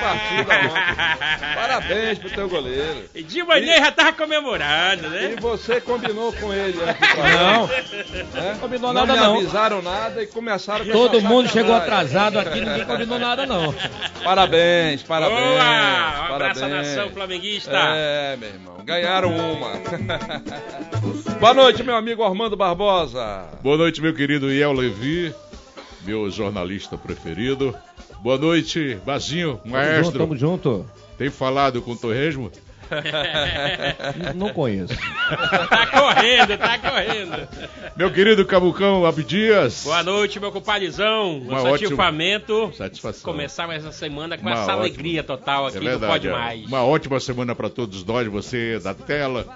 [0.00, 1.54] partida ontem.
[1.54, 3.04] Parabéns pro teu goleiro.
[3.14, 5.36] E De manhã já tava comemorando, E né?
[5.40, 7.66] você combinou com ele antes do programa, Não,
[8.42, 8.56] né?
[8.60, 9.36] combinou não nada me não.
[9.36, 13.74] avisaram nada e começaram com Todo mundo chegou atrasado aqui, ninguém combinou nada não.
[14.24, 15.40] Parabéns, parabéns.
[15.40, 16.30] Boa!
[16.30, 16.70] Um abraço à parabéns.
[16.96, 17.70] nação flamenguista.
[17.94, 19.70] É, meu irmão, ganharam uma.
[21.40, 23.44] Boa noite, meu amigo Armando Barbosa.
[23.62, 25.34] Boa noite, meu querido Iel Levi,
[26.02, 27.74] meu jornalista preferido.
[28.22, 30.18] Boa noite, Bazinho, Tamo junto, maestro.
[30.18, 30.86] tamo junto.
[31.16, 32.50] Tem falado com o Torresmo?
[34.34, 34.94] Não conheço.
[35.68, 37.48] Tá correndo, tá correndo.
[37.96, 39.84] Meu querido Cabucão Abdias.
[39.84, 41.38] Boa noite, meu compadrezão.
[41.38, 42.72] Um satisfamento.
[42.76, 43.22] Satisfação.
[43.32, 46.12] Começar mais essa semana com Uma essa ótima- alegria total aqui É do verdade.
[46.12, 46.32] Pode é.
[46.32, 46.66] Mais.
[46.66, 49.46] Uma ótima semana para todos nós, você da tela,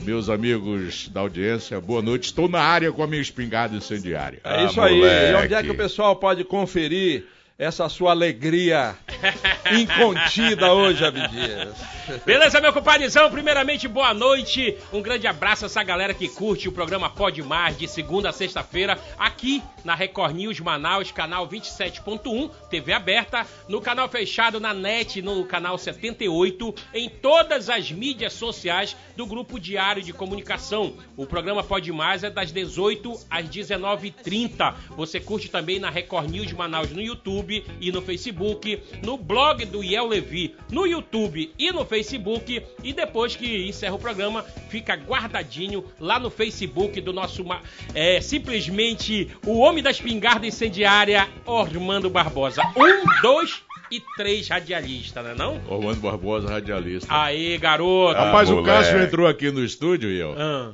[0.00, 1.78] meus amigos da audiência.
[1.78, 2.24] Boa noite.
[2.24, 4.40] Estou na área com a minha espingarda incendiária.
[4.42, 4.98] É Ah, isso aí.
[5.02, 7.26] E onde é que o pessoal pode conferir
[7.62, 8.96] essa sua alegria
[9.70, 11.76] incontida hoje, Abdias?
[12.26, 13.30] Beleza, meu compadrezão?
[13.30, 14.76] Primeiramente, boa noite.
[14.92, 18.32] Um grande abraço a essa galera que curte o programa Pode Mais de segunda a
[18.32, 25.22] sexta-feira, aqui na Record News Manaus, canal 27.1, TV aberta, no canal fechado na NET,
[25.22, 30.94] no canal 78, em todas as mídias sociais do Grupo Diário de Comunicação.
[31.16, 34.74] O programa Pode Mais é das 18 às 19h30.
[34.96, 39.82] Você curte também na Record News Manaus no YouTube e no Facebook, no blog do
[39.82, 42.62] Iel Levi, no YouTube e no Facebook.
[42.82, 47.42] E depois que encerra o programa, fica guardadinho lá no Facebook do nosso
[47.94, 52.62] é, simplesmente o homem da espingarda incendiária, Ormando Barbosa.
[52.76, 55.60] Um, dois e três radialistas, não é não?
[55.68, 57.06] Orlando Barbosa, radialista.
[57.12, 58.18] Aê, garoto!
[58.18, 59.08] Rapaz, o Ah, Cássio moleque.
[59.08, 60.72] entrou aqui no estúdio, Iel, Ah.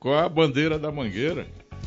[0.00, 1.46] com a bandeira da mangueira.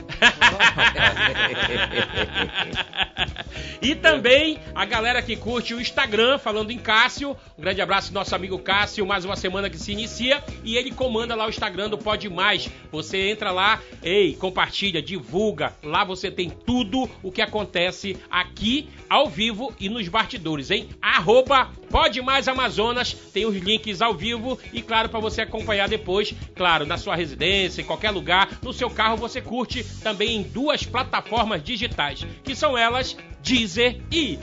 [3.82, 7.36] e também a galera que curte o Instagram, falando em Cássio.
[7.58, 10.44] Um grande abraço nosso amigo Cássio, mais uma semana que se inicia.
[10.64, 12.70] E ele comanda lá o Instagram do Pode Mais.
[12.92, 15.74] Você entra lá, ei, compartilha, divulga.
[15.84, 20.90] Lá você tem tudo o que acontece aqui, ao vivo e nos bastidores, hein?
[21.02, 26.34] Arroba Pode Mais Amazonas, tem os links ao vivo e, claro, para você acompanhar depois,
[26.56, 30.84] claro, na sua residência, em qualquer lugar, no seu carro você curte também em duas
[30.84, 34.38] plataformas digitais, que são elas Deezer e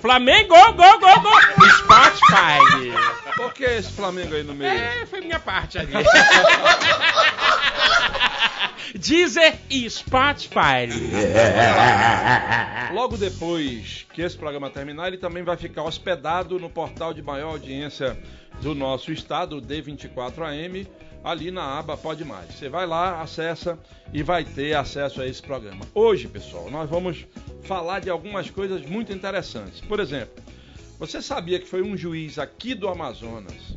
[0.00, 2.58] Flamengo, go, go, go, Spotify.
[3.36, 4.70] Por que esse Flamengo aí no meio?
[4.70, 5.92] É, foi minha parte ali.
[8.94, 10.86] Deezer e Spotify.
[12.94, 17.50] Logo depois que esse programa terminar, ele também vai ficar hospedado no portal de maior
[17.52, 18.16] audiência
[18.60, 20.86] do nosso estado, o D24AM,
[21.24, 22.54] ali na aba Pode Mais.
[22.54, 23.78] Você vai lá, acessa
[24.12, 25.86] e vai ter acesso a esse programa.
[25.94, 27.26] Hoje, pessoal, nós vamos
[27.62, 29.80] falar de algumas coisas muito interessantes.
[29.80, 30.44] Por exemplo,
[30.98, 33.74] você sabia que foi um juiz aqui do Amazonas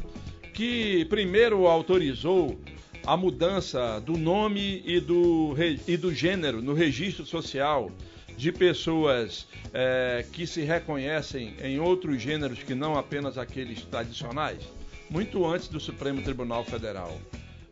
[0.53, 2.59] que primeiro autorizou
[3.05, 5.55] a mudança do nome e do,
[5.87, 7.91] e do gênero no registro social
[8.35, 14.63] de pessoas eh, que se reconhecem em outros gêneros que não apenas aqueles tradicionais,
[15.09, 17.17] muito antes do Supremo Tribunal Federal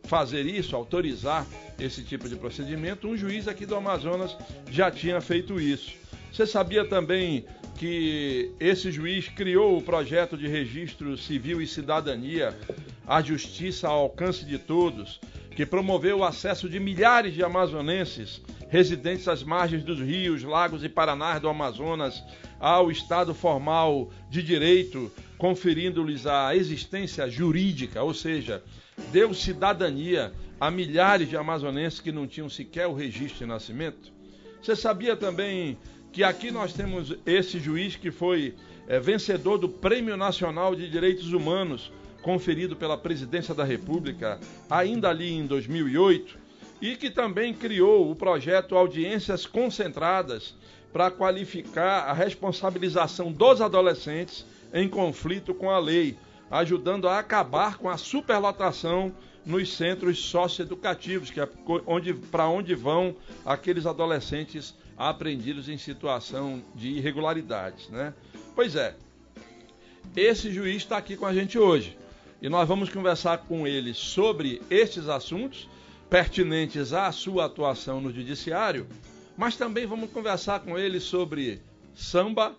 [0.06, 1.46] fazer isso, autorizar
[1.78, 4.36] esse tipo de procedimento, um juiz aqui do Amazonas
[4.70, 5.92] já tinha feito isso.
[6.32, 7.44] Você sabia também
[7.76, 12.56] que esse juiz criou o projeto de registro civil e cidadania,
[13.06, 15.20] a justiça ao alcance de todos,
[15.56, 20.88] que promoveu o acesso de milhares de amazonenses residentes às margens dos rios, lagos e
[20.88, 22.22] paranás do Amazonas
[22.60, 28.62] ao estado formal de direito, conferindo-lhes a existência jurídica, ou seja,
[29.10, 30.30] deu cidadania
[30.60, 34.12] a milhares de amazonenses que não tinham sequer o registro de nascimento.
[34.60, 35.78] Você sabia também
[36.12, 38.54] que aqui nós temos esse juiz que foi
[38.86, 41.90] é, vencedor do Prêmio Nacional de Direitos Humanos,
[42.26, 46.36] conferido pela Presidência da República, ainda ali em 2008,
[46.82, 50.52] e que também criou o projeto Audiências Concentradas
[50.92, 54.44] para qualificar a responsabilização dos adolescentes
[54.74, 56.18] em conflito com a lei,
[56.50, 59.14] ajudando a acabar com a superlotação
[59.44, 61.48] nos centros socioeducativos, que é
[61.86, 63.14] onde, para onde vão
[63.44, 67.88] aqueles adolescentes apreendidos em situação de irregularidades.
[67.88, 68.12] Né?
[68.52, 68.96] Pois é,
[70.16, 71.96] esse juiz está aqui com a gente hoje
[72.40, 75.68] e nós vamos conversar com ele sobre estes assuntos
[76.10, 78.86] pertinentes à sua atuação no judiciário,
[79.36, 81.60] mas também vamos conversar com ele sobre
[81.94, 82.54] samba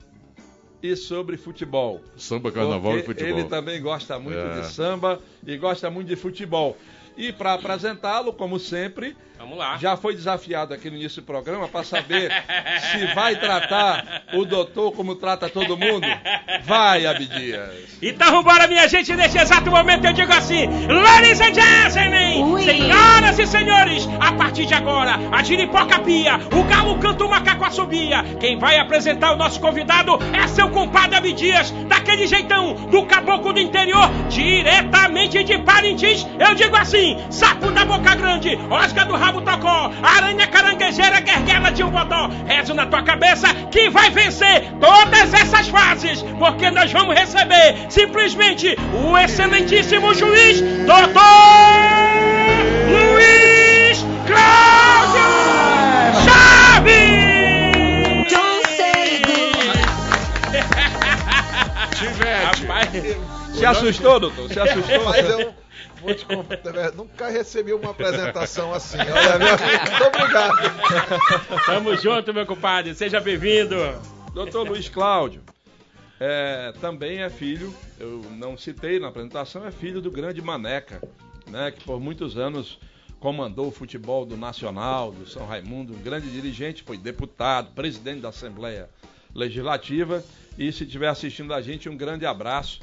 [0.82, 2.02] e sobre futebol.
[2.18, 3.40] Samba, carnaval e futebol.
[3.40, 4.62] Ele também gosta muito É.
[4.62, 6.78] de samba e gosta muito de futebol.
[7.16, 9.78] E para apresentá-lo, como sempre, Vamos lá.
[9.78, 12.32] já foi desafiado aqui no início do programa para saber
[12.92, 16.08] se vai tratar o doutor como trata todo mundo.
[16.64, 17.98] Vai, Abdias.
[18.02, 22.64] Então vambora, minha gente, nesse exato momento eu digo assim, ladies and gentlemen, Ui.
[22.64, 27.66] senhoras e senhores, a partir de agora, a giripoca pia, o galo canta, o macaco
[27.66, 28.24] assobia.
[28.40, 33.60] Quem vai apresentar o nosso convidado é seu compadre Abdias, daquele jeitão, do caboclo do
[33.60, 39.92] interior, diretamente de Parintins, eu digo assim, sapo da boca grande, osga do rabo tocó,
[40.02, 45.68] aranha caranguejeira, guerguela de um bodó, rezo na tua cabeça que vai vencer todas essas
[45.68, 51.18] fases, porque nós vamos receber simplesmente o excelentíssimo juiz, doutor
[52.90, 55.28] Luiz Cláudio
[56.24, 57.28] Chaves!
[61.98, 62.66] Tivete.
[62.66, 62.90] Rapaz,
[63.54, 64.48] Se assustou, doutor?
[64.54, 65.04] Se assustou?
[65.06, 65.54] Mas eu
[66.08, 68.98] vou te contar, nunca recebi uma apresentação assim.
[68.98, 71.66] Olha, meu muito obrigado.
[71.66, 73.76] tamo junto, meu compadre, seja bem-vindo.
[74.34, 75.42] Doutor Luiz Cláudio
[76.20, 81.02] é, também é filho, eu não citei na apresentação, é filho do grande Maneca,
[81.48, 82.80] né, que por muitos anos
[83.20, 88.30] comandou o futebol do Nacional, do São Raimundo, um grande dirigente, foi deputado, presidente da
[88.30, 88.90] Assembleia
[89.34, 90.24] Legislativa.
[90.58, 92.80] E se estiver assistindo a gente, um grande abraço.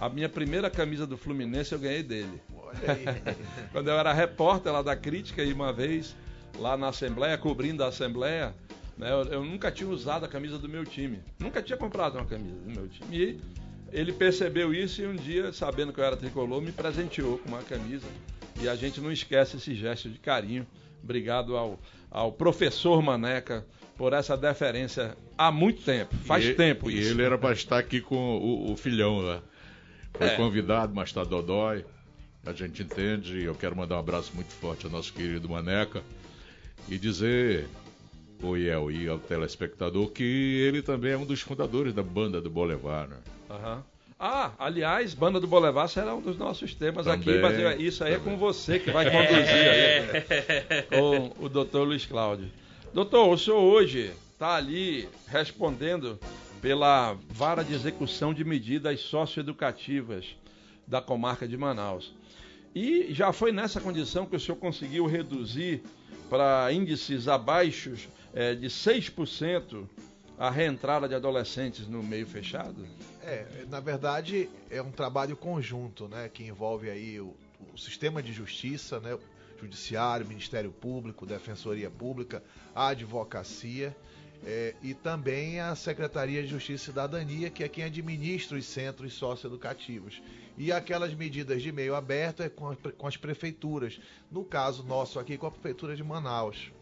[0.00, 2.40] A minha primeira camisa do Fluminense eu ganhei dele.
[2.54, 3.36] Olha aí.
[3.72, 6.14] Quando eu era repórter lá da crítica e uma vez
[6.58, 8.54] lá na Assembleia, cobrindo a Assembleia,
[8.96, 11.18] né, eu, eu nunca tinha usado a camisa do meu time.
[11.38, 13.08] Nunca tinha comprado uma camisa do meu time.
[13.16, 13.40] E
[13.92, 17.62] ele percebeu isso e um dia, sabendo que eu era tricolor, me presenteou com uma
[17.62, 18.06] camisa.
[18.60, 20.66] E a gente não esquece esse gesto de carinho.
[21.02, 21.78] Obrigado ao,
[22.10, 23.64] ao professor Maneca
[23.96, 26.14] por essa deferência há muito tempo.
[26.24, 27.10] Faz E- tempo E isso.
[27.10, 29.42] ele era pra estar aqui com o, o filhão lá.
[30.18, 30.36] Foi É.
[30.36, 31.84] convidado, mas tá dodói.
[32.44, 33.42] A gente entende.
[33.42, 36.02] Eu quero mandar um abraço muito forte ao nosso querido Maneca.
[36.88, 37.66] E dizer,
[38.42, 42.48] o Iel e ao telespectador, que ele também é um dos fundadores da banda do
[42.50, 43.10] Boulevard.
[43.10, 43.16] Né?
[43.50, 43.84] Aham.
[44.20, 48.02] Ah, aliás, Banda do Bolevar será um dos nossos temas aqui, Também, mas eu- isso
[48.02, 52.50] aí é com você que vai conduzir aí, com o doutor Luiz Cláudio.
[52.92, 56.18] Doutor, o senhor hoje está ali respondendo
[56.60, 60.36] pela vara de execução de medidas socioeducativas
[60.86, 62.14] da comarca de Manaus.
[62.74, 65.82] E já foi nessa condição que o senhor conseguiu reduzir
[66.28, 67.94] para índices abaixo
[68.34, 69.86] eh, de 6%
[70.38, 72.86] a reentrada de adolescentes no meio fechado?
[73.22, 77.34] É, na verdade, é um trabalho conjunto, né, que envolve aí o,
[77.74, 79.18] o sistema de justiça, né,
[79.60, 82.42] judiciário, Ministério Público, Defensoria Pública,
[82.74, 83.96] a advocacia
[84.44, 89.14] é, e também a Secretaria de Justiça e Cidadania, que é quem administra os centros
[89.14, 90.22] socioeducativos.
[90.56, 94.00] E aquelas medidas de meio aberto é com, com as prefeituras.
[94.30, 96.72] No caso nosso aqui, com a Prefeitura de Manaus.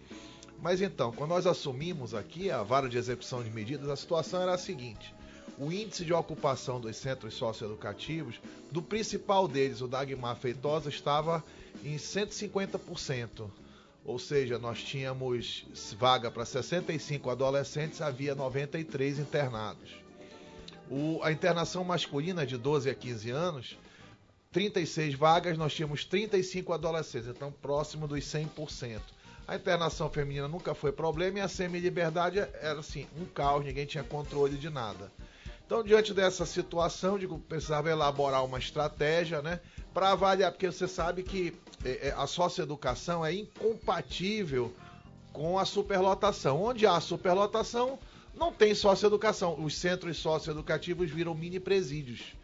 [0.63, 4.55] Mas então, quando nós assumimos aqui a vara de execução de medidas, a situação era
[4.55, 5.15] a seguinte:
[5.59, 11.45] o índice de ocupação dos centros socioeducativos, do principal deles, o Dagmar Feitosa, estava
[11.85, 13.51] em 150%.
[14.07, 15.67] Ou seja, nós tínhamos
[15.99, 19.91] vaga para 65 adolescentes, havia 93 internados.
[20.89, 23.77] O- a internação masculina de 12 a 15 anos,
[24.53, 29.03] 36 vagas, nós tínhamos 35 adolescentes, então próximo dos 100%.
[29.49, 34.05] A internação feminina nunca foi problema e a semi-liberdade era assim, um caos, ninguém tinha
[34.05, 35.11] controle de nada.
[35.65, 39.61] Então, diante dessa situação, digo, precisava elaborar uma estratégia, né,
[39.97, 44.71] para avaliar, porque você sabe que é, é, a socioeducação é incompatível
[45.33, 46.63] com a superlotação.
[46.63, 47.99] Onde há superlotação,
[48.35, 49.59] não tem socioeducação.
[49.59, 52.35] Os centros socioeducativos viram mini presídios.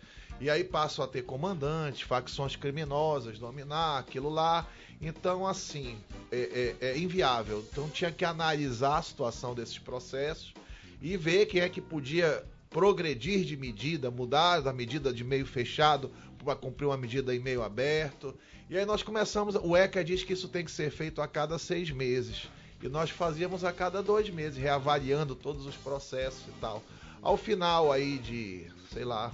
[0.40, 4.66] E aí passam a ter comandantes, facções criminosas, dominar aquilo lá.
[4.98, 5.98] Então, assim,
[6.30, 7.62] é, é, é inviável.
[7.70, 10.54] Então, tinha que analisar a situação desses processos
[11.02, 16.10] e ver quem é que podia progredir de medida, mudar da medida de meio fechado
[16.42, 18.34] para cumprir uma medida em meio aberto.
[18.68, 19.54] E aí nós começamos.
[19.54, 22.48] O ECA diz que isso tem que ser feito a cada seis meses.
[22.82, 26.82] E nós fazíamos a cada dois meses, reavaliando todos os processos e tal.
[27.22, 29.32] Ao final aí de, sei lá,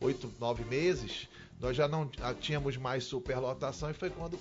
[0.00, 1.26] oito, nove meses,
[1.58, 2.10] nós já não
[2.40, 4.38] tínhamos mais superlotação e foi quando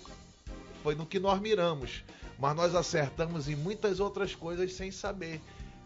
[0.83, 2.03] foi no que nós miramos.
[2.37, 5.39] Mas nós acertamos em muitas outras coisas sem saber.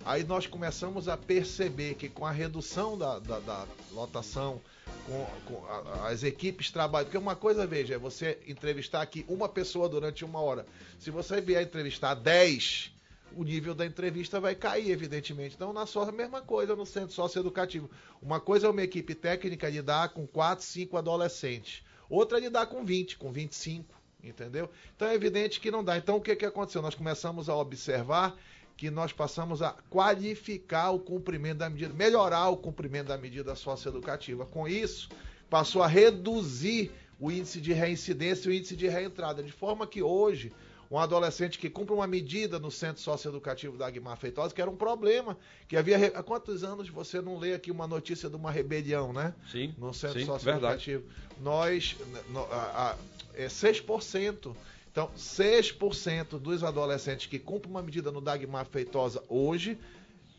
[0.04, 4.60] Aí nós começamos a perceber que com a redução da, da, da lotação,
[5.06, 5.66] com, com
[6.06, 7.06] as equipes trabalham.
[7.06, 10.66] Porque uma coisa, veja, é você entrevistar aqui uma pessoa durante uma hora.
[11.00, 12.92] Se você vier entrevistar 10,
[13.36, 15.56] o nível da entrevista vai cair, evidentemente.
[15.56, 17.90] Então, na sua mesma coisa no centro socioeducativo.
[18.22, 21.84] Uma coisa é uma equipe técnica lidar com 4, 5 adolescentes.
[22.10, 24.70] Outra é lidar com 20, com 25, entendeu?
[24.96, 25.98] Então é evidente que não dá.
[25.98, 26.82] Então o que, que aconteceu?
[26.82, 28.38] Nós começamos a observar
[28.78, 34.46] que nós passamos a qualificar o cumprimento da medida, melhorar o cumprimento da medida socioeducativa.
[34.46, 35.10] Com isso,
[35.50, 40.04] passou a reduzir o índice de reincidência e o índice de reentrada, de forma que
[40.04, 40.54] hoje
[40.90, 44.76] um adolescente que cumpre uma medida no centro socioeducativo da Guimar Feitosa, que era um
[44.76, 45.98] problema, que havia...
[46.16, 49.34] Há quantos anos você não lê aqui uma notícia de uma rebelião, né?
[49.52, 51.04] Sim, No centro sim, socioeducativo.
[51.42, 51.98] Nós,
[52.30, 52.96] no, a, a,
[53.34, 54.56] é 6%
[54.98, 59.78] então, 6% dos adolescentes que cumprem uma medida no Dagmar Feitosa hoje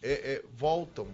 [0.02, 1.06] é, é, voltam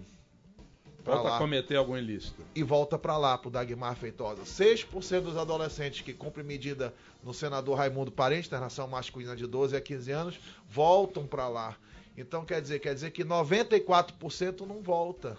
[1.03, 2.43] Volta lá a cometer algum ilícito.
[2.55, 4.41] e volta para lá, pro Dagmar Feitosa.
[4.41, 6.91] 6% dos adolescentes que cumprem medida
[7.23, 11.77] no senador Raimundo Parente, internação masculina de 12 a 15 anos, voltam para lá.
[12.17, 15.37] Então quer dizer, quer dizer que 94% não volta.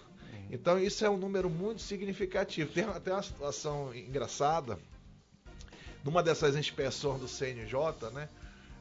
[0.49, 2.71] Então isso é um número muito significativo.
[2.71, 4.79] Tem até uma situação engraçada.
[6.07, 7.75] Numa dessas inspeções do CNJ,
[8.13, 8.29] né?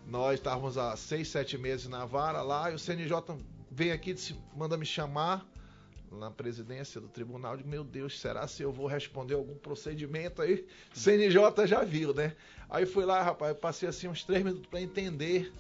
[0.07, 3.17] Nós estávamos há seis, sete meses na vara lá, e o CNJ
[3.69, 5.45] vem aqui, disse, manda me chamar
[6.09, 7.57] na presidência do tribunal.
[7.57, 10.65] Digo, meu Deus, será se eu vou responder algum procedimento aí?
[10.95, 12.37] CNJ já viu, né?
[12.71, 15.53] Aí fui lá, rapaz, passei assim uns três minutos para entender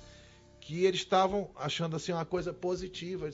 [0.60, 3.28] que eles estavam achando assim uma coisa positiva,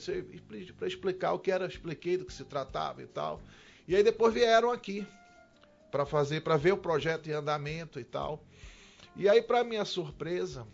[0.79, 3.39] para explicar o que era, expliquei do que se tratava e tal.
[3.87, 5.05] E aí depois vieram aqui
[5.93, 8.43] para fazer, para ver o projeto em andamento e tal.
[9.15, 10.65] E aí, para minha surpresa,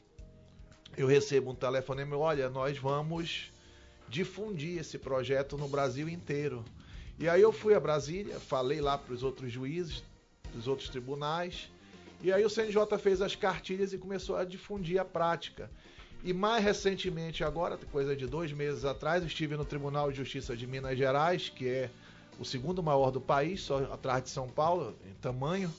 [0.95, 3.51] eu recebo um telefonema, olha, nós vamos
[4.07, 6.63] difundir esse projeto no Brasil inteiro.
[7.19, 10.05] E aí eu fui a Brasília, falei lá para os outros juízes,
[10.53, 11.69] dos outros tribunais,
[12.21, 15.69] e aí o CNJ fez as cartilhas e começou a difundir a prática.
[16.23, 20.65] E mais recentemente, agora, coisa de dois meses atrás, estive no Tribunal de Justiça de
[20.65, 21.89] Minas Gerais, que é
[22.39, 25.71] o segundo maior do país, só atrás de São Paulo, em tamanho.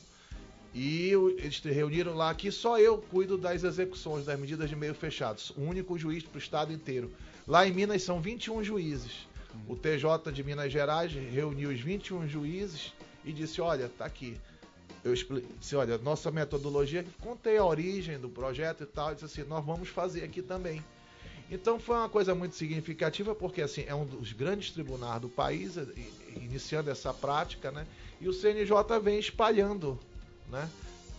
[0.73, 5.50] E eles reuniram lá que só eu cuido das execuções, das medidas de meio fechados.
[5.57, 7.11] O único juiz para o estado inteiro.
[7.49, 9.26] Lá em Minas são 21 juízes.
[9.67, 12.93] O TJ de Minas Gerais reuniu os 21 juízes
[13.25, 14.37] e disse: Olha, tá aqui.
[15.02, 19.11] Eu disse: Olha, nossa metodologia, contei a origem do projeto e tal.
[19.11, 20.85] e Disse assim: Nós vamos fazer aqui também.
[21.50, 25.76] Então foi uma coisa muito significativa, porque assim, é um dos grandes tribunais do país,
[26.37, 27.87] iniciando essa prática, né?
[28.21, 29.99] E o CNJ vem espalhando,
[30.51, 30.69] né?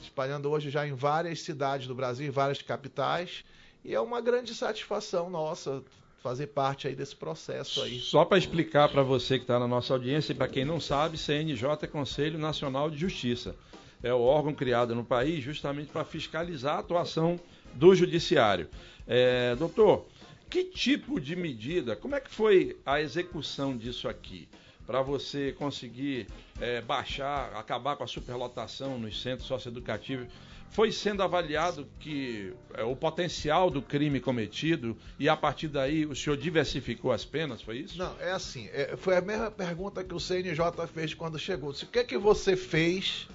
[0.02, 3.44] Espalhando hoje já em várias cidades do Brasil, em várias capitais.
[3.84, 5.84] E é uma grande satisfação nossa
[6.22, 8.00] fazer parte aí desse processo aí.
[8.00, 11.18] Só para explicar para você que está na nossa audiência e para quem não sabe,
[11.18, 13.56] CNJ é Conselho Nacional de Justiça.
[14.04, 17.40] É o órgão criado no país justamente para fiscalizar a atuação
[17.74, 18.70] do judiciário.
[19.08, 20.06] É, doutor,
[20.50, 24.48] que tipo de medida, como é que foi a execução disso aqui?
[24.92, 26.28] Para você conseguir
[26.60, 30.28] é, baixar, acabar com a superlotação nos centros socioeducativos,
[30.70, 36.14] foi sendo avaliado que é, o potencial do crime cometido e a partir daí o
[36.14, 37.98] senhor diversificou as penas, foi isso?
[37.98, 41.72] Não, é assim, é, foi a mesma pergunta que o CNJ fez quando chegou.
[41.72, 43.30] Disse, O que é que você fez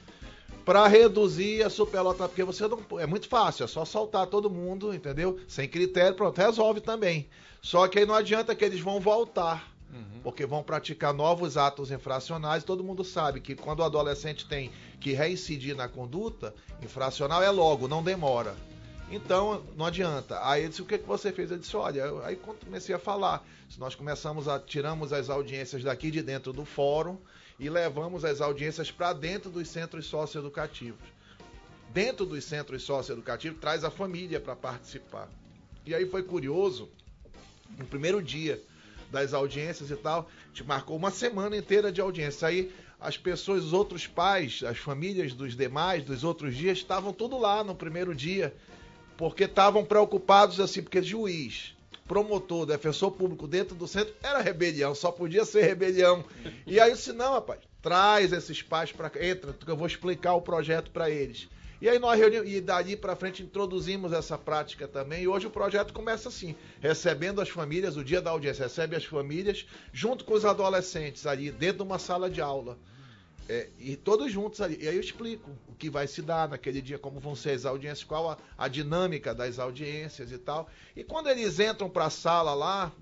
[0.63, 2.29] para reduzir a superlota?
[2.29, 2.85] Porque você não.
[3.01, 5.41] É muito fácil, é só soltar todo mundo, entendeu?
[5.49, 7.31] Sem critério, pronto, resolve também.
[7.63, 9.75] Só que aí não adianta que eles vão voltar.
[10.23, 12.65] Porque vão praticar novos atos infracionais.
[12.65, 17.87] Todo mundo sabe que quando o adolescente tem que reincidir na conduta infracional, é logo,
[17.87, 18.57] não demora.
[19.11, 20.39] Então, não adianta.
[20.47, 21.51] Aí ele disse, o que, que você fez?
[21.51, 23.47] Eu disse, olha, aí comecei a falar,
[23.79, 27.17] nós começamos a, tiramos as audiências daqui de dentro do fórum
[27.59, 31.07] e levamos as audiências para dentro dos centros socioeducativos.
[31.93, 35.29] Dentro dos centros socioeducativos, traz a família para participar.
[35.87, 36.91] E aí foi curioso,
[37.79, 38.61] no primeiro dia
[39.11, 42.49] das audiências e tal, a gente marcou uma semana inteira de audiência.
[42.49, 47.39] Aí as pessoas, os outros pais, as famílias dos demais, dos outros dias, estavam tudo
[47.39, 48.55] lá no primeiro dia,
[49.17, 51.75] porque estavam preocupados assim, porque juiz,
[52.07, 56.25] promotor, defensor público dentro do centro era rebelião, só podia ser rebelião.
[56.67, 59.87] E aí eu disse, não, rapaz, traz esses pais para cá, entra, que eu vou
[59.87, 61.49] explicar o projeto para eles.
[61.81, 65.23] E aí nós reunimos, e dali para frente introduzimos essa prática também.
[65.23, 69.05] E hoje o projeto começa assim, recebendo as famílias, o dia da audiência, recebe as
[69.05, 72.79] famílias, junto com os adolescentes ali, dentro de uma sala de aula.
[73.49, 74.79] É, e todos juntos ali.
[74.83, 77.65] E aí eu explico o que vai se dar naquele dia, como vão ser as
[77.65, 80.69] audiências, qual a, a dinâmica das audiências e tal.
[80.97, 82.93] E quando eles entram para a sala lá,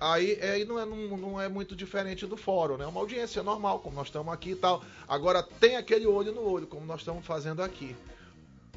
[0.00, 2.84] aí, aí não, é, não, não é muito diferente do fórum, né?
[2.84, 4.82] É uma audiência normal, como nós estamos aqui e tal.
[5.06, 7.94] Agora tem aquele olho no olho, como nós estamos fazendo aqui.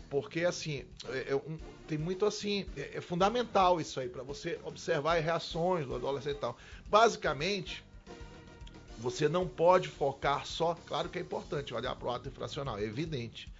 [0.10, 4.60] Porque, assim, é- é um- tem muito assim, é, é fundamental isso aí, para você
[4.63, 6.58] observar as reações do adolescente e tal.
[6.88, 7.84] Basicamente,
[8.98, 12.84] você não pode focar só, claro que é importante olhar para o ato infracional, é
[12.84, 13.51] evidente.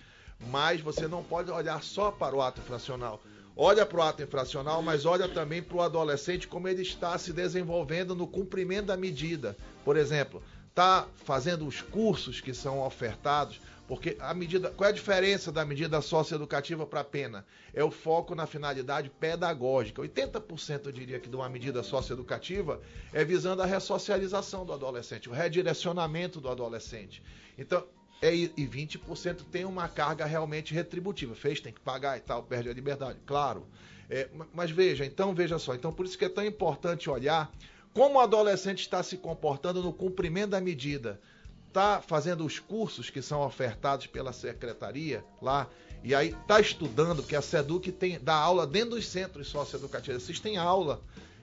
[0.50, 3.22] Mas você não pode olhar só para o ato infracional.
[3.56, 7.34] Olha para o ato infracional, mas olha também para o adolescente como ele está se
[7.34, 9.58] desenvolvendo no cumprimento da medida.
[9.84, 14.72] Por exemplo, está fazendo os cursos que são ofertados, porque a medida.
[14.72, 17.46] Qual é a diferença da medida socioeducativa para a pena?
[17.74, 20.02] É o foco na finalidade pedagógica.
[20.02, 22.82] 80% eu diria que de uma medida socioeducativa
[23.12, 27.22] é visando a ressocialização do adolescente, o redirecionamento do adolescente.
[27.58, 27.86] Então,
[28.22, 31.34] é, e e 20% tem uma carga realmente retributiva.
[31.36, 33.66] Fez, tem que pagar e tal, perde a liberdade, claro.
[34.10, 37.52] É, ma- mas veja, então veja só, então por isso que é tão importante olhar
[37.94, 41.20] como o adolescente está se comportando no cumprimento da medida.
[41.68, 45.68] Está fazendo os cursos que são ofertados pela secretaria lá,
[46.04, 50.22] e aí está estudando, porque a SEDUC tem, dá aula dentro dos centros socioeducativos.
[50.22, 51.02] Assistem aula,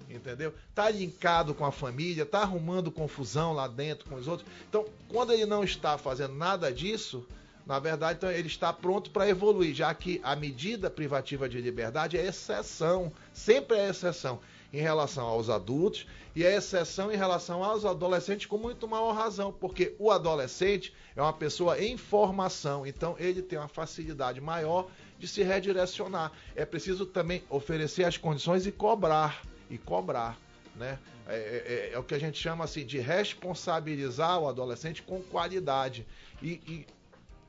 [0.08, 0.54] entendeu?
[0.74, 4.48] Tá linkado com a família, tá arrumando confusão lá dentro com os outros.
[4.68, 7.26] Então, quando ele não está fazendo nada disso,
[7.66, 12.16] na verdade, então, ele está pronto para evoluir, já que a medida privativa de liberdade
[12.16, 14.40] é exceção, sempre é exceção
[14.72, 19.52] em relação aos adultos e é exceção em relação aos adolescentes com muito maior razão,
[19.52, 25.26] porque o adolescente é uma pessoa em formação, então ele tem uma facilidade maior de
[25.26, 26.32] se redirecionar.
[26.54, 30.38] É preciso também oferecer as condições e cobrar, e cobrar,
[30.76, 30.98] né?
[31.26, 36.06] É, é- é o que a gente chama assim de responsabilizar o adolescente com qualidade
[36.42, 36.86] e, e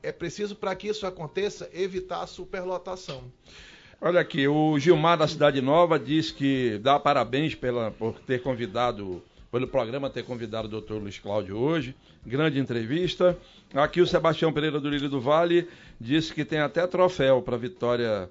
[0.02, 3.22] é preciso para que isso aconteça evitar a superlotação.
[4.00, 9.22] Olha aqui, o Gilmar da Cidade Nova diz que dá parabéns pela, por ter convidado,
[9.52, 11.94] pelo programa ter convidado o doutor Luiz Cláudio hoje.
[12.24, 13.36] Grande entrevista.
[13.74, 15.68] Aqui o Sebastião Pereira do Lírio do Vale
[16.00, 18.30] disse que tem até troféu para a vitória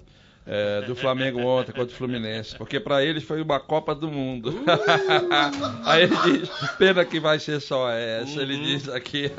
[0.52, 4.52] eh, do Flamengo ontem contra o Fluminense, porque para eles foi uma Copa do Mundo.
[5.86, 9.30] Aí ele diz, pena que vai ser só essa, ele diz aqui.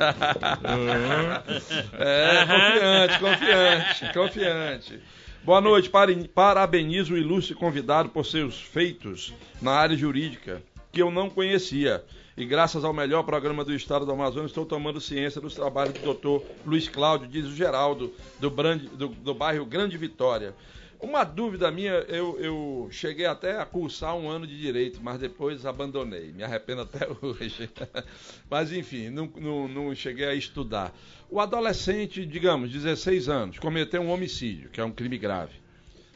[1.98, 5.00] é, confiante, confiante, confiante.
[5.44, 5.90] Boa noite,
[6.34, 12.02] parabenizo o ilustre convidado por seus feitos na área jurídica, que eu não conhecia.
[12.34, 16.00] E graças ao melhor programa do estado do Amazonas, estou tomando ciência dos trabalhos do
[16.00, 20.54] doutor Luiz Cláudio, diz o Geraldo, do, Brande- do- do bairro Grande Vitória.
[21.02, 25.66] Uma dúvida minha, eu, eu cheguei até a cursar um ano de direito, mas depois
[25.66, 26.32] abandonei.
[26.32, 27.68] Me arrependo até hoje.
[28.48, 30.94] mas enfim, não, não, não cheguei a estudar.
[31.28, 35.54] O adolescente, digamos, 16 anos, cometeu um homicídio, que é um crime grave.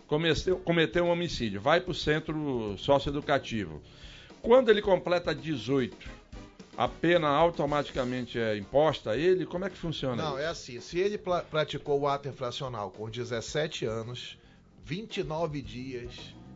[0.07, 3.83] Cometeu, cometeu um homicídio, vai para o centro socioeducativo.
[4.41, 5.97] Quando ele completa 18,
[6.77, 9.45] a pena automaticamente é imposta a ele?
[9.47, 10.39] Como é que funciona Não, isso?
[10.39, 11.19] é assim, se ele
[11.51, 14.39] praticou o ato infracional com 17 anos,
[14.91, 16.13] 29 dias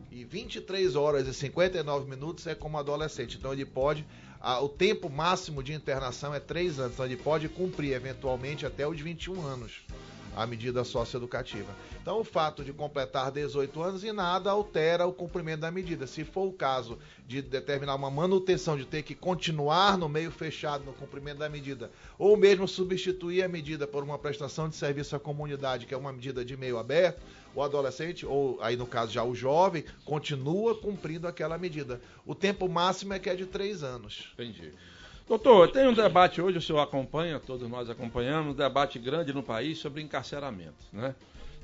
[0.09, 3.37] e 23 horas e 59 minutos é como adolescente.
[3.37, 4.07] Então ele pode,
[4.39, 8.87] a- o tempo máximo de internação é 3 anos, então ele pode cumprir eventualmente até
[8.87, 9.81] os 21 anos
[10.33, 11.67] a medida socioeducativa.
[12.01, 16.07] Então o fato de completar 18 anos e nada altera o cumprimento da medida.
[16.07, 20.85] Se for o caso de determinar uma manutenção, de ter que continuar no meio fechado
[20.85, 25.19] no cumprimento da medida, ou mesmo substituir a medida por uma prestação de serviço à
[25.19, 27.21] comunidade, que é uma medida de meio aberto,
[27.55, 32.01] o adolescente, ou aí no caso já o jovem, continua cumprindo aquela medida.
[32.25, 34.31] O tempo máximo é que é de 3 anos.
[34.33, 34.73] Entendi.
[35.27, 39.41] Doutor, tem um debate hoje, o senhor acompanha, todos nós acompanhamos, um debate grande no
[39.41, 40.85] país sobre encarceramento.
[40.91, 41.15] Né?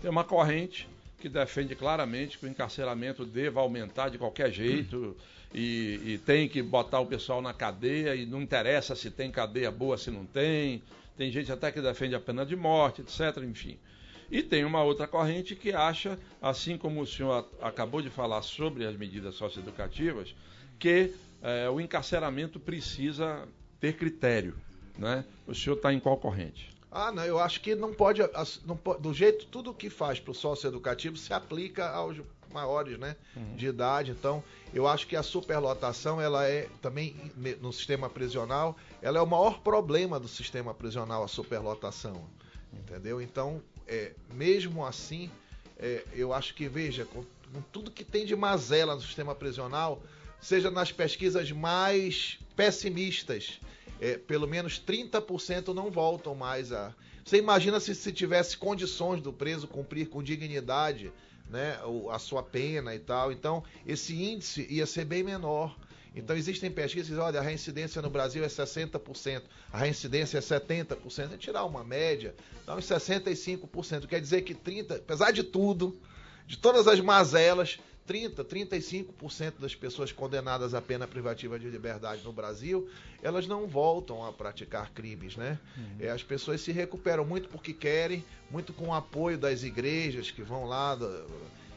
[0.02, 0.88] Tem uma corrente
[1.19, 5.15] que defende claramente que o encarceramento deva aumentar de qualquer jeito
[5.54, 9.71] e, e tem que botar o pessoal na cadeia e não interessa se tem cadeia
[9.71, 10.82] boa, se não tem.
[11.17, 13.43] Tem gente até que defende a pena de morte, etc.
[13.43, 13.78] Enfim.
[14.29, 18.85] E tem uma outra corrente que acha, assim como o senhor acabou de falar sobre
[18.85, 20.35] as medidas socioeducativas,
[20.77, 23.47] que eh, o encarceramento precisa
[23.79, 24.55] ter critério.
[24.97, 25.23] Né?
[25.45, 26.69] O senhor está em qual corrente?
[26.91, 28.21] Ah, não, eu acho que não pode,
[28.65, 32.17] não po- do jeito tudo que faz para o socioeducativo se aplica aos
[32.51, 33.15] maiores, né,
[33.55, 34.11] de idade.
[34.11, 34.41] Então,
[34.73, 37.15] eu acho que a superlotação, ela é também
[37.61, 42.23] no sistema prisional, ela é o maior problema do sistema prisional, a superlotação,
[42.73, 43.21] entendeu?
[43.21, 45.30] Então, é, mesmo assim,
[45.78, 47.23] é, eu acho que veja, com,
[47.54, 50.02] com tudo que tem de mazela no sistema prisional,
[50.41, 53.60] seja nas pesquisas mais pessimistas,
[54.00, 56.93] é, pelo menos 30% não voltam mais a.
[57.23, 61.12] Você imagina se, se tivesse condições do preso cumprir com dignidade
[61.50, 61.78] né,
[62.12, 63.32] a sua pena e tal.
[63.32, 65.76] Então, esse índice ia ser bem menor.
[66.17, 71.34] Então, existem pesquisas olha, a reincidência no Brasil é 60%, a reincidência é 70%.
[71.34, 74.08] É tirar uma média, dá uns 65%.
[74.08, 75.99] Quer dizer que 30%, apesar de tudo,
[76.47, 82.32] de todas as mazelas, 30, 35% das pessoas condenadas à pena privativa de liberdade no
[82.32, 82.89] Brasil,
[83.21, 85.60] elas não voltam a praticar crimes, né?
[85.99, 90.41] É, as pessoas se recuperam muito porque querem, muito com o apoio das igrejas que
[90.41, 90.97] vão lá,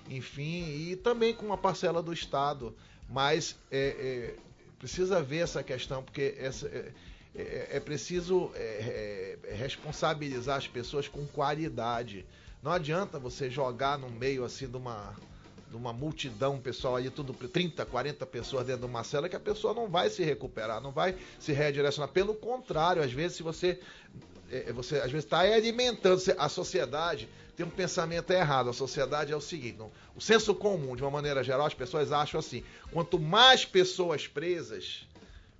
[0.09, 2.74] enfim, e também com uma parcela do Estado.
[3.11, 4.40] Mas é, é,
[4.79, 6.94] precisa ver essa questão, porque essa, é,
[7.35, 12.27] é- é preciso é, é, responsabilizar as pessoas com qualidade.
[12.62, 15.20] Não adianta você jogar no meio assim de uma,
[15.68, 19.40] de uma multidão, pessoal aí, tudo 30, 40 pessoas dentro de uma cela, que a
[19.40, 22.11] pessoa não vai se recuperar, não vai se redirecionar.
[22.12, 23.81] Pelo contrário, às vezes, se você.
[24.50, 28.70] É, você às vezes está alimentando a sociedade tem um pensamento errado.
[28.70, 29.80] A sociedade é o seguinte
[30.16, 35.06] o senso comum de uma maneira geral as pessoas acham assim quanto mais pessoas presas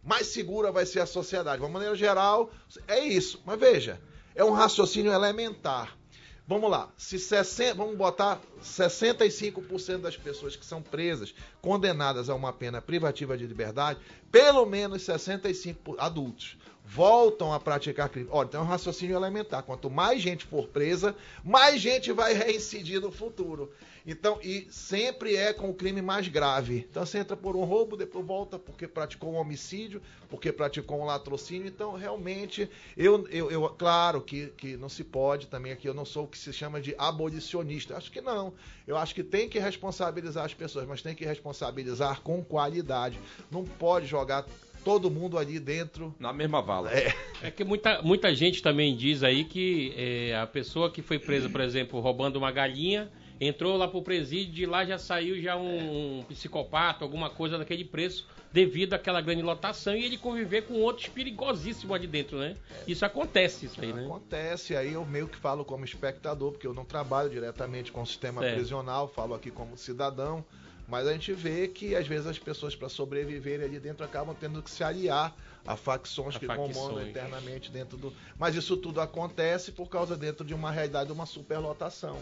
[0.03, 1.59] mais segura vai ser a sociedade.
[1.59, 2.51] De uma maneira geral
[2.89, 3.41] é isso.
[3.45, 4.01] Mas veja
[4.35, 5.97] é um raciocínio elementar
[6.51, 11.33] Vamos lá, se 60, vamos botar 65% das pessoas que são presas,
[11.63, 14.01] condenadas a uma pena privativa de liberdade,
[14.33, 18.29] pelo menos 65 adultos voltam a praticar crime.
[18.33, 19.63] Olha, tem um raciocínio elementar.
[19.63, 23.71] Quanto mais gente for presa, mais gente vai reincidir no futuro.
[24.07, 26.87] Então, e sempre é com o crime mais grave.
[26.91, 31.05] Então você entra por um roubo, depois volta porque praticou um homicídio, porque praticou um
[31.05, 31.67] latrocínio.
[31.67, 36.05] Então, realmente, eu, eu, eu claro que, que não se pode também aqui, eu não
[36.05, 37.97] sou o que se chama de abolicionista.
[37.97, 38.53] Acho que não.
[38.87, 43.19] Eu acho que tem que responsabilizar as pessoas, mas tem que responsabilizar com qualidade.
[43.51, 44.47] Não pode jogar
[44.85, 46.15] todo mundo ali dentro.
[46.19, 46.91] Na mesma vala.
[46.91, 51.19] É, É que muita, muita gente também diz aí que é, a pessoa que foi
[51.19, 55.57] presa, por exemplo, roubando uma galinha, entrou lá pro presídio de lá já saiu já
[55.57, 61.09] um, psicopata, alguma coisa daquele preço, devido àquela grande lotação e ele conviver com outros
[61.09, 62.57] perigosíssimos ali dentro, né?
[62.87, 64.05] Isso acontece, isso aí, né?
[64.05, 68.07] Acontece, aí eu meio que falo como espectador, porque eu não trabalho diretamente com o
[68.07, 68.57] sistema Certo.
[68.57, 70.45] prisional, falo aqui como cidadão,
[70.87, 74.61] mas a gente vê que às vezes as pessoas para sobreviverem ali dentro acabam tendo
[74.61, 75.33] que se aliar
[75.65, 76.77] a facções A que facções.
[76.77, 78.13] comandam eternamente dentro do.
[78.37, 82.19] Mas isso tudo acontece por causa dentro de uma realidade de uma superlotação.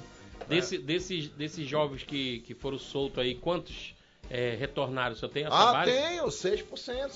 [0.47, 3.95] Desse, desses, desses jovens que, que foram soltos aí, quantos
[4.31, 5.15] é, retornaram?
[5.15, 5.91] Você tem essa Ah, base?
[5.93, 6.65] tenho, 6%.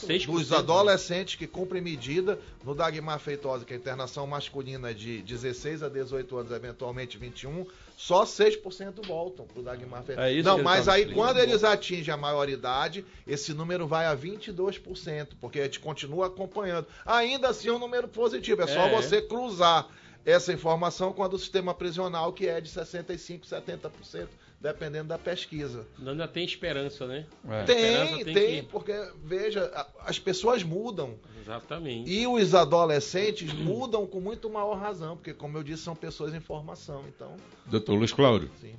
[0.07, 0.27] 6%.
[0.27, 5.83] Dos adolescentes que cumprem medida no Dagmar Feitosa, que é a internação masculina de 16
[5.83, 7.67] a 18 anos, eventualmente 21,
[7.99, 10.27] só 6% voltam pro Dagmar Feitosa.
[10.29, 11.27] É isso Não, mas tá aí explicando.
[11.27, 16.87] quando eles atingem a maioridade, esse número vai a 22%, porque a gente continua acompanhando.
[17.05, 18.91] Ainda assim é um número positivo, é só É.
[18.91, 19.87] você cruzar
[20.25, 24.29] essa informação com a do sistema prisional, que é de 65, 70%,
[24.61, 25.87] dependendo da pesquisa.
[25.99, 27.27] Ainda tem esperança, né?
[27.49, 27.61] É.
[27.61, 28.93] esperança Tem, tem tem, que- porque,
[29.25, 31.17] veja, as pessoas mudam.
[31.41, 32.09] Exatamente.
[32.11, 36.41] E os adolescentes mudam com muito maior razão, porque, como eu disse, são pessoas em
[36.41, 37.05] formação.
[37.09, 37.35] Então,
[37.67, 38.75] Doutor Luiz Cláudio, sim.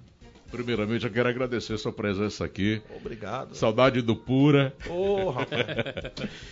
[0.53, 2.79] Primeiramente eu quero agradecer sua presença aqui.
[2.95, 3.55] Obrigado.
[3.55, 4.71] Saudade do Pura.
[4.87, 5.65] Ô, rapaz.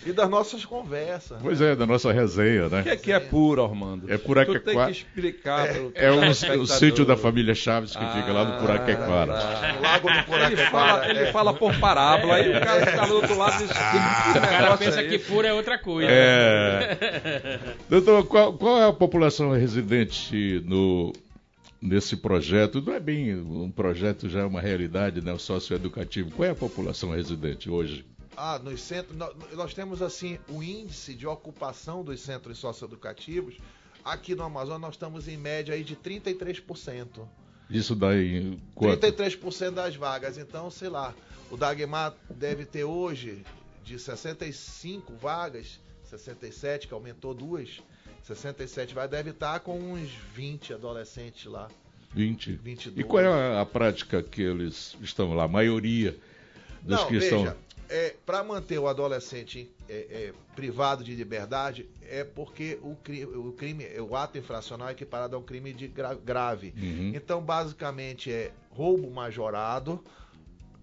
[0.04, 1.38] E das nossas conversas.
[1.40, 2.82] Pois é, da nossa resenha, O que né?
[2.86, 4.12] é que é puro, Armando?
[4.12, 4.60] É Puraquequara.
[4.60, 8.44] Tu tem que explicar pro É o, o sítio da família Chaves que fica lá
[8.44, 9.32] no Ah, Puraquequara.
[9.78, 10.70] O Lago do Ele Puraquequara.
[10.70, 11.32] fala, ele é.
[11.32, 15.02] fala por parábola, aí o cara que tá do outro lado diz, O cara pensa
[15.04, 16.10] que pura é outra coisa.
[16.10, 17.58] É.
[17.88, 21.12] Doutor, qual, qual é a população residente no,
[21.82, 22.80] nesse projeto?
[22.80, 25.32] Não é bem um projeto, já é uma realidade, né?
[25.32, 26.30] O socioeducativo.
[26.30, 28.06] Qual é a população residente hoje?
[28.36, 29.16] Ah, nos centros.
[29.16, 33.56] nó- Nós temos, assim, o índice de ocupação dos centros socioeducativos.
[34.04, 37.28] Aqui no Amazonas, nós estamos em média aí de 33%.
[37.68, 39.00] Isso dá em quanto?
[39.00, 40.38] 33% das vagas.
[40.38, 41.14] Então, sei lá,
[41.50, 43.44] o Dagmar deve ter hoje
[43.84, 47.80] de 65 vagas, 67, que aumentou duas,
[48.22, 51.68] 67 vagas, deve estar com uns 20 adolescentes lá.
[52.14, 52.52] 20.
[52.52, 52.98] 22.
[52.98, 55.44] E qual é a, prática que eles estão lá?
[55.44, 56.16] A maioria
[56.82, 57.56] dos Não, que veja, estão.
[57.88, 63.52] é, para manter o adolescente é, é, privado de liberdade é porque o crime, o
[63.52, 66.74] crime, o ato infracional é equiparado a um crime de gra- grave.
[66.76, 67.12] Uhum.
[67.14, 70.02] Então, basicamente, é roubo majorado,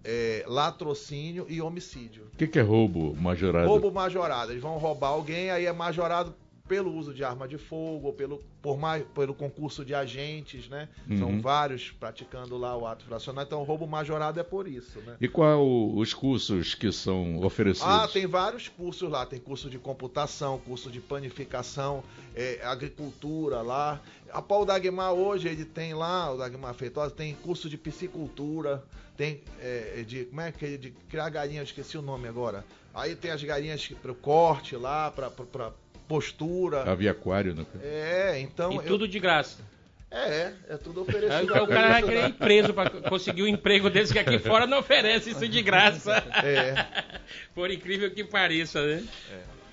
[0.04, 2.24] é, latrocínio e homicídio.
[2.34, 3.68] O que, que é roubo majorado?
[3.68, 4.52] Roubo majorado.
[4.52, 6.34] Eles vão roubar alguém, aí é majorado
[6.70, 10.88] pelo uso de arma de fogo, ou pelo, por mais, pelo concurso de agentes, né?
[11.10, 11.18] Uhum.
[11.18, 13.44] São vários praticando lá o ato infracional.
[13.44, 15.18] Então, o roubo majorado é por isso, né?
[15.20, 17.90] E qual os cursos que são oferecidos?
[17.90, 19.26] Ah, tem vários cursos lá.
[19.26, 22.04] Tem curso de computação, curso de panificação,
[22.36, 24.00] é, agricultura lá.
[24.32, 28.84] A Paulo Dagmar hoje, ele tem lá, o Dagmar Feitosa, tem curso de piscicultura,
[29.18, 32.64] tem é, de, como é que é, de criar galinhas, esqueci o nome agora.
[32.94, 35.32] Aí tem as galinhas para o corte lá, para
[36.10, 36.82] postura.
[36.92, 37.66] Havia aquário, né?
[37.84, 38.74] É, então...
[38.74, 39.58] E eu- tudo de graça.
[40.12, 41.54] É, é tudo Aí oferecido.
[41.64, 44.80] o cara vai querer ir preso pra conseguir um emprego desse que aqui fora não
[44.80, 46.12] oferece isso de graça.
[46.44, 46.84] É.
[47.54, 49.04] Por incrível que pareça, né?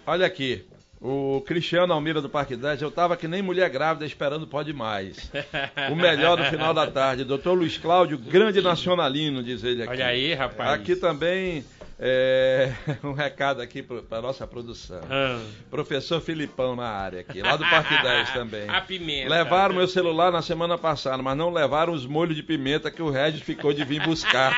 [0.07, 0.63] Olha aqui.
[1.01, 5.31] O Cristiano Almira do Parque 10, eu tava que nem mulher grávida esperando pode mais.
[5.91, 7.25] O melhor do final da tarde.
[7.25, 9.93] Doutor Luiz Cláudio, grande nacionalino, diz ele aqui.
[9.93, 10.71] Olha aí, rapaz.
[10.81, 11.65] Aqui também
[11.99, 15.01] é, um recado aqui para nossa produção.
[15.11, 18.69] Ah, Professor Filipão na área aqui, lá do Parque 10 também.
[18.69, 19.31] A pimenta.
[19.31, 23.11] Levaram meu celular na semana passada, mas não levaram os molhos de pimenta que o
[23.11, 24.55] Regis ficou de vir buscar.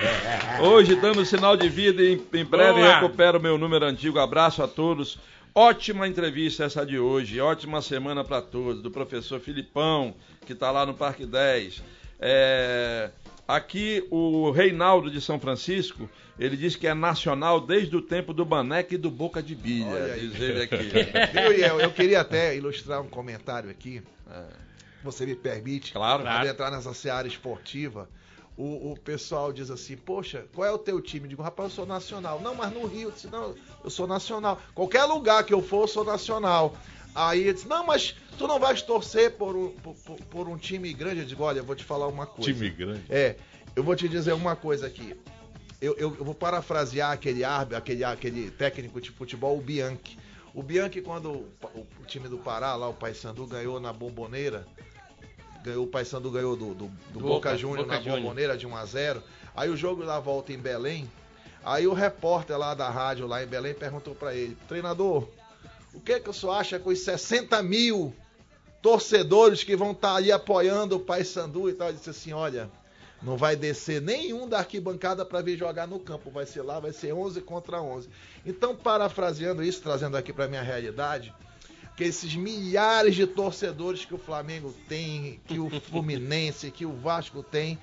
[0.62, 2.94] Hoje, dando sinal de vida, em, em breve Boa.
[2.94, 4.18] recupero o meu número antigo.
[4.18, 5.18] Abraço a todos.
[5.54, 10.14] Ótima entrevista essa de hoje, ótima semana para todos, do professor Filipão,
[10.46, 11.82] que está lá no Parque 10.
[12.20, 13.10] É,
[13.48, 16.08] aqui o Reinaldo de São Francisco,
[16.40, 20.16] ele diz que é nacional desde o tempo do Baneca e do Boca de Bilha,
[20.18, 20.88] diz ele aqui.
[21.32, 21.80] Viu, Iel?
[21.80, 24.02] Eu queria até ilustrar um comentário aqui.
[24.30, 24.44] É,
[25.04, 25.92] Você me permite?
[25.92, 26.22] claro.
[26.22, 28.08] Para entrar nessa seara esportiva,
[28.56, 31.24] o, o pessoal diz assim, poxa, qual é o teu time?
[31.26, 32.40] Eu digo, rapaz, eu sou nacional.
[32.42, 34.60] Não, mas no Rio, eu disse, não, eu sou nacional.
[34.74, 36.74] Qualquer lugar que eu for, eu sou nacional.
[37.14, 39.94] Aí ele disse, não, mas tu não vais torcer por um, por-
[40.30, 41.20] por um time grande.
[41.20, 42.52] Eu digo, olha, eu vou te falar uma coisa.
[42.52, 43.02] Time grande.
[43.10, 43.36] É,
[43.74, 45.16] eu vou te dizer uma coisa aqui.
[45.80, 50.18] Eu, eu- eu vou parafrasear aquele árbitro, aquele, aquele técnico de futebol, o Bianchi.
[50.54, 54.66] O Bianchi, quando o, o- o time do Pará, lá o Paysandu, ganhou na Bomboneira,
[55.64, 58.22] ganhou, o Paysandu ganhou do, do, do Boca, Boca, Júnior na Juniors.
[58.22, 59.22] Bomboneira de 1 a 0
[59.56, 61.10] Aí o jogo da volta em Belém,
[61.64, 65.28] aí o repórter lá da rádio lá em Belém perguntou pra ele, treinador,
[65.94, 68.14] o que que o senhor acha com os 60 mil
[68.82, 71.88] torcedores que vão estar ali apoiando o Paysandu e tal?
[71.88, 72.70] Ele disse assim, olha,
[73.22, 76.92] não vai descer nenhum da arquibancada para vir jogar no campo, vai ser lá, vai
[76.92, 78.08] ser 11 contra 11.
[78.46, 81.34] Então, parafraseando isso, trazendo aqui para minha realidade,
[81.96, 87.42] que esses milhares de torcedores que o Flamengo tem, que o Fluminense, que o Vasco
[87.42, 87.78] tem,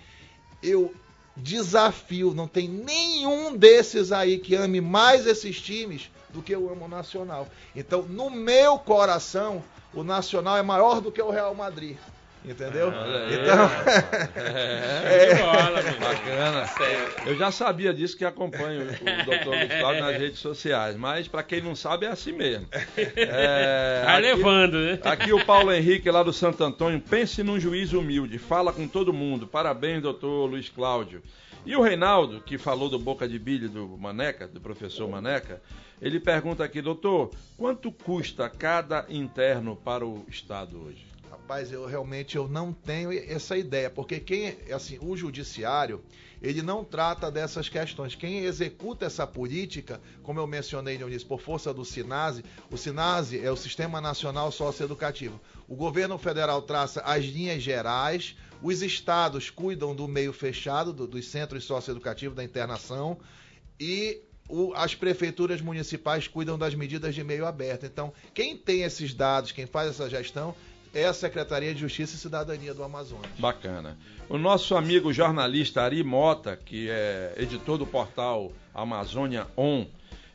[0.63, 0.93] eu
[1.35, 6.85] desafio, não tem nenhum desses aí que ame mais esses times do que eu amo
[6.85, 7.47] o Nacional.
[7.75, 11.95] Então, no meu coração, o Nacional é maior do que o Real Madrid.
[12.47, 12.87] Entendeu?
[12.87, 14.35] Olha aí, então, rapaz.
[14.37, 15.35] É.
[15.35, 15.99] De bola, meu.
[15.99, 16.69] Bacana.
[17.25, 19.47] Eu já sabia disso que acompanho o Dr.
[19.49, 22.67] Luiz Cláudio nas redes sociais, mas para quem não sabe é assim mesmo.
[23.15, 24.99] É, Vai aqui- levando, né?
[25.03, 29.11] Aqui o Paulo Henrique, lá do Santo Antônio, pense num juiz humilde, fala com todo
[29.11, 29.45] mundo.
[29.47, 31.21] Parabéns, doutor Luiz Cláudio.
[31.65, 35.61] E o Reinaldo, que falou do Boca de Bilho do Maneca, do professor Maneca,
[36.01, 41.05] ele pergunta aqui, doutor, quanto custa cada interno para o Estado hoje?
[41.47, 46.03] Rapaz, eu realmente eu não tenho essa ideia, porque quem, assim, o judiciário,
[46.41, 48.15] ele não trata dessas questões.
[48.15, 53.39] Quem executa essa política, como eu mencionei no início, por força do SINASE, o SINASE
[53.39, 55.39] é o Sistema Nacional Socioeducativo.
[55.69, 61.27] O governo federal traça as linhas gerais, os estados cuidam do meio fechado, do- dos
[61.27, 63.17] centros socioeducativos, da internação,
[63.79, 64.21] e
[64.75, 67.85] as prefeituras municipais cuidam das medidas de meio aberto.
[67.85, 70.53] Então, quem tem esses dados, quem faz essa gestão,
[70.93, 73.29] é a Secretaria de Justiça e Cidadania do Amazonas.
[73.37, 73.97] Bacana.
[74.29, 79.85] O nosso amigo jornalista Ari Mota, que é editor do portal Amazônia On,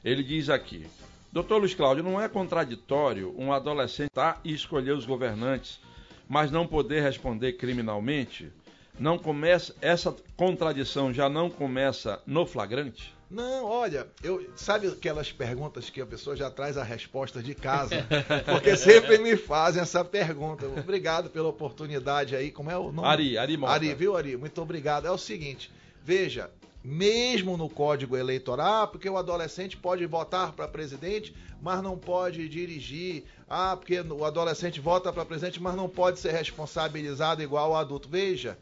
[0.05, 0.87] ele diz aqui:
[1.33, 5.81] Doutor Luiz Cláudio, não é contraditório um adolescente estar e escolher os governantes,
[6.29, 8.51] mas não poder responder criminalmente?
[8.99, 13.15] Não começa essa contradição já não começa no flagrante?
[13.33, 18.07] Não, olha, eu sabe aquelas perguntas que a pessoa já traz a resposta de casa?
[18.45, 20.67] Porque sempre me fazem essa pergunta.
[20.67, 22.51] Obrigado pela oportunidade aí.
[22.51, 23.09] Como é o nome?
[23.09, 23.73] Ari, Ari Mota.
[23.73, 24.37] Ari, viu, Ari?
[24.37, 25.07] Muito obrigado.
[25.07, 25.73] É o seguinte,
[26.05, 26.51] veja,
[26.85, 33.25] mesmo no Código Eleitoral, porque o adolescente pode votar para presidente, mas não pode dirigir.
[33.49, 38.11] Ah, porque o adolescente vota para presidente, mas não pode ser responsabilizado igual o adulto.
[38.11, 38.59] Veja,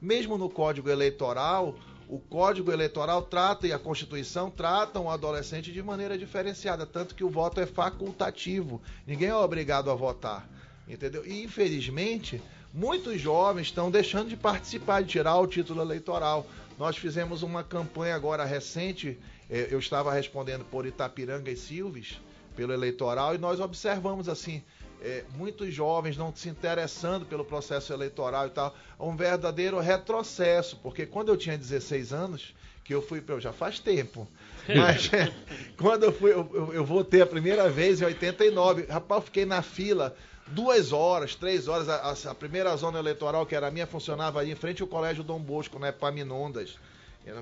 [0.00, 1.74] mesmo no Código Eleitoral,
[2.08, 7.24] o Código Eleitoral trata e a Constituição tratam o adolescente de maneira diferenciada, tanto que
[7.24, 8.80] o voto é facultativo.
[9.06, 10.48] Ninguém é obrigado a votar.
[10.86, 11.26] Entendeu?
[11.26, 16.46] E infelizmente, muitos jovens estão deixando de participar, de tirar o título eleitoral.
[16.78, 22.20] Nós fizemos uma campanha agora recente, eh, eu estava respondendo por Itapiranga e Silves,
[22.54, 24.62] pelo eleitoral, e nós observamos assim,
[25.04, 31.04] é, muitos jovens não se interessando pelo processo eleitoral e tal, um verdadeiro retrocesso, porque
[31.04, 34.26] quando eu tinha 16 anos, que eu fui, já faz tempo,
[34.66, 35.30] mas é,
[35.76, 39.44] quando eu fui, eu, eu, eu votei a primeira vez em 89, rapaz, eu fiquei
[39.44, 43.86] na fila duas horas, três horas, a, a, primeira zona eleitoral que era a minha
[43.86, 46.78] funcionava ali em frente ao Colégio Dom Bosco, né, Paminondas,
[47.26, 47.40] na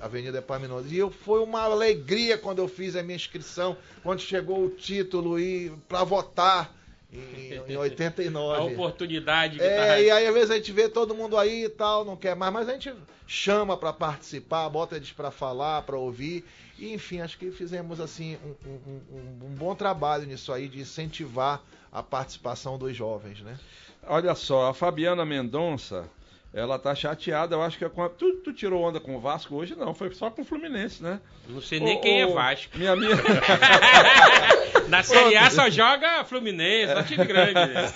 [0.00, 0.90] Avenida Epaminondas.
[0.90, 5.38] E eu, foi uma alegria quando eu fiz a minha inscrição, quando chegou o título
[5.38, 6.83] e para votar
[7.14, 8.60] em, em 89.
[8.60, 9.60] A oportunidade.
[9.60, 10.00] é, tá...
[10.00, 12.52] e aí às vezes a gente vê todo mundo aí e tal, não quer mais,
[12.52, 12.92] mas a gente
[13.26, 16.44] chama para participar, bota eles para falar, para ouvir.
[16.78, 20.80] E, enfim, acho que fizemos assim um, um, um, um, bom trabalho nisso aí de
[20.80, 23.58] incentivar a participação dos jovens, né?
[24.06, 26.10] Olha só, a Fabiana Mendonça
[26.54, 28.08] ela tá chateada, eu acho que é com a...
[28.08, 29.74] tu, tu, tirou onda com o Vasco hoje?
[29.76, 31.18] Não, foi só com o Fluminense, né?
[31.48, 32.78] Não sei nem quem é Vasco.
[32.78, 33.16] Minha minha.
[34.88, 37.54] Na Série A só joga Fluminense, só time grande.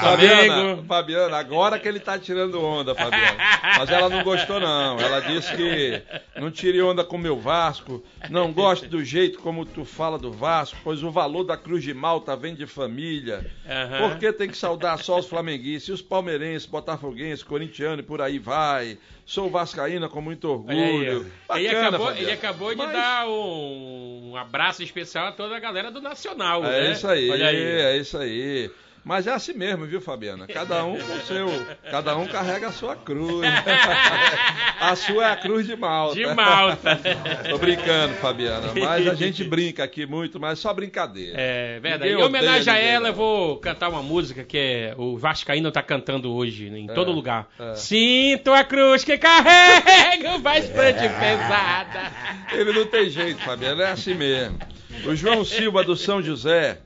[0.00, 3.36] Fabiana, Fabiana, agora que ele tá tirando onda, Fabiana.
[3.78, 4.98] Mas ela não gostou, não.
[4.98, 6.02] Ela disse que
[6.36, 10.32] não tire onda com o meu Vasco, não gosto do jeito como tu fala do
[10.32, 13.46] Vasco, pois o valor da Cruz de Malta vem de família.
[13.64, 14.08] Uhum.
[14.08, 18.38] Por que tem que saudar só os flamenguistas, os palmeirenses, botafoguenses, corintianos e por aí
[18.38, 18.98] vai?
[19.24, 21.30] Sou vascaína com muito orgulho.
[21.46, 22.92] Bacana, ele acabou, ele acabou de Mas...
[22.92, 26.64] dar um, um, abraço especial a toda a galera do Nacional.
[26.64, 26.92] É né?
[26.92, 28.70] isso aí, aí, é isso aí.
[29.04, 30.46] Mas é assim mesmo, viu, Fabiana?
[30.46, 31.48] Cada um com o seu.
[31.90, 33.48] Cada um carrega a sua cruz.
[34.80, 36.14] a sua é a cruz de Malta.
[36.14, 37.00] De Malta.
[37.48, 38.72] Tô brincando, Fabiana.
[38.74, 41.34] Mas a gente brinca aqui muito, mas só brincadeira.
[41.38, 42.10] É verdade.
[42.10, 45.82] Ninguém em homenagem a ela, eu vou cantar uma música que é o Vascaíno tá
[45.82, 47.48] cantando hoje, em é, todo lugar.
[47.58, 47.74] É.
[47.74, 52.12] Sinto a cruz que carrega bastante pesada.
[52.52, 53.84] Ele não tem jeito, Fabiana.
[53.84, 54.58] É assim mesmo.
[55.06, 56.78] O João Silva do São José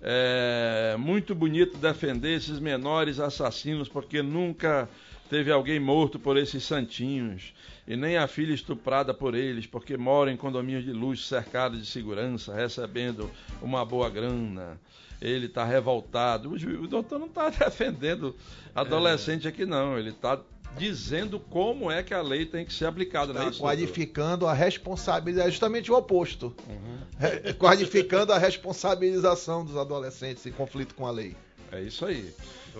[0.00, 4.88] é muito bonito defender esses menores assassinos, porque nunca
[5.28, 7.52] teve alguém morto por esses santinhos,
[7.86, 11.86] e nem a filha estuprada por eles, porque moram em condomínios de luxo cercados de
[11.86, 13.30] segurança, recebendo
[13.62, 14.78] uma boa grana.
[15.20, 16.52] Ele está revoltado.
[16.52, 18.36] O, doutor não está defendendo
[18.74, 19.98] adolescente aqui, não.
[19.98, 20.38] Ele está
[20.76, 23.32] dizendo como é que a lei tem que ser aplicada.
[23.32, 23.52] Tá né?
[23.58, 26.54] qualificando a responsabilidade, é justamente o oposto.
[26.68, 27.54] Uhum.
[27.58, 31.36] qualificando a responsabilização dos adolescentes em conflito com a lei.
[31.72, 32.32] É isso aí.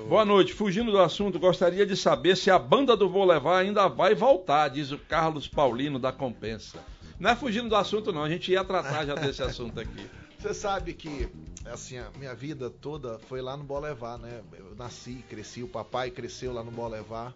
[0.09, 0.53] Boa noite.
[0.53, 4.69] Fugindo do assunto, gostaria de saber se a banda do Vou Levar ainda vai voltar,
[4.69, 6.79] diz o Carlos Paulino da Compensa.
[7.19, 8.23] Não é fugindo do assunto, não.
[8.23, 10.07] A gente ia tratar já desse assunto aqui.
[10.39, 11.29] Você sabe que,
[11.65, 14.43] assim, a minha vida toda foi lá no Bolevar, né?
[14.57, 17.35] Eu nasci, cresci, o papai cresceu lá no Bolevar.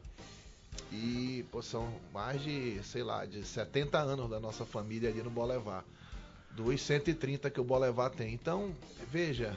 [0.92, 5.30] E pô, são mais de, sei lá, de 70 anos da nossa família ali no
[5.30, 5.84] Bolevar.
[6.50, 8.34] Dos 130 que o Bolevar tem.
[8.34, 8.74] Então,
[9.10, 9.56] veja,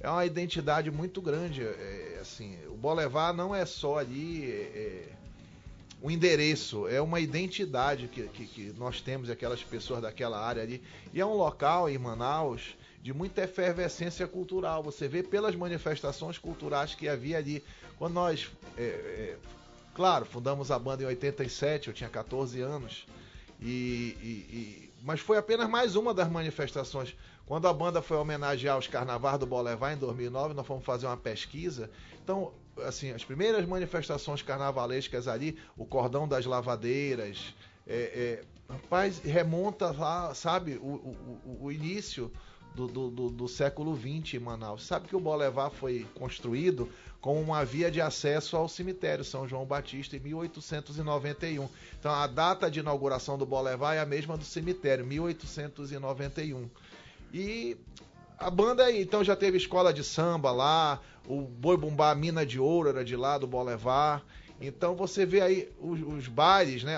[0.00, 1.62] é uma identidade muito grande.
[1.62, 5.08] É, assim, o Bolevar não é só ali é, é,
[6.02, 10.82] um endereço, é uma identidade que, que, que, nós temos, aquelas pessoas daquela área ali.
[11.14, 14.82] E é um local em Manaus de muita efervescência cultural.
[14.82, 17.62] Você vê pelas manifestações culturais que havia ali.
[17.98, 19.36] Quando nós é, é
[19.94, 23.06] Claro, fundamos a banda em 87, eu tinha 14 anos.
[23.60, 27.14] E, e, e, mas foi apenas mais uma das manifestações.
[27.44, 31.16] Quando a banda foi homenagear os carnavais do Bolevar em 2009, nós fomos fazer uma
[31.16, 31.90] pesquisa.
[32.22, 37.54] Então, assim, as primeiras manifestações carnavalescas ali, o cordão das lavadeiras,
[37.86, 42.32] é, é, rapaz, remonta lá, sabe, o, o, o início
[42.74, 44.86] do, do, do, do século XX em Manaus.
[44.86, 46.88] Sabe que o Bolevar foi construído
[47.20, 51.68] com uma via de acesso ao cemitério São João Batista em 1891.
[51.98, 56.68] Então a data de inauguração do Bolevar é a mesma do cemitério, 1891.
[57.32, 57.76] E
[58.38, 62.58] a banda aí, então já teve escola de samba lá, o Boi Bumbá Mina de
[62.58, 64.22] Ouro era de lá do Bolevar.
[64.60, 66.96] Então você vê aí os, os bares, né,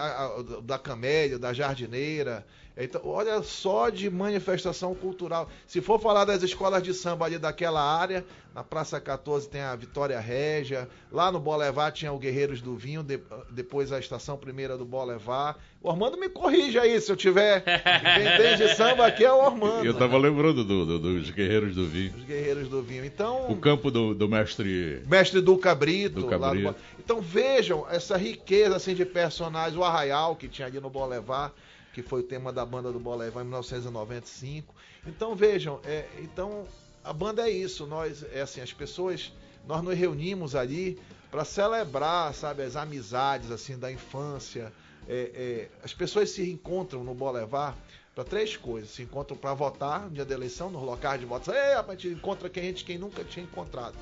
[0.62, 2.46] da Camélia, da Jardineira,
[2.76, 5.48] Então, olha só de manifestação cultural.
[5.64, 9.76] Se for falar das escolas de samba ali daquela área, na Praça 14 tem a
[9.76, 13.20] Vitória Régia, lá no Bolevar tinha o Guerreiros do Vinho, de-
[13.52, 15.56] depois a estação primeira do Bolevar.
[15.80, 17.60] O Armando me corrige aí se eu tiver.
[17.62, 19.84] Quem entende de samba aqui é o Armando.
[19.86, 22.12] Eu tava lembrando do- do- dos Guerreiros do Vinho.
[22.16, 23.04] Os Guerreiros do Vinho.
[23.04, 25.00] Então, O campo do, do mestre.
[25.06, 26.22] mestre do Cabrito.
[26.22, 26.74] Do lá no Cabrito.
[26.98, 31.52] Então vejam essa riqueza assim de personagens, o Arraial que tinha ali no Bolevar,
[31.94, 34.74] que foi o tema da banda do Bolevar em 1995.
[35.06, 36.66] Então vejam, é, então
[37.04, 39.32] a banda é isso, nós é assim, as pessoas,
[39.66, 40.98] nós nos reunimos ali
[41.30, 44.72] para celebrar, sabe, as amizades assim da infância.
[45.08, 47.76] É, é, as pessoas se encontram no Bolevar
[48.14, 48.90] para três coisas.
[48.90, 51.48] Se encontram para votar no dia da eleição, nos locais de votos.
[51.48, 53.94] É, a gente encontra quem a gente quem nunca tinha encontrado.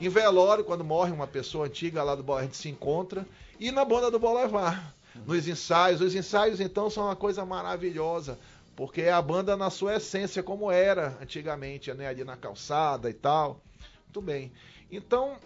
[0.00, 3.26] Em velório, quando morre uma pessoa antiga lá do Bolevar, a gente se encontra.
[3.58, 4.94] E na banda do Bolevar.
[5.26, 6.00] Nos ensaios.
[6.00, 8.38] Os ensaios, então, são uma coisa maravilhosa.
[8.76, 12.08] Porque é a banda na sua essência, como era antigamente, né?
[12.08, 13.60] Ali na calçada e tal.
[14.06, 14.52] Muito bem.
[14.90, 15.36] Então,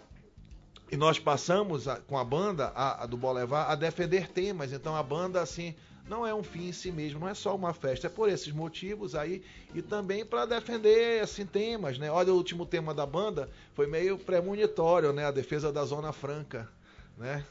[0.91, 4.71] e nós passamos a- com a banda a, a do Bolevar a defender temas.
[4.71, 5.75] Então a banda assim
[6.07, 8.53] não é um fim em si mesmo, não é só uma festa, é por esses
[8.53, 9.43] motivos aí
[9.73, 12.11] e também para defender assim temas, né?
[12.11, 15.25] Olha o último tema da banda foi meio premonitório, né?
[15.25, 16.69] A defesa da Zona Franca,
[17.17, 17.43] né?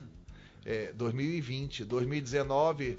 [0.64, 2.96] É, 2020, 2019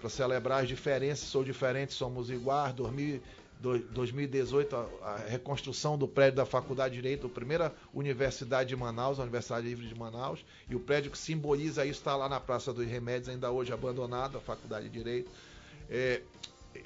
[0.00, 2.72] para celebrar as diferenças, sou diferente, somos iguais.
[2.74, 3.20] 2000,
[3.60, 8.76] do- 2018, a, a reconstrução do prédio da Faculdade de Direito, a primeira universidade de
[8.76, 12.40] Manaus, a Universidade Livre de Manaus, e o prédio que simboliza isso está lá na
[12.40, 15.30] Praça dos Remédios, ainda hoje abandonado, a Faculdade de Direito.
[15.90, 16.22] É,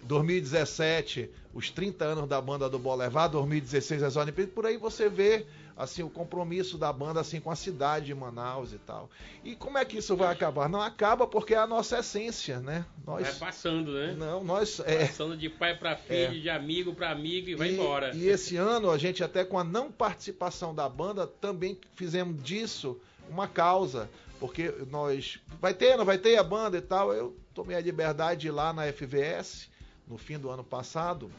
[0.03, 5.47] 2017, os 30 anos da banda do Bolevar, 2016 as Olimpíadas, por aí você vê
[5.77, 9.11] assim o compromisso da banda assim com a cidade de Manaus e tal.
[9.45, 10.69] E como é que isso vai acabar?
[10.69, 12.87] Não acaba porque é a nossa essência, né?
[13.05, 14.15] Vai Nós passando, né?
[14.19, 16.41] não, nós é, Passando de pai pra filho, É.
[16.41, 18.15] de amigo pra amigo e vai e, embora.
[18.15, 22.99] E esse ano a gente até com a não participação da banda também fizemos disso
[23.29, 24.09] uma causa,
[24.41, 27.13] porque nós vai ter, não vai ter a banda e tal.
[27.13, 29.69] Eu tomei a liberdade de ir lá na FVS
[30.07, 31.31] no fim do ano passado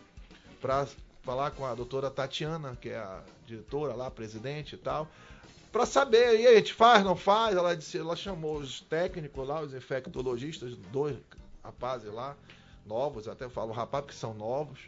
[0.62, 0.86] para
[1.28, 5.10] falar com a doutora Tatiana, que é a diretora lá, presidente e tal,
[5.74, 7.54] para saber, e aí, a gente faz, não faz?
[7.54, 11.18] Ela disse, ela chamou os técnicos lá, os infectologistas, dois
[11.62, 12.34] rapazes lá,
[12.86, 14.80] novos, até falo rapaz porque são novos.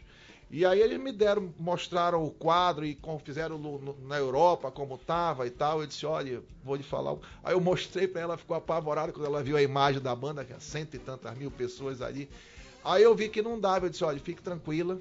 [0.50, 3.60] E aí eles me deram, mostraram o quadro e como fizeram
[4.02, 5.82] na Europa, como tava e tal.
[5.82, 7.12] Eu disse, olha, vou lhe falar.
[7.12, 10.42] um-" Aí eu mostrei para ela, ficou apavorada quando ela viu a imagem da banda,
[10.42, 12.28] que é cento e tantas mil pessoas ali.
[12.82, 14.98] Aí eu vi que não dava, eu disse, olha, fique tranquila,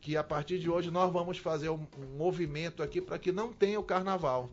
[0.00, 3.52] que a partir de hoje nós vamos fazer um, um movimento aqui para que não
[3.52, 4.48] tenha o carnaval.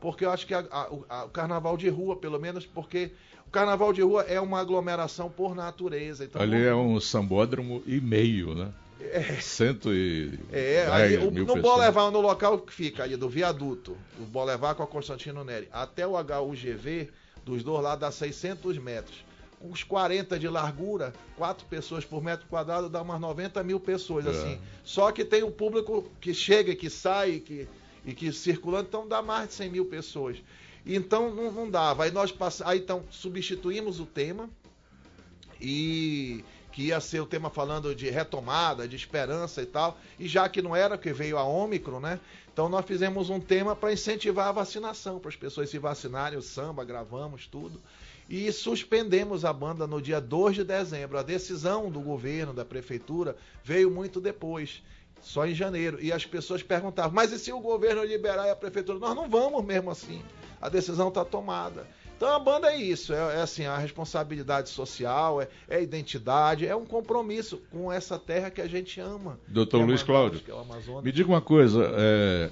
[0.00, 3.10] Porque eu acho que a- a- o, a- o carnaval de rua, pelo menos, porque
[3.46, 6.24] o carnaval de rua é uma aglomeração por natureza.
[6.24, 8.72] Então, Ali é um sambódromo e meio, né?
[9.40, 11.62] Cento e É, dez o, no pessoas.
[11.62, 16.04] Bolevar, no local que fica ali do viaduto, o Bolevar com a Constantino Neri, até
[16.06, 17.08] o HUGV,
[17.44, 19.24] dos dois lados dá 600 metros.
[19.60, 24.30] Uns 40 de largura, quatro pessoas por metro quadrado, dá umas 90 mil pessoas, É.
[24.30, 24.60] assim.
[24.84, 27.66] Só que tem o público que chega, que sai que,
[28.04, 30.36] e que circulando, então dá mais de 100 mil pessoas.
[30.86, 32.04] Então não, não dava.
[32.04, 32.62] Aí nós pass...
[32.62, 34.48] aí então substituímos o tema
[35.60, 39.98] e que ia ser o tema falando de retomada, de esperança e tal.
[40.18, 42.20] E já que não era, que veio a Ômicron, né?
[42.52, 46.42] Então nós fizemos um tema para incentivar a vacinação, para as pessoas se vacinarem, o
[46.42, 47.80] samba, gravamos tudo.
[48.28, 51.18] E suspendemos a banda no dia 2 de dezembro.
[51.18, 54.82] A decisão do governo, da prefeitura, veio muito depois,
[55.20, 55.98] só em janeiro.
[56.00, 58.98] E as pessoas perguntavam, mas e se o governo liberar e a prefeitura?
[58.98, 60.22] Nós não vamos mesmo assim.
[60.60, 61.86] A decisão está tomada.
[62.18, 66.74] Então a banda é isso, é, é assim, a responsabilidade social, é, é identidade, é
[66.74, 69.38] um compromisso com essa terra que a gente ama.
[69.46, 71.02] Doutor é Luiz Cláudio, é.
[71.04, 72.50] Me diga uma coisa, é,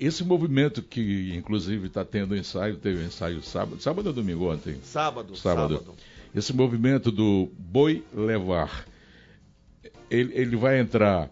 [0.00, 4.78] esse movimento que inclusive está tendo ensaio, teve ensaio sábado, sábado ou domingo ontem?
[4.82, 5.76] Sábado, Sábado.
[5.78, 5.94] sábado.
[6.34, 8.86] Esse movimento do boi levar,
[10.10, 11.30] ele, ele vai entrar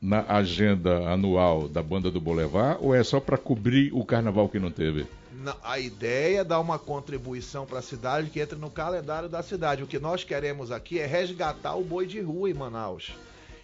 [0.00, 4.58] na agenda anual da banda do Bolevar ou é só para cobrir o carnaval que
[4.58, 5.06] não teve?
[5.62, 9.82] A ideia é dar uma contribuição para a cidade que entre no calendário da cidade.
[9.82, 13.12] O que nós queremos aqui é resgatar o boi de rua em Manaus.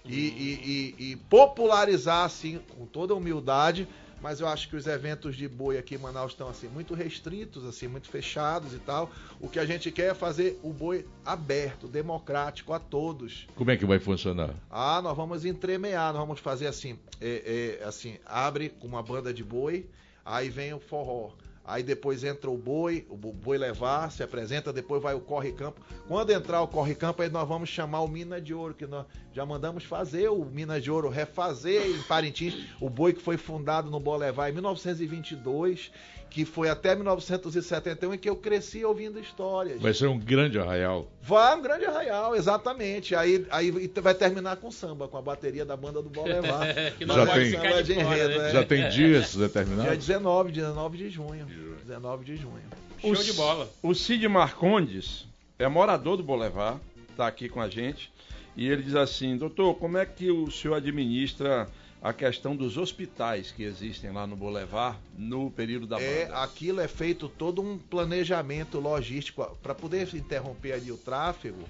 [0.04, 3.88] E, e- e- e popularizar, assim, com toda humildade,
[4.20, 7.64] mas eu acho que os eventos de boi aqui em Manaus estão assim muito restritos,
[7.64, 9.10] assim, muito fechados e tal.
[9.40, 13.46] O que a gente quer é fazer o boi aberto, democrático a todos.
[13.54, 14.54] Como é que vai funcionar?
[14.70, 19.32] Ah, nós vamos entremear, nós vamos fazer assim, é, é, assim, abre com uma banda
[19.32, 19.86] de boi,
[20.24, 21.30] aí vem o forró.
[21.66, 25.80] Aí depois entra o boi, o bo- boi levar, se apresenta, depois vai o corre-campo.
[26.06, 29.44] Quando entrar o corre-campo, aí nós vamos chamar o Mina de Ouro, que nós já
[29.44, 33.98] mandamos fazer o Mina de Ouro, refazer em Parintins, o boi que foi fundado no
[33.98, 35.90] Bolevar em 1922,
[36.30, 39.80] que foi até 1971 em que eu cresci ouvindo histórias.
[39.80, 41.10] Vai ser um grande arraial.
[41.22, 43.14] Vai um grande arraial, exatamente.
[43.14, 46.66] Aí, aí vai terminar com samba, com a bateria da banda do Bolevar.
[46.96, 47.52] Que não Já pode tem.
[47.52, 48.48] Samba de fora, enredo, né?
[48.48, 48.52] é.
[48.52, 50.06] Já tem dias Dia determinados?
[50.06, 51.46] 19, 19 de junho.
[51.84, 52.62] 19 de junho.
[53.00, 53.70] Show de bola.
[53.82, 55.26] O Cid Marcondes
[55.58, 56.78] é morador do Bolevar,
[57.10, 58.10] está aqui com a gente,
[58.56, 61.68] e ele diz assim, doutor, como é que o senhor administra
[62.00, 66.88] a questão dos hospitais que existem lá no Bolevar no período da É, aquilo é
[66.88, 71.68] feito todo um planejamento logístico para poder interromper ali o tráfego.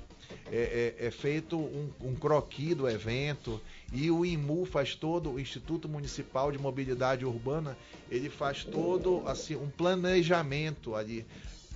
[0.53, 3.61] É, é- é feito um, um croqui do evento
[3.93, 7.77] e o IMU faz todo, o Instituto Municipal de Mobilidade Urbana,
[8.09, 11.27] ele faz todo assim um planejamento ali.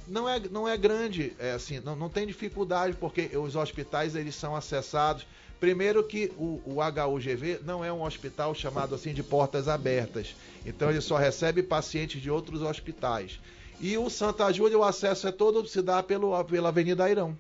[0.07, 4.35] Não é, não é grande, é assim, não, não tem dificuldade porque os hospitais eles
[4.35, 5.27] são acessados.
[5.61, 10.35] Primeiro que o, o HUGV não é um hospital chamado assim de portas abertas.
[10.65, 13.39] Então ele só recebe pacientes de outros hospitais.
[13.79, 17.37] E o Santa Júlia, o acesso é todo se dá pelo, pela Avenida Airão,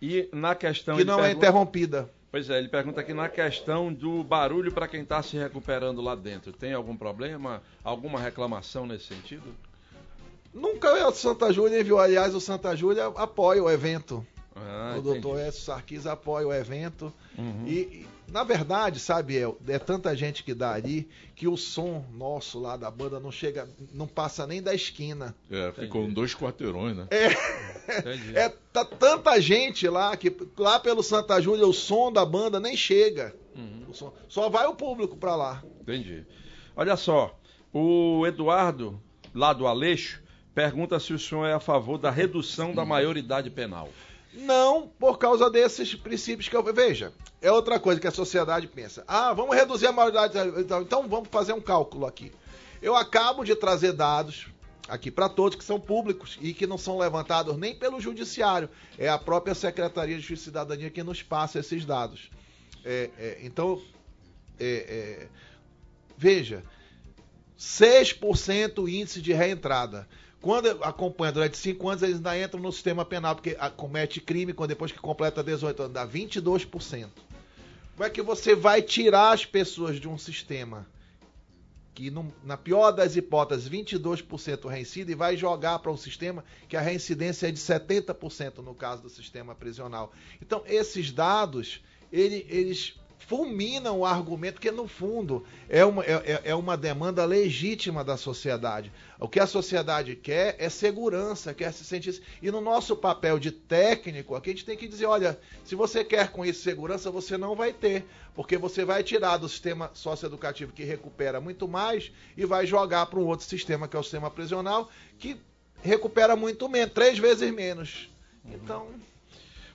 [0.00, 0.96] E na questão...
[0.96, 2.10] que não é pergunta- interrompida.
[2.30, 6.14] Pois é, ele pergunta aqui na questão do barulho para quem está se recuperando lá
[6.14, 6.52] dentro.
[6.52, 7.60] Tem algum problema?
[7.82, 9.52] Alguma reclamação nesse sentido?
[10.54, 14.24] Nunca é o Santa Júlia enviou, aliás, o Santa Júlia apoia o evento.
[14.54, 17.12] Ah, o doutor Écio Sarquis apoia o evento.
[17.38, 17.64] Uhum.
[17.66, 22.04] E, e, na verdade, sabe, é, é tanta gente que dá ali que o som
[22.12, 25.34] nosso lá da banda não chega, não passa nem da esquina.
[25.50, 27.06] É, ficou em dois quarteirões, né?
[27.98, 28.36] Entendi.
[28.36, 32.76] É tá tanta gente lá que lá pelo Santa Júlia o som da banda nem
[32.76, 33.34] chega.
[33.56, 33.86] Uhum.
[33.88, 35.62] O som- só vai o público pra lá.
[35.80, 36.24] Entendi.
[36.76, 37.36] Olha só,
[37.72, 39.00] o Eduardo,
[39.34, 40.22] lá do Aleixo,
[40.54, 43.88] pergunta se o senhor é a favor da redução da maioridade penal.
[44.32, 47.12] Não por causa desses princípios que eu veja.
[47.42, 49.04] É outra coisa que a sociedade pensa.
[49.08, 50.38] Ah, vamos reduzir a maioridade.
[50.60, 52.32] Então, então vamos fazer um cálculo aqui.
[52.80, 54.46] Eu acabo de trazer dados
[54.88, 58.68] aqui para todos que são públicos e que não são levantados nem pelo judiciário.
[58.98, 62.30] É a própria Secretaria de Justiça e Cidadania que nos passa esses dados.
[62.84, 63.80] É, é, então,
[64.58, 65.28] é, é,
[66.16, 66.62] veja,
[67.58, 70.08] 6% índice de reentrada.
[70.40, 74.52] Quando acompanha durante 5 anos, eles ainda entram no sistema penal, porque ah, comete crime
[74.54, 77.08] quando depois que completa 18 anos, dá 22%.
[77.96, 80.86] Como é que você vai tirar as pessoas de um sistema
[81.92, 86.76] que, num- na pior das hipóteses, 22% reincide e vai jogar para um sistema que
[86.76, 90.10] a reincidência é de 70% no caso do sistema prisional?
[90.40, 92.94] Então, esses dados, ele- eles
[93.26, 98.16] fulminam o argumento, que no fundo é uma, é, é- é uma demanda legítima da
[98.16, 98.90] sociedade.
[99.18, 102.20] O que a sociedade quer é segurança, quer se sentir.
[102.42, 106.02] E no nosso papel de técnico, aqui a gente tem que dizer: olha, se você
[106.02, 108.04] quer com isso segurança, você não vai ter,
[108.34, 113.20] porque você vai tirar do sistema socioeducativo que recupera muito mais e vai jogar para
[113.20, 115.36] um outro sistema, que é o sistema prisional, que
[115.82, 118.10] recupera muito menos, três vezes menos.
[118.44, 118.88] Então.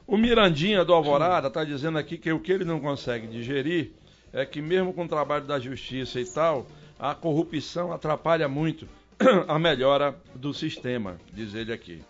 [0.07, 3.91] O Mirandinha do Alvorada está dizendo aqui que o que ele não consegue digerir
[4.31, 6.67] é que mesmo com o trabalho da justiça e tal,
[6.99, 8.87] a corrupção atrapalha muito
[9.47, 12.03] a melhora do sistema, diz ele aqui.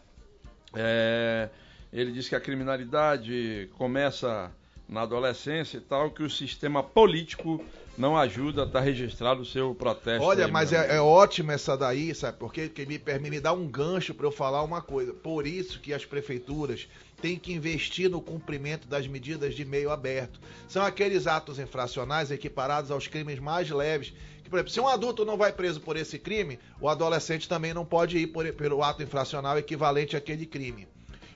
[0.74, 1.50] É,
[1.94, 4.52] ele diz que a criminalidade começa
[4.90, 7.64] na adolescência e tal, que o sistema político
[7.98, 10.24] não ajuda, está registrado o seu protesto.
[10.28, 12.38] Olha, aí, mas é, é ótima essa daí, sabe?
[12.38, 15.14] Porque que me, permite- me dá um gancho para eu falar uma coisa.
[15.14, 16.88] Por isso que as prefeituras
[17.22, 20.40] têm que investir no cumprimento das medidas de meio aberto.
[20.68, 24.14] São aqueles atos infracionais equiparados aos crimes mais leves.
[24.44, 27.74] Que, por exemplo, se um adulto não vai preso por esse crime, o adolescente também
[27.74, 30.88] não pode ir por, pelo ato infracional equivalente àquele crime.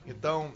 [0.06, 0.52] Então,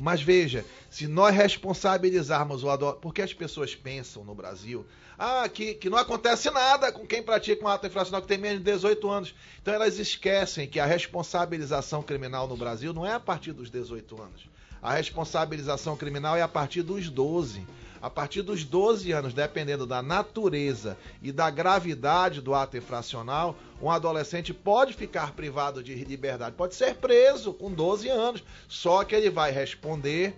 [0.00, 3.02] mas veja, se nós responsabilizarmos o adolescente.
[3.02, 4.86] Porque as pessoas pensam no Brasil
[5.22, 8.60] ah, que, que não acontece nada com quem pratica um ato infracional que tem menos
[8.60, 9.34] de 18 anos.
[9.60, 14.22] Então elas esquecem que a responsabilização criminal no Brasil não é a partir dos 18
[14.22, 14.48] anos.
[14.82, 17.66] A responsabilização criminal é a partir dos 12.
[18.00, 23.90] A partir dos 12 anos, dependendo da natureza e da gravidade do ato infracional, um
[23.90, 29.28] adolescente pode ficar privado de liberdade, pode ser preso com 12 anos, só que ele
[29.28, 30.34] vai responder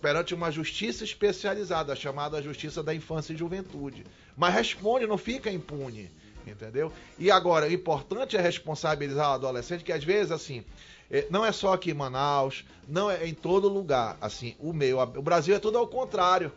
[0.00, 4.04] perante uma justiça especializada, chamada Justiça da Infância e Juventude.
[4.36, 6.10] Mas responde, não fica impune,
[6.46, 6.92] entendeu?
[7.18, 10.64] E agora, o importante é responsabilizar o adolescente, que às vezes, assim,
[11.10, 15.00] eh, não é só aqui em Manaus, não é em todo lugar, assim, o meio,
[15.00, 16.52] o Brasil é tudo ao contrário.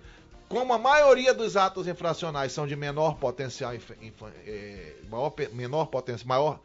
[0.48, 6.60] Como a maioria dos atos infracionais são de menor potencial, eh, maior, menor potencial, maior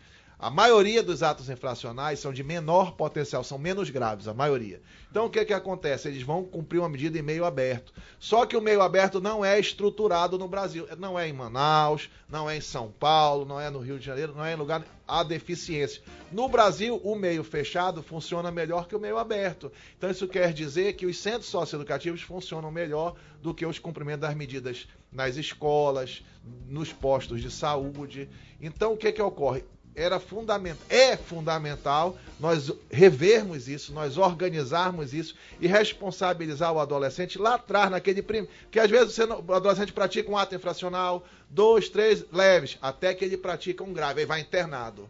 [0.45, 4.83] A maioria dos atos infracionais são de menor potencial, são menos graves, a maioria.
[5.11, 6.07] Então o que, que acontece?
[6.07, 7.95] Eles vão cumprir uma medida em meio aberto.
[8.19, 10.87] Só que o meio aberto não é estruturado no Brasil.
[10.99, 14.35] Não é em Manaus, não é em São Paulo, não é no Rio de Janeiro,
[14.37, 14.85] não é em lugar.
[15.09, 16.03] Há deficiência.
[16.31, 19.73] No Brasil, o meio fechado funciona melhor que o meio aberto.
[19.97, 24.35] Então isso quer dizer que os centros socioeducativos funcionam melhor do que os cumprimentos das
[24.35, 26.23] medidas nas escolas,
[26.69, 28.29] nos postos de saúde.
[28.61, 29.65] Então o que, que ocorre?
[29.95, 37.55] Era fundamental, é fundamental nós revermos isso, nós organizarmos isso e responsabilizar o adolescente lá
[37.55, 38.53] atrás, naquele primeiro.
[38.63, 43.25] Porque às vezes não, o adolescente pratica um ato infracional, dois, três leves, até que
[43.25, 45.09] ele pratica um grave, aí vai internado.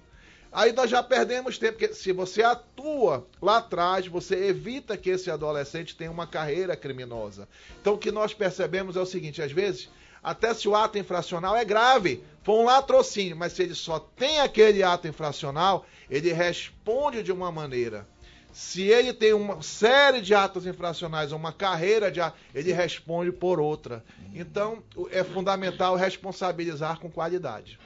[0.52, 5.28] Aí nós já perdemos tempo, porque se você atua lá atrás, você evita que esse
[5.28, 7.48] adolescente tenha uma carreira criminosa.
[7.80, 9.88] Então o que nós percebemos é o seguinte: às vezes
[10.24, 14.40] até se o ato infracional é grave, foi um latrocínio, mas se ele só tem
[14.40, 18.08] aquele ato infracional, ele responde de uma maneira.
[18.50, 23.60] Se ele tem uma série de atos infracionais, uma carreira de atos, ele responde por
[23.60, 24.02] outra.
[24.32, 27.78] Então, é fundamental responsabilizar com qualidade.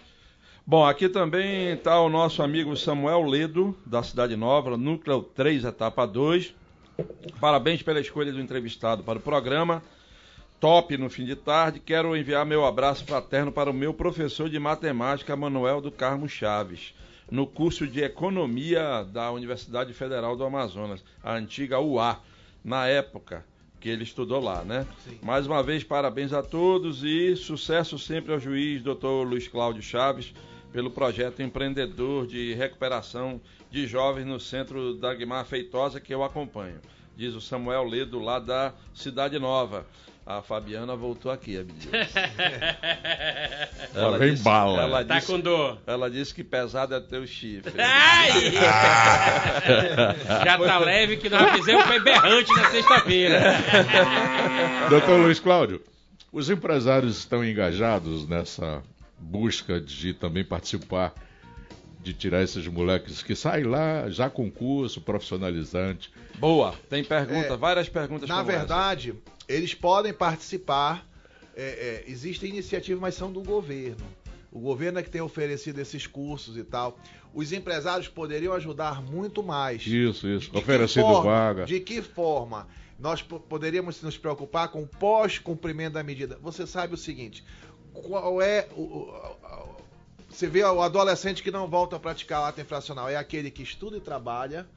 [0.65, 6.07] Bom, aqui também está o nosso amigo Samuel Ledo, da Cidade Nova, Núcleo 3, etapa
[6.07, 6.55] 2.
[7.41, 9.83] Parabéns pela escolha do entrevistado para o programa
[10.61, 11.81] top no fim de tarde.
[11.81, 16.95] Quero enviar meu abraço fraterno para o meu professor de matemática, Manuel do Carmo Chaves,
[17.31, 22.21] no curso de Economia da Universidade Federal do Amazonas, a antiga UA,
[22.65, 23.45] na época
[23.81, 24.87] que ele estudou lá, né?
[25.05, 25.19] Sim.
[25.23, 29.25] Mais uma vez, parabéns a todos e sucesso sempre ao juiz Dr.
[29.25, 30.35] Luiz Cláudio Chaves
[30.73, 33.41] pelo projeto empreendedor de recuperação
[33.71, 36.81] de jovens no centro da Guimar Feitosa que eu acompanho.
[37.17, 39.87] Diz o Samuel Ledo lá da Cidade Nova.
[40.31, 41.91] A Fabiana voltou aqui, amiguinhos.
[43.95, 44.83] ela vem bala.
[44.83, 45.79] Ela tá disse, com dor.
[45.87, 47.73] Ela disse que pesado é teu chifre.
[47.81, 48.53] Ai!
[50.45, 53.41] Já tá leve que nós fizemos foi berrante na sexta-feira.
[54.91, 55.83] Doutor Luiz Cláudio,
[56.31, 58.83] os empresários estão engajados nessa
[59.19, 61.15] busca de também participar
[62.03, 66.13] de tirar esses moleques que saem lá já com curso profissionalizante.
[66.39, 68.29] Boa, tem pergunta, é, várias perguntas.
[68.29, 71.07] Na verdade, essa eles podem participar.
[71.57, 74.07] É, é, existem iniciativas, mas são do governo.
[74.53, 76.99] O governo é que tem oferecido esses cursos e tal.
[77.35, 79.85] Os empresários poderiam ajudar muito mais.
[79.87, 80.57] Isso, isso.
[80.57, 81.67] Oferecendo vaga.
[81.67, 82.69] De que forma?
[82.99, 86.39] Nós poderíamos nos preocupar com o pós-cumprimento da medida.
[86.43, 87.45] Você sabe o seguinte:
[87.93, 89.77] qual é o, o,
[90.29, 93.97] você vê o adolescente que não volta a praticar ato infracional, é aquele que estuda
[93.97, 94.69] e trabalha,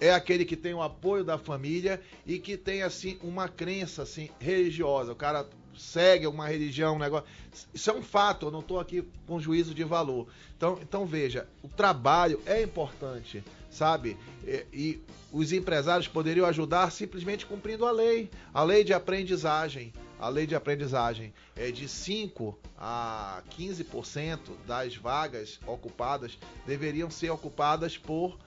[0.00, 4.28] é aquele que tem o apoio da família e que tem assim uma crença assim
[4.38, 5.12] religiosa.
[5.12, 7.26] O cara segue uma religião, um negócio.
[7.72, 10.26] Isso é um fato, eu não estou aqui com juízo de valor.
[10.56, 14.16] Então, então veja, o trabalho é importante, sabe?
[14.44, 19.92] E, e os empresários poderiam ajudar simplesmente cumprindo a lei, a lei de aprendizagem.
[20.18, 27.98] A lei de aprendizagem é de 5 a 15% das vagas ocupadas deveriam ser ocupadas
[27.98, 28.38] por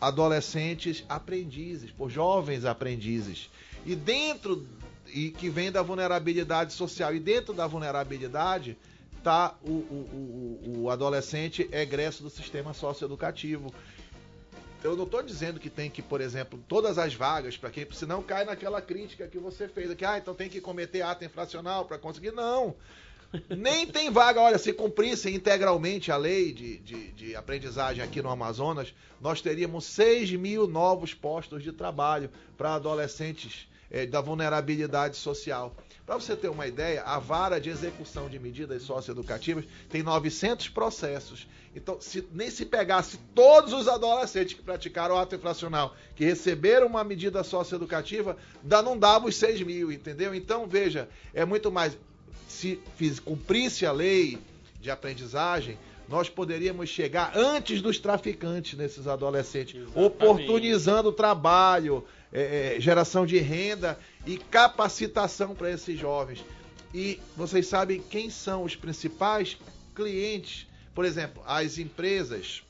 [0.00, 3.50] adolescentes aprendizes, por jovens aprendizes.
[3.84, 4.66] E dentro
[5.12, 7.14] e que vem da vulnerabilidade social.
[7.14, 8.76] E dentro da vulnerabilidade
[9.16, 13.72] está o, o, o, o adolescente egresso do sistema socioeducativo.
[14.82, 18.22] Eu não estou dizendo que tem que, por exemplo, todas as vagas para quem, senão
[18.22, 21.98] cai naquela crítica que você fez, que ah, então tem que cometer ato infracional para
[21.98, 22.30] conseguir.
[22.32, 22.76] Não.
[23.48, 24.40] Nem tem vaga.
[24.40, 29.84] Olha, se cumprisse integralmente a lei de, de, de, aprendizagem aqui no Amazonas, nós teríamos
[29.84, 35.74] 6 mil novos postos de trabalho para adolescentes é, da vulnerabilidade social.
[36.06, 41.46] Para você ter uma ideia, a vara de execução de medidas socioeducativas tem 900 processos.
[41.76, 47.04] Então, se, nem se pegasse todos os adolescentes que praticaram ato infracional, que receberam uma
[47.04, 50.34] medida socioeducativa, não dava os 6 mil, entendeu?
[50.34, 51.96] Então, veja, é muito mais
[52.48, 54.38] se fiz, cumprisse a lei
[54.80, 60.06] de aprendizagem, nós poderíamos chegar antes dos traficantes nesses adolescentes, Exatamente.
[60.06, 66.44] oportunizando trabalho, é, é, geração de renda e capacitação para esses jovens.
[66.94, 69.58] E vocês sabem quem são os principais
[69.94, 70.66] clientes?
[70.94, 72.62] Por exemplo, as empresas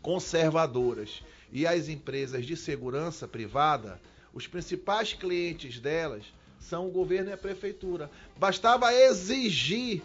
[0.00, 4.00] conservadoras e as empresas de segurança privada,
[4.34, 6.24] os principais clientes delas
[6.62, 8.10] são o governo e a prefeitura.
[8.36, 10.02] Bastava exigir,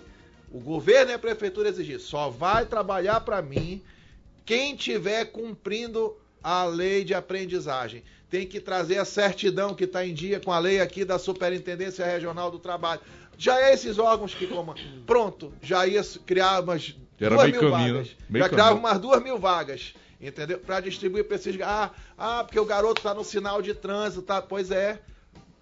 [0.51, 3.81] o governo e a prefeitura exigir, só vai trabalhar para mim
[4.45, 8.03] quem tiver cumprindo a lei de aprendizagem.
[8.29, 12.05] Tem que trazer a certidão que está em dia com a lei aqui da Superintendência
[12.05, 13.01] Regional do Trabalho.
[13.37, 14.73] Já é esses órgãos que como
[15.05, 18.15] pronto, já ia criar umas Era duas meio mil caminho, vagas.
[18.29, 18.39] né?
[18.39, 20.59] Já criava umas duas mil vagas, entendeu?
[20.59, 21.55] Para distribuir para esses.
[21.61, 24.41] Ah, ah, porque o garoto tá no sinal de trânsito, tá?
[24.41, 24.99] Pois é.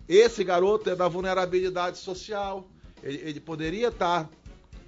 [0.07, 2.67] Esse garoto é da vulnerabilidade social.
[3.01, 4.29] Ele, ele poderia estar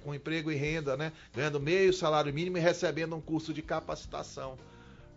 [0.02, 1.12] com emprego e renda, né?
[1.34, 4.56] Ganhando meio salário mínimo e recebendo um curso de capacitação.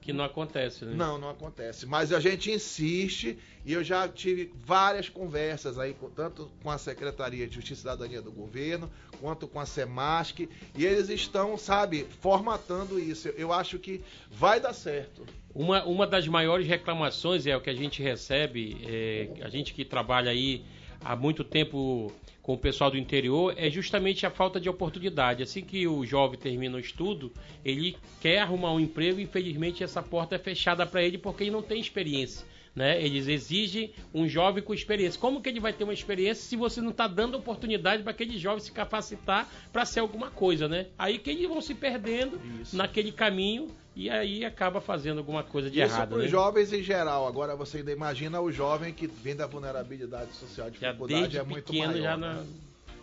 [0.02, 0.94] Que não acontece, né?
[0.96, 1.86] Não, não acontece.
[1.86, 7.48] Mas a gente insiste e eu já tive várias conversas aí, tanto com a Secretaria
[7.48, 13.00] de Justiça e Cidadania do governo, quanto com a SEMASC, e eles estão, sabe, formatando
[13.00, 13.28] isso.
[13.28, 15.24] Eu, eu acho que vai dar certo.
[15.54, 19.86] Uma, uma das maiores reclamações é o que a gente recebe, é, a gente que
[19.86, 20.64] trabalha aí
[21.04, 25.44] há muito tempo com o pessoal do interior, é justamente a falta de oportunidade.
[25.44, 27.32] Assim que o jovem termina o estudo,
[27.64, 31.52] ele quer arrumar um emprego e infelizmente essa porta é fechada para ele porque ele
[31.52, 32.46] não tem experiência.
[32.74, 33.04] Né?
[33.04, 35.20] Eles exigem um jovem com experiência.
[35.20, 38.38] Como que ele vai ter uma experiência se você não está dando oportunidade para aquele
[38.38, 40.88] jovem se capacitar para ser alguma coisa, né?
[40.98, 42.78] Aí que eles vão se perdendo Isso.
[42.78, 46.30] naquele caminho e aí acaba fazendo alguma coisa de isso errado, para os né?
[46.30, 47.28] jovens em geral.
[47.28, 51.44] Agora você ainda imagina o jovem que vem da vulnerabilidade social, Já dificuldade desde é
[51.44, 52.02] muito pequeno maior.
[52.02, 52.46] já né?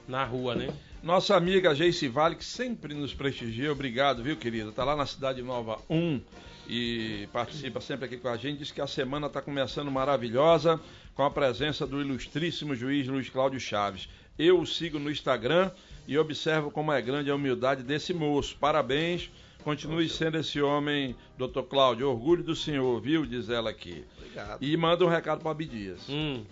[0.08, 0.72] na, na rua, né?
[1.02, 4.72] Nossa amiga Geice Vale, que sempre nos prestigia, obrigado, viu, querida?
[4.72, 6.20] Tá lá na Cidade Nova 1
[6.68, 8.58] e participa sempre aqui com a gente.
[8.58, 10.78] Diz que a semana está começando maravilhosa
[11.14, 14.08] com a presença do ilustríssimo juiz Luiz Cláudio Chaves.
[14.38, 15.70] Eu o sigo no Instagram
[16.06, 18.56] e observo como é grande a humildade desse moço.
[18.60, 19.30] Parabéns.
[19.64, 22.08] Continue sendo esse homem, doutor Cláudio.
[22.08, 23.26] Orgulho do senhor, viu?
[23.26, 24.04] Diz ela aqui.
[24.16, 24.62] Obrigado.
[24.62, 26.08] E manda um recado para Abdias.
[26.08, 26.44] Hum.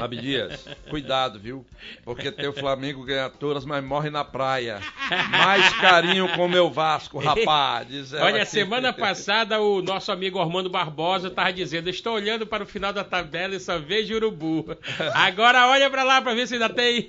[0.00, 1.64] Abdias, cuidado, viu?
[2.04, 4.80] Porque teu Flamengo ganha todas, mas morre na praia.
[5.30, 8.12] Mais carinho com o meu Vasco, rapaz.
[8.12, 8.50] Ela Olha, aqui.
[8.50, 13.04] semana passada o nosso amigo Armando Barbosa estava dizendo: Estou olhando para o final da
[13.04, 14.76] tabela e só vejo urubu.
[15.14, 17.06] Agora olha para lá para ver se ainda tem.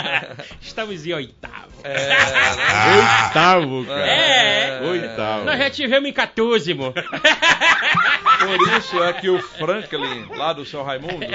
[0.60, 1.72] Estamos em oitavo.
[1.84, 2.16] É, né?
[3.26, 4.06] Oitavo, cara.
[4.06, 4.80] É.
[4.82, 5.44] Oitavo.
[5.44, 6.92] Nós já tivemos em 14, mo.
[6.92, 11.26] Por isso é que o Franklin, lá do seu Raimundo,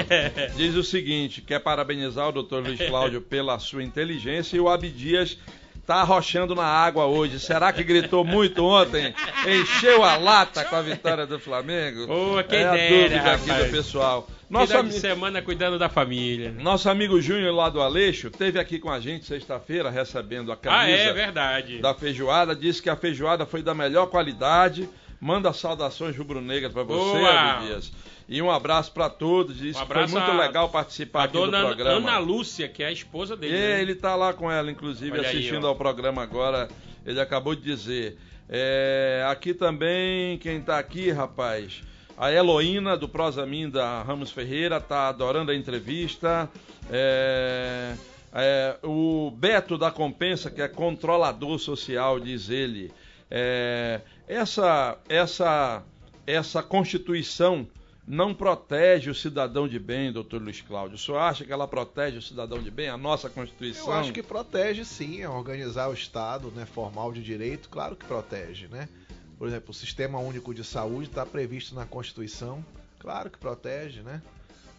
[0.56, 5.38] diz o seguinte: quer parabenizar o doutor Luiz Cláudio pela sua inteligência e o Abdias
[5.86, 7.40] tá arrochando na água hoje.
[7.40, 9.14] Será que gritou muito ontem?
[9.46, 12.02] Encheu a lata com a vitória do Flamengo?
[12.12, 13.66] Ô, quem é a dera, dúvida aqui rapaz.
[13.66, 14.28] do pessoal.
[14.50, 16.50] Nosso, ami- semana cuidando da família.
[16.58, 20.82] nosso amigo Júnior lá do Aleixo teve aqui com a gente sexta-feira recebendo a camisa
[20.82, 21.78] Ah, é verdade.
[21.80, 22.54] da feijoada.
[22.54, 24.88] Disse que a feijoada foi da melhor qualidade.
[25.20, 27.30] Manda saudações rubro-negras para você, Boa!
[27.52, 27.92] Abdias.
[28.28, 29.56] E um abraço para todos.
[29.58, 31.96] Diz Um foi muito a- legal participar aqui do programa.
[32.10, 33.56] Ana Lúcia, que é a esposa dele.
[33.56, 33.82] É, né?
[33.82, 35.68] ele tá lá com ela, inclusive, Olha aí, assistindo ó.
[35.68, 36.68] ao programa agora.
[37.04, 38.18] Ele acabou de dizer.
[38.48, 41.82] É, aqui também, quem tá aqui, rapaz?
[42.16, 46.48] A Heloína, do Prosamin da Ramos Ferreira, tá adorando a entrevista.
[46.90, 47.94] É,
[48.34, 52.90] é, o Beto da Compensa, que é controlador social, diz ele.
[53.30, 55.82] É, essa, essa,
[56.26, 57.66] essa Constituição
[58.06, 60.96] não protege o cidadão de bem, doutor Luiz Cláudio.
[60.96, 63.86] O senhor acha que ela protege o cidadão de bem, a nossa Constituição?
[63.86, 68.06] Eu acho que protege sim, é organizar o Estado né, formal de direito, claro que
[68.06, 68.88] protege, né?
[69.38, 72.64] Por exemplo, o Sistema Único de Saúde está previsto na Constituição,
[72.98, 74.22] claro que protege, né?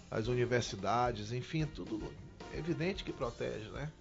[0.10, 2.12] As universidades, enfim, tudo
[2.52, 3.92] é evidente que protege, né?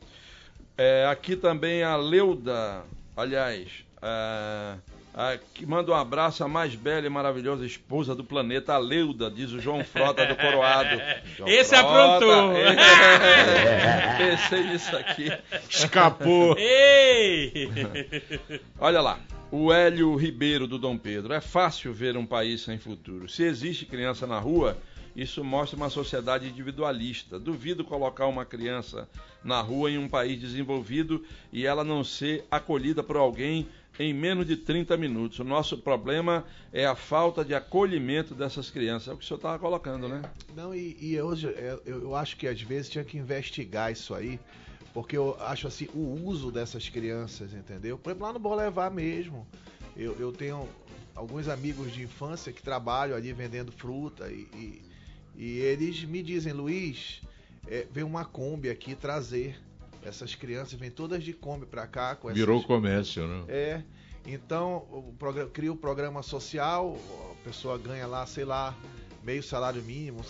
[0.76, 2.82] É, aqui também a Leuda,
[3.14, 4.78] aliás, é,
[5.54, 9.52] que manda um abraço à mais bela e maravilhosa esposa do planeta, a Leuda, diz
[9.52, 11.00] o João Frota do Coroado.
[11.36, 12.52] João Esse Frota, aprontou.
[12.56, 15.32] é, pensei nisso aqui.
[15.68, 16.56] Escapou.
[16.58, 17.68] Ei!
[18.78, 19.18] Olha lá,
[19.50, 21.32] o Hélio Ribeiro do Dom Pedro.
[21.32, 23.28] É fácil ver um país sem futuro.
[23.28, 24.76] Se existe criança na rua,
[25.16, 27.38] isso mostra uma sociedade individualista.
[27.38, 29.08] Duvido colocar uma criança
[29.42, 33.66] na rua em um país desenvolvido e ela não ser acolhida por alguém
[33.98, 35.38] em menos de 30 minutos.
[35.40, 39.08] O nosso problema é a falta de acolhimento dessas crianças.
[39.08, 40.22] É o que o senhor estava colocando, né?
[40.54, 41.46] Não, e, e hoje
[41.84, 44.38] eu, eu acho que às vezes tinha que investigar isso aí,
[44.94, 47.98] porque eu acho assim, o uso dessas crianças, entendeu?
[47.98, 49.46] Por exemplo, lá no Bolevar mesmo,
[49.96, 50.68] eu, eu tenho
[51.14, 54.82] alguns amigos de infância que trabalham ali vendendo fruta e, e,
[55.36, 57.20] e eles me dizem, Luiz,
[57.66, 59.58] é, uma Kombi aqui trazer
[60.08, 62.14] essas crianças, vêm todas de Kombi pra cá.
[62.16, 63.44] Com essas- Virou comércio, né?
[63.48, 63.82] é,
[64.26, 66.96] então o programa, cria o programa social,
[67.32, 68.76] a pessoa ganha lá, sei lá,
[69.22, 70.20] meio salário mínimo,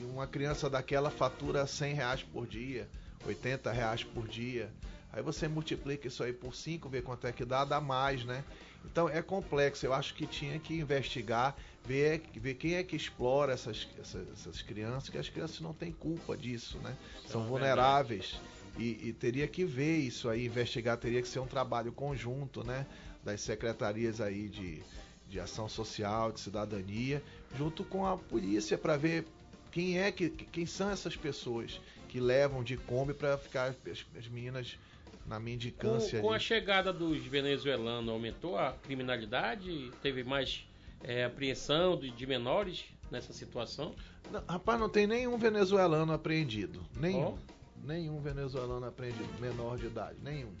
[0.00, 2.88] e uma criança daquela fatura 100 reais por dia,
[3.26, 4.70] 80 reais por dia.
[5.12, 8.42] Aí você multiplica isso aí por 5, vê quanto é que dá, dá mais, né?
[8.84, 11.54] Então é complexo, eu acho que tinha que investigar,
[11.84, 15.92] ver, ver quem é que explora essas, essas, essas crianças, que as crianças não têm
[15.92, 16.96] culpa disso, né?
[17.28, 18.40] São vulneráveis.
[18.78, 22.86] E, e teria que ver isso aí, investigar, teria que ser um trabalho conjunto, né?
[23.22, 24.82] Das secretarias aí de,
[25.28, 27.22] de ação social, de cidadania,
[27.56, 29.26] junto com a polícia, para ver
[29.70, 34.28] quem é que quem são essas pessoas que levam de Kombi para ficar as, as
[34.28, 34.78] meninas
[35.26, 39.90] na mendicância Com, com a chegada dos venezuelanos, aumentou a criminalidade?
[40.02, 40.66] Teve mais
[41.02, 43.94] é, apreensão de, de menores nessa situação?
[44.30, 46.84] Não, rapaz, não tem nenhum venezuelano apreendido.
[46.96, 47.34] Nenhum.
[47.34, 47.52] Ó.
[47.82, 50.52] Nenhum venezuelano apreendido, menor de idade, nenhum.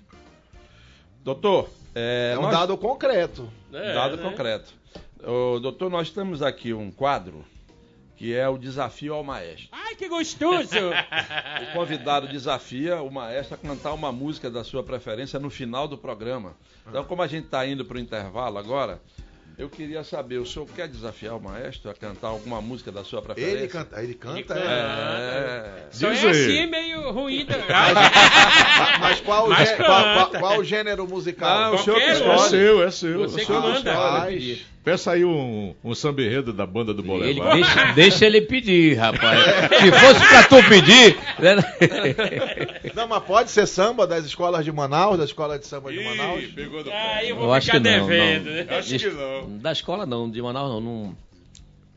[1.22, 3.48] Doutor, é, É, um nós- dado concreto.
[3.72, 4.22] É, dado né?
[4.28, 4.72] concreto.
[5.24, 7.44] Ô, doutor, nós temos aqui um quadro
[8.16, 9.68] que é o desafio ao maestro.
[9.72, 10.68] Ai, que gostoso!
[11.70, 15.96] O convidado desafia o maestro a cantar uma música da sua preferência no final do
[15.96, 16.54] programa.
[16.88, 19.00] Então, como a gente está indo para o intervalo agora,
[19.62, 23.22] eu queria saber, o senhor quer desafiar o maestro a cantar alguma música da sua
[23.22, 23.58] preferência?
[23.58, 24.60] Ele canta, ele canta, Ele canta.
[24.60, 25.86] É.
[25.90, 27.44] Só é assim, meio ruim.
[27.46, 27.56] Da...
[27.56, 28.98] é.
[29.00, 31.48] Mas qual, o Mas gê- qual, qual- qual o gênero musical?
[31.48, 32.08] Ah, o senhor que um.
[32.08, 32.48] É escolhe.
[32.50, 33.18] seu, é seu.
[33.20, 33.92] Você é que manda.
[33.94, 37.54] Rapaz, Peça aí um, um samba enredo da banda do Ele Bolevar.
[37.54, 39.38] deixa, deixa ele pedir, rapaz.
[39.80, 41.16] Se fosse pra tu pedir.
[41.38, 42.90] né?
[42.94, 46.42] Não, mas pode ser samba das escolas de Manaus, da escola de samba de Manaus?
[46.42, 46.90] Ih, pegou pé.
[47.16, 48.44] Aí eu vou Eu acho ficar que não, devendo.
[48.46, 48.52] não.
[48.54, 48.66] né?
[48.76, 49.58] Acho que não.
[49.58, 50.80] Da escola não, de Manaus não.
[50.80, 51.16] não-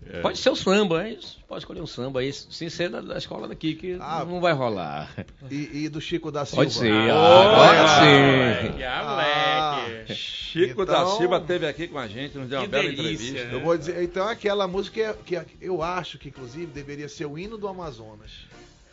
[0.07, 0.21] É.
[0.21, 1.17] Pode ser o samba, hein?
[1.47, 4.23] pode escolher um samba aí, sem ser da, da escola daqui, que Ah.
[4.27, 5.09] não vai rolar.
[5.49, 6.61] E, e do Chico da Silva?
[6.63, 8.65] Pode ser, Ó, agora sim.
[8.71, 9.81] moleque, ah, Ah.
[9.81, 10.15] moleque.
[10.15, 13.47] Chico Então- da Silva esteve aqui com a gente, nos deu uma bela delícia, entrevista.
[13.47, 13.53] né?
[13.55, 17.37] Eu vou dizer, então aquela música que, que eu acho que inclusive deveria ser o
[17.37, 18.31] hino do Amazonas.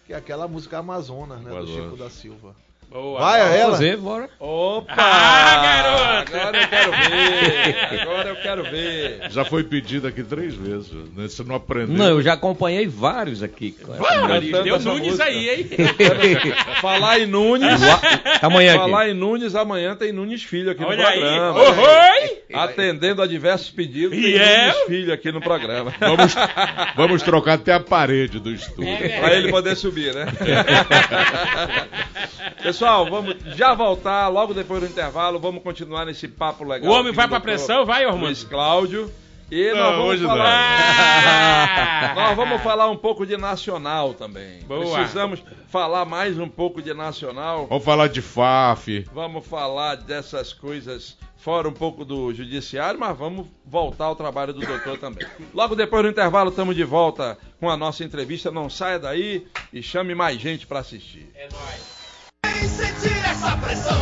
[0.07, 1.51] Que é aquela música Amazonas, né?
[1.51, 1.85] Do Amazonas.
[1.85, 2.57] Chico da Silva.
[2.93, 3.21] Boa.
[3.21, 3.71] Vai a ela?
[3.73, 4.29] Fazer, bora.
[4.39, 4.93] Opa!
[4.97, 6.37] Ah, garoto!
[6.37, 7.77] Agora eu quero ver!
[8.03, 9.31] Agora eu quero ver!
[9.31, 10.93] Já foi pedido aqui três vezes.
[10.93, 11.27] né?
[11.29, 11.97] Você não aprendeu.
[11.97, 13.73] Não, eu já acompanhei vários aqui.
[13.73, 15.25] Cantando deu Nunes música.
[15.25, 15.67] aí, hein?
[16.83, 17.81] Falar em Nunes.
[18.43, 18.81] Amanhã aqui.
[18.81, 21.19] Falar em Nunes, amanhã tem Nunes Filho aqui Olha no aí.
[21.21, 21.61] programa.
[21.61, 22.43] Oi!
[22.53, 24.67] Atendendo a diversos pedidos, tem E é?
[24.67, 25.95] Nunes Filho aqui no programa.
[25.99, 26.35] Vamos,
[26.95, 28.93] vamos trocar até a parede do estúdio.
[28.93, 30.27] É Pra ele poder subir, né?
[32.63, 35.39] Pessoal, vamos já voltar logo depois do intervalo.
[35.39, 36.91] Vamos continuar nesse papo legal.
[36.91, 38.27] O homem vai pra pressão, vai, Ormando?
[38.27, 39.13] Luiz Cláudio.
[39.51, 40.31] E Não, nós vamos hoje não.
[40.31, 42.15] falar.
[42.17, 44.61] Nós vamos falar um pouco de nacional também.
[44.63, 44.97] Boa.
[44.97, 47.67] Precisamos falar mais um pouco de nacional.
[47.67, 49.05] Vamos falar de FAF.
[49.13, 54.61] Vamos falar dessas coisas fora um pouco do judiciário, mas vamos voltar ao trabalho do
[54.65, 55.27] doutor também.
[55.53, 58.51] Logo depois do intervalo, estamos de volta com a nossa entrevista.
[58.51, 61.29] Não saia daí e chame mais gente para assistir.
[61.35, 62.02] É nóis.
[62.53, 63.99] Vem sentir essa pressão.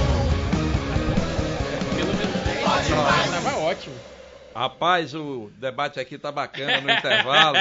[1.97, 3.95] Pelo menos tava ótimo.
[4.55, 7.57] Rapaz, o debate aqui tá bacana no intervalo.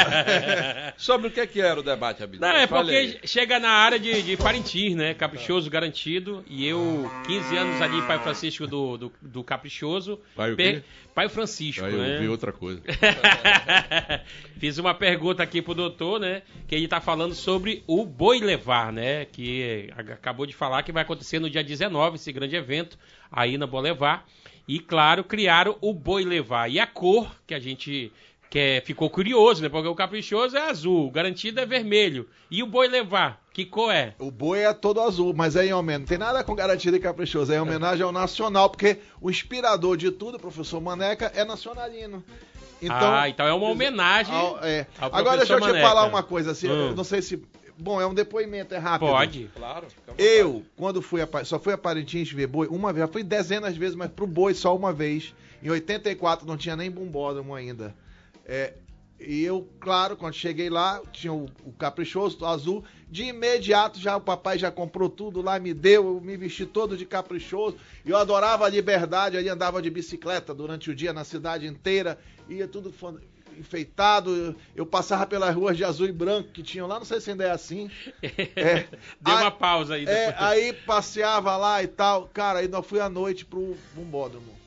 [0.98, 2.42] Sobre o que, que era o debate, Abílio?
[2.42, 3.12] Não, é Fale aí.
[3.14, 5.14] porque chega na área de, de Parintins, né?
[5.14, 6.44] Caprichoso garantido.
[6.48, 10.20] E eu, 15 anos ali, Pai Francisco do, do, do Caprichoso.
[10.36, 10.84] Pai o Per-?
[11.14, 12.20] Pai Francisco, Aí eu né?
[12.20, 12.82] vi outra coisa.
[14.58, 16.44] Fiz uma pergunta aqui pro doutor, né?
[16.68, 19.26] Que ele tá falando sobre o Boi Levar, né?
[19.26, 22.98] Que acabou de falar que vai acontecer no dia 19, esse grande evento
[23.32, 24.26] aí na Bolevar.
[24.70, 26.70] E, claro, criaram o Boi Levar.
[26.70, 28.12] E a cor que a gente
[28.52, 29.70] que ficou curioso, né?
[29.70, 32.28] Porque o caprichoso é azul, o garantido é vermelho.
[32.52, 34.14] E o Boi Levar, que cor é?
[34.20, 36.00] O boi é todo azul, mas é em homenagem.
[36.02, 37.52] Não tem nada com garantido e caprichoso.
[37.52, 42.24] É em homenagem ao nacional, porque o inspirador de tudo, o professor Maneca, é nacionalino.
[42.82, 44.34] Então, ah, então é uma homenagem.
[44.34, 44.88] ao- é.
[45.00, 45.88] ao Agora deixa eu te Maneca.
[45.88, 46.70] falar uma coisa assim.
[46.70, 46.94] Hum.
[46.96, 47.44] Não sei se.
[47.80, 49.10] Bom, é um depoimento, é rápido.
[49.10, 49.50] Pode.
[49.56, 49.88] Claro.
[50.18, 53.74] Eu, quando fui a, só fui a Parintins ver boi uma vez, já fui dezenas
[53.74, 55.34] de vezes, mas pro boi só uma vez.
[55.64, 57.96] Em 84 não tinha nem bombódromo ainda.
[58.46, 58.74] É,
[59.20, 62.84] e eu, claro, quando cheguei lá, tinha o, o caprichoso, o azul.
[63.10, 66.98] De imediato já o papai já comprou tudo lá, me deu, eu me vesti todo
[66.98, 67.78] de caprichoso.
[68.06, 72.68] Eu adorava a liberdade, ali andava de bicicleta durante o dia na cidade inteira, ia
[72.68, 72.94] tudo
[73.60, 74.56] enfeitado.
[74.76, 77.44] Eu, passava pelas ruas de azul e branco que tinham lá, não sei se ainda
[77.46, 77.90] é assim.
[78.56, 78.86] É.
[79.22, 80.06] Deu Aí- uma pausa aí.
[80.06, 82.28] é, aí passeava lá e tal.
[82.34, 84.58] Cara, aí nós fui à noite pro bombódromo.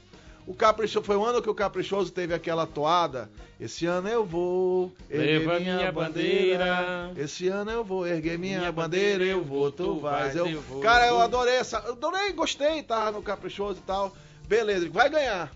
[0.46, 3.30] O Caprichoso, foi o ano que o Caprichoso teve aquela toada.
[3.60, 6.64] Esse ano eu vou erguer Leva minha, minha bandeira.
[6.64, 7.12] bandeira.
[7.16, 10.60] Esse ano eu vou erguer minha, Minha bandeira, bandeira, eu vou, tu vais, eu, eu
[10.60, 11.78] vou, Cara, eu adorei essa.
[11.86, 14.12] Eu adorei, gostei, tava no Caprichoso e tal.
[14.48, 15.52] Beleza, vai ganhar.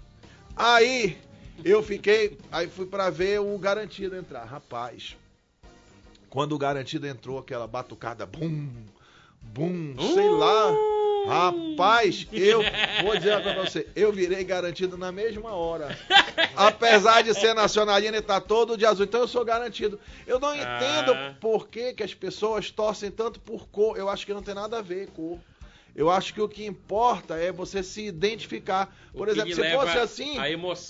[0.55, 1.19] Aí
[1.65, 4.45] eu fiquei, aí fui pra ver o garantido entrar.
[4.45, 5.17] Rapaz,
[6.31, 8.69] quando o garantido entrou, aquela batucada, bum,
[9.41, 10.73] bum, sei lá.
[11.27, 12.61] Rapaz, eu
[13.03, 15.99] vou dizer pra você, eu virei garantido na mesma hora.
[16.55, 19.99] Apesar de ser nacionalino e tá todo de azul, então eu sou garantido.
[20.25, 21.35] Eu não entendo Ah.
[21.41, 23.97] por que, que as pessoas torcem tanto por cor.
[23.99, 25.41] Eu acho que não tem nada a ver cor.
[25.97, 28.95] Eu acho que o que importa é você se identificar.
[29.15, 30.37] Por O exemplo, se fosse assim,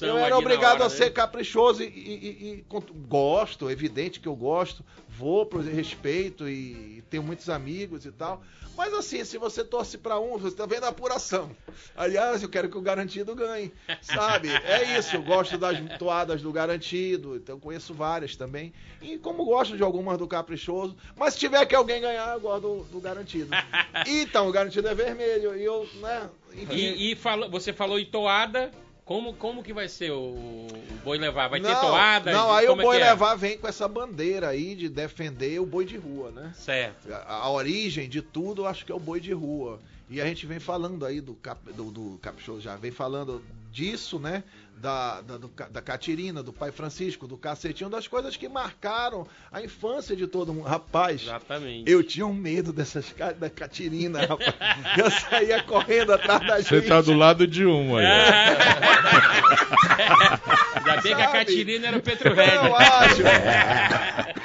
[0.02, 1.10] eu era obrigado hora, a ser né?
[1.10, 2.64] caprichoso e, e- e- e
[3.08, 4.84] gosto, evidente que eu gosto,
[5.16, 8.42] vou por respeito e tenho muitos amigos e tal.
[8.76, 11.50] Mas assim, se você torce pra um, você tá vendo a apuração.
[11.96, 14.48] Aliás, eu quero que o garantido ganhe, sabe?
[14.50, 18.74] É isso, eu gosto das toadas do garantido, então conheço várias também.
[19.00, 22.60] E como gosto de algumas do caprichoso, mas se tiver que alguém ganhar, eu gosto
[22.62, 23.48] do, do garantido.
[24.06, 26.28] Então, o garantido é vermelho e eu, né?
[26.52, 28.70] Enfim, E, e falou- você falou em toada.
[29.06, 30.68] Como, como que vai ser o, o
[31.04, 31.46] boi levar?
[31.46, 32.32] Vai ter não, toada?
[32.32, 33.04] Não, aí o é boi é?
[33.04, 36.52] levar vem com essa bandeira aí de defender o boi de rua, né?
[36.56, 37.12] Certo.
[37.12, 39.80] A, a origem de tudo, eu acho que é o boi de rua.
[40.10, 44.18] E a gente vem falando aí do, cap, do, do Caprichoso, já vem falando disso,
[44.18, 44.42] né?
[44.78, 49.62] Da, da, do da Catirina, do Pai Francisco, do Cacetinho, das coisas que marcaram a
[49.62, 50.66] infância de todo mundo.
[50.66, 51.90] Rapaz, Exatamente.
[51.90, 53.06] eu tinha um medo dessas
[53.38, 54.54] da Catirina, rapaz.
[54.98, 56.88] Eu saía correndo atrás da Você gente.
[56.88, 58.04] tá do lado de um aí.
[60.76, 61.30] Ainda bem que a?
[61.32, 62.54] Catirina era o Petro Red.
[62.54, 63.22] Eu acho.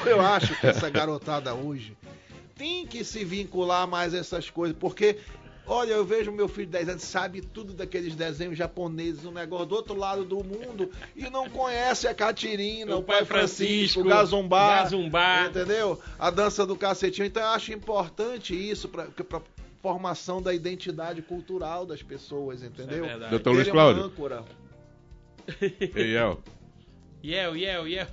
[0.05, 1.95] Eu acho que essa garotada hoje
[2.55, 5.17] tem que se vincular mais a essas coisas, porque
[5.65, 9.65] olha, eu vejo meu filho de 10 anos sabe tudo daqueles desenhos japoneses, um negócio
[9.67, 13.65] do outro lado do mundo e não conhece a Catirina, O o, Pai Pai Francisco,
[13.65, 15.45] Francisco, o Gazumbá, Gazumbá.
[15.47, 15.99] entendeu?
[16.19, 17.25] A dança do cacetinho.
[17.25, 19.07] Então eu acho importante isso para
[19.81, 23.03] formação da identidade cultural das pessoas, entendeu?
[23.03, 23.31] É verdade.
[23.31, 24.03] Doutor Luiz Cláudio.
[24.03, 24.43] âncora.
[25.59, 26.39] Ei, El,
[27.23, 28.07] Yel, yel, yel.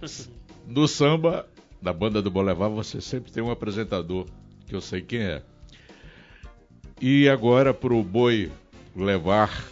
[0.67, 1.49] no samba
[1.81, 4.27] da banda do Bolevar, você sempre tem um apresentador,
[4.67, 5.43] que eu sei quem é.
[7.01, 8.51] E agora pro boi
[8.97, 9.65] levar,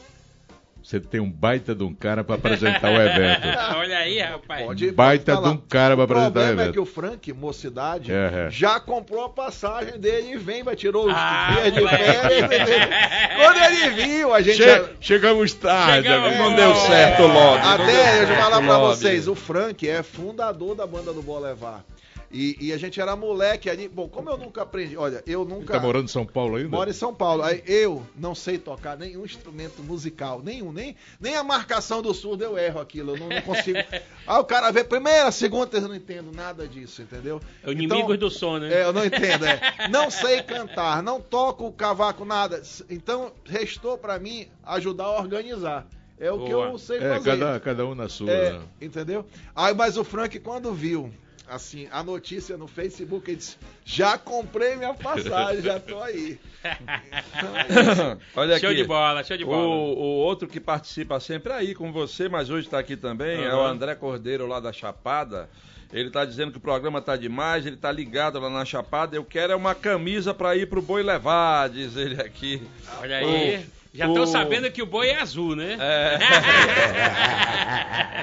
[0.80, 3.42] você tem um baita de um cara pra apresentar o evento.
[3.76, 4.64] Olha aí, rapaz.
[4.64, 6.72] Pode- baita pode de um cara pra O apresentar o problema é evento.
[6.74, 8.50] que o Frank, mocidade, É, é.
[8.50, 12.48] já comprou a passagem dele e vem, vai tirou os Ah, dias de férias.
[13.36, 14.58] Quando ele viu, a gente.
[14.58, 16.38] Che- chegamos tarde, Chegamos-.
[16.38, 18.96] Não deu certo o deu Até, eu vou falar o pra lobby.
[18.96, 21.84] vocês, o Frank é fundador da banda do Bolevar.
[22.30, 23.88] E, e a gente era moleque ali.
[23.88, 24.96] Bom, como eu nunca aprendi.
[24.96, 25.74] Olha, eu Ele nunca.
[25.74, 26.68] tá morando em São Paulo ainda?
[26.68, 27.42] Moro em São Paulo.
[27.42, 32.42] Aí eu não sei tocar nenhum instrumento musical, nenhum, nem, nem a marcação do surdo
[32.44, 33.78] eu erro aquilo, eu não, não consigo.
[34.26, 37.40] Aí o cara vê primeira, segunda, eu não entendo nada disso, entendeu?
[37.62, 38.72] É o inimigo Então, do som, né?
[38.72, 39.88] É, eu não entendo, é.
[39.90, 42.60] Não sei cantar, não toco o cavaco, nada.
[42.90, 45.86] Então, restou pra mim ajudar a organizar.
[46.18, 46.68] É o que Boa.
[46.68, 47.24] eu sei É, fazer.
[47.38, 48.30] cada, cada um na sua.
[48.30, 49.26] É, entendeu?
[49.54, 51.12] Aí, mas o Frank, quando viu,
[51.48, 56.38] assim, a notícia no Facebook, ele disse, já comprei minha passagem, já tô aí.
[58.34, 58.78] Olha show aqui.
[58.78, 59.66] de bola, show de O, bola.
[59.66, 63.60] o outro que participa sempre aí com você, mas hoje está aqui também, é o.
[63.64, 65.48] André Cordeiro lá da Chapada.
[65.92, 69.14] Ele está dizendo que o programa tá demais, ele tá ligado lá na Chapada.
[69.16, 72.60] Eu quero é uma camisa para ir pro boi levar, diz ele aqui.
[73.00, 73.64] Olha aí.
[73.96, 75.76] Já estão o- sabendo que o boi é azul, né?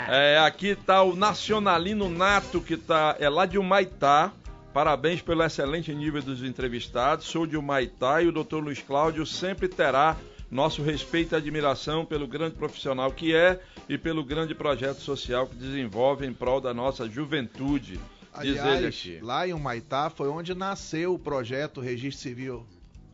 [0.10, 4.32] É, aqui tá o Nacionalino Nato, que tá, é lá de Humaitá.
[4.74, 7.26] Parabéns pelo excelente nível dos entrevistados.
[7.26, 8.58] Sou de Humaitá e o Dr.
[8.58, 10.18] Luiz Cláudio sempre terá
[10.52, 13.60] nosso respeito e admiração pelo grande profissional que é
[13.90, 18.00] e pelo grande projeto social que desenvolve em prol da nossa juventude.
[18.42, 22.66] Diz ele Aliás, lá em Humaitá foi onde nasceu o projeto Registro Civil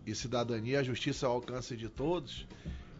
[0.06, 2.48] e Cidadania, a Justiça ao Alcance de Todos,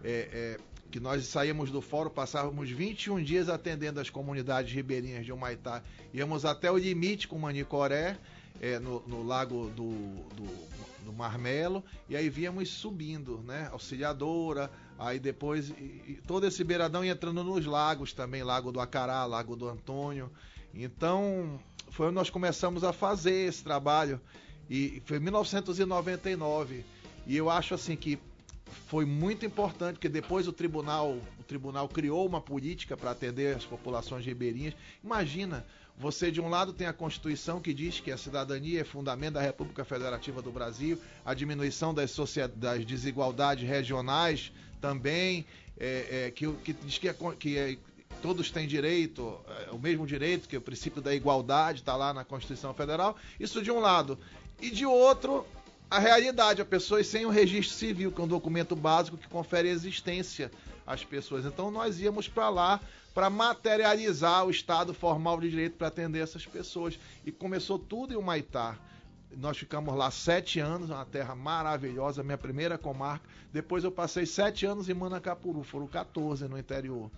[0.04, 0.58] é, é,
[0.92, 5.84] que nós saímos do fórum, passávamos 21 dias atendendo as comunidades ribeirinhas de Humaitá.
[6.14, 8.18] Íamos até o limite com Manicoré,
[8.62, 9.90] é, no, no lago do,
[10.36, 13.70] do, do Marmelo, e aí víamos subindo, né?
[13.72, 19.26] Auxiliadora, aí depois e- e todo esse beiradão entrando nos lagos também, Lago do Acará,
[19.26, 20.30] Lago do Antônio.
[20.74, 21.60] Então,
[21.92, 24.20] foi onde nós começamos a fazer esse trabalho.
[24.70, 26.86] E foi em 1999.
[27.26, 28.20] E eu acho assim que
[28.88, 33.66] foi muito importante, porque depois o tribunal, o tribunal criou uma política para atender as
[33.66, 34.76] populações ribeirinhas.
[35.04, 35.66] Imagina,
[35.98, 39.42] você de um lado tem a Constituição que diz que a cidadania é fundamento da
[39.42, 42.16] República Federativa do Brasil, a diminuição das,
[42.56, 45.46] das desigualdades regionais também,
[45.78, 47.80] é, é, que, que diz que, é que
[48.22, 52.14] todos têm direito, é, o mesmo direito, que é o princípio da igualdade está lá
[52.14, 53.18] na Constituição Federal.
[53.40, 54.18] Isso de um lado.
[54.62, 55.46] E de outro,
[55.90, 59.70] a realidade, a pessoas sem o registro civil, que é um documento básico que confere
[59.70, 60.52] existência
[60.86, 61.46] às pessoas.
[61.46, 62.80] Então nós íamos para lá
[63.14, 66.98] para materializar o estado formal de direito para atender essas pessoas.
[67.26, 68.78] E começou tudo em Humaitá.
[69.38, 73.28] Nós ficamos lá sete anos, uma terra maravilhosa, minha primeira comarca.
[73.54, 77.10] Depois eu passei sete anos em Manacapuru, foram 14 no interior.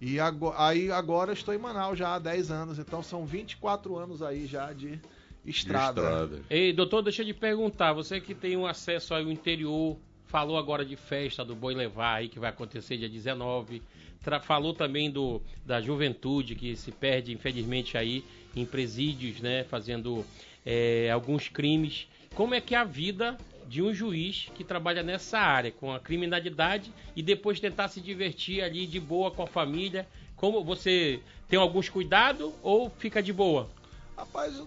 [0.00, 4.22] E ago- aí agora estou em Manaus já há 10 anos, então são 24 anos
[4.22, 5.00] aí já De
[5.46, 6.00] estrada.
[6.00, 6.42] estrada.
[6.50, 10.84] Ei, doutor, deixa eu te perguntar, você que tem um acesso ao interior, falou agora
[10.84, 13.82] de festa do Boi Levar aí, que vai acontecer dia 19,
[14.22, 18.24] tra- falou também do, da juventude que se perde, infelizmente, aí
[18.54, 20.24] em presídios, né, fazendo
[20.64, 22.08] é, alguns crimes.
[22.34, 23.38] Como é que é a vida
[23.68, 28.62] de um juiz que trabalha nessa área, com a criminalidade, e depois tentar se divertir
[28.62, 30.06] ali de boa com a família?
[30.36, 33.68] Como você tem alguns cuidados ou fica de boa?
[34.16, 34.62] Rapaz,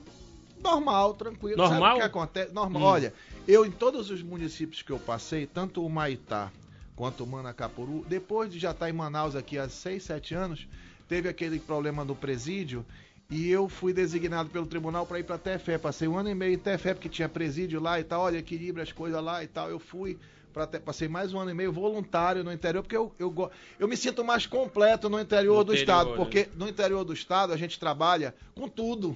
[0.63, 1.57] normal, tranquilo.
[1.57, 1.79] Normal?
[1.81, 2.53] Sabe o que acontece?
[2.53, 2.81] Normal.
[2.81, 2.85] Hum.
[2.85, 3.13] Olha,
[3.47, 6.51] eu em todos os municípios que eu passei, tanto o Maitá
[6.95, 10.67] quanto o Manacapuru, depois de já estar em Manaus aqui há 6, 7 anos,
[11.07, 12.85] teve aquele problema no presídio
[13.31, 15.77] e eu fui designado pelo tribunal para ir para Tefé.
[15.77, 18.83] Passei um ano e meio em Tefé porque tinha presídio lá e tal, olha, equilibra
[18.83, 19.69] as coisas lá e tal.
[19.69, 20.17] Eu fui
[20.51, 23.87] pra Te- passei mais um ano e meio voluntário no interior porque eu, eu, eu
[23.87, 26.15] me sinto mais completo no interior No do interior, estado, né?
[26.17, 29.15] porque no interior do estado a gente trabalha com tudo.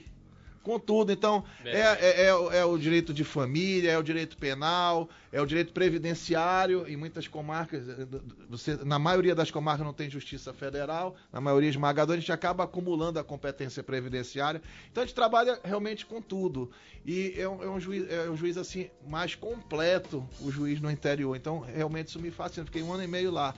[0.64, 1.12] Com tudo.
[1.12, 5.42] Então, é, é, é o- é o direito de família, é o direito penal, é
[5.42, 6.88] o direito previdenciário.
[6.88, 8.08] Em muitas comarcas, eh,
[8.50, 12.64] você, na maioria das comarcas não tem justiça federal, na maioria esmagadora, a gente acaba
[12.64, 14.62] acumulando a competência previdenciária.
[14.90, 16.72] Então a gente trabalha realmente com tudo.
[17.06, 20.90] E é um, é um juiz, é um juiz assim, mais completo, o juiz no
[20.90, 21.36] interior.
[21.36, 22.66] Então, realmente isso me fascina.
[22.66, 23.54] Fiquei um ano e meio lá.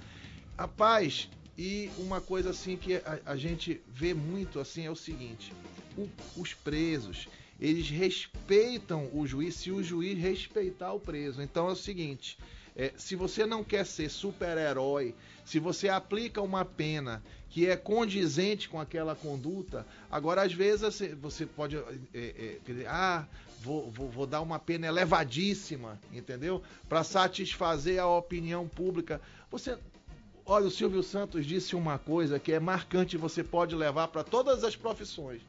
[0.58, 5.54] Rapaz, e uma coisa assim que a, a gente vê muito assim é o seguinte:
[5.98, 6.10] o-
[6.42, 7.28] os presos
[7.60, 11.42] eles respeitam o juiz se o juiz respeitar o preso.
[11.42, 12.38] Então é o seguinte:
[12.76, 15.16] é, se você não quer ser super-herói,
[15.46, 21.16] se você aplica uma pena que é condizente com aquela conduta, agora às vezes você-
[21.16, 21.82] você pode é,
[22.14, 23.26] é, ah,
[23.62, 26.62] vou, vou, vou dar uma pena elevadíssima, entendeu?
[26.90, 29.22] Para satisfazer a opinião pública.
[29.50, 29.78] Você
[30.48, 34.64] Olha, o Silvio Santos disse uma coisa que é marcante, você pode levar para todas
[34.64, 35.42] as profissões.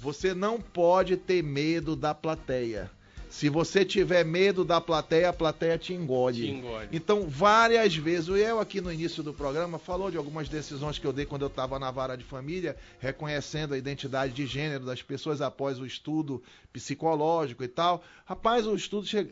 [0.00, 2.90] Você não pode ter medo da plateia.
[3.30, 6.42] Se você tiver medo da plateia, a plateia te engole.
[6.42, 6.88] Te engole.
[6.90, 11.06] Então, várias vezes, o eu aqui no início do programa falou de algumas decisões que
[11.06, 15.00] eu dei quando eu estava na vara de família, reconhecendo a identidade de gênero das
[15.00, 16.42] pessoas após o estudo
[16.72, 18.02] psicológico e tal.
[18.24, 19.30] Rapaz, o estudo chega.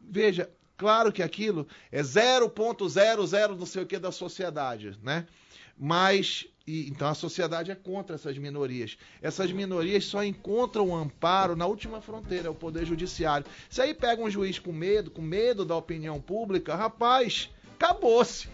[0.00, 5.26] Veja, claro que aquilo é 0.00 não sei o que da sociedade, né?
[5.76, 8.98] Mas e, então a sociedade é contra essas minorias.
[9.22, 13.46] Essas minorias só encontram amparo na última fronteira, o poder judiciário.
[13.70, 18.48] Se aí pega um juiz com medo, com medo da opinião pública, rapaz, acabou-se.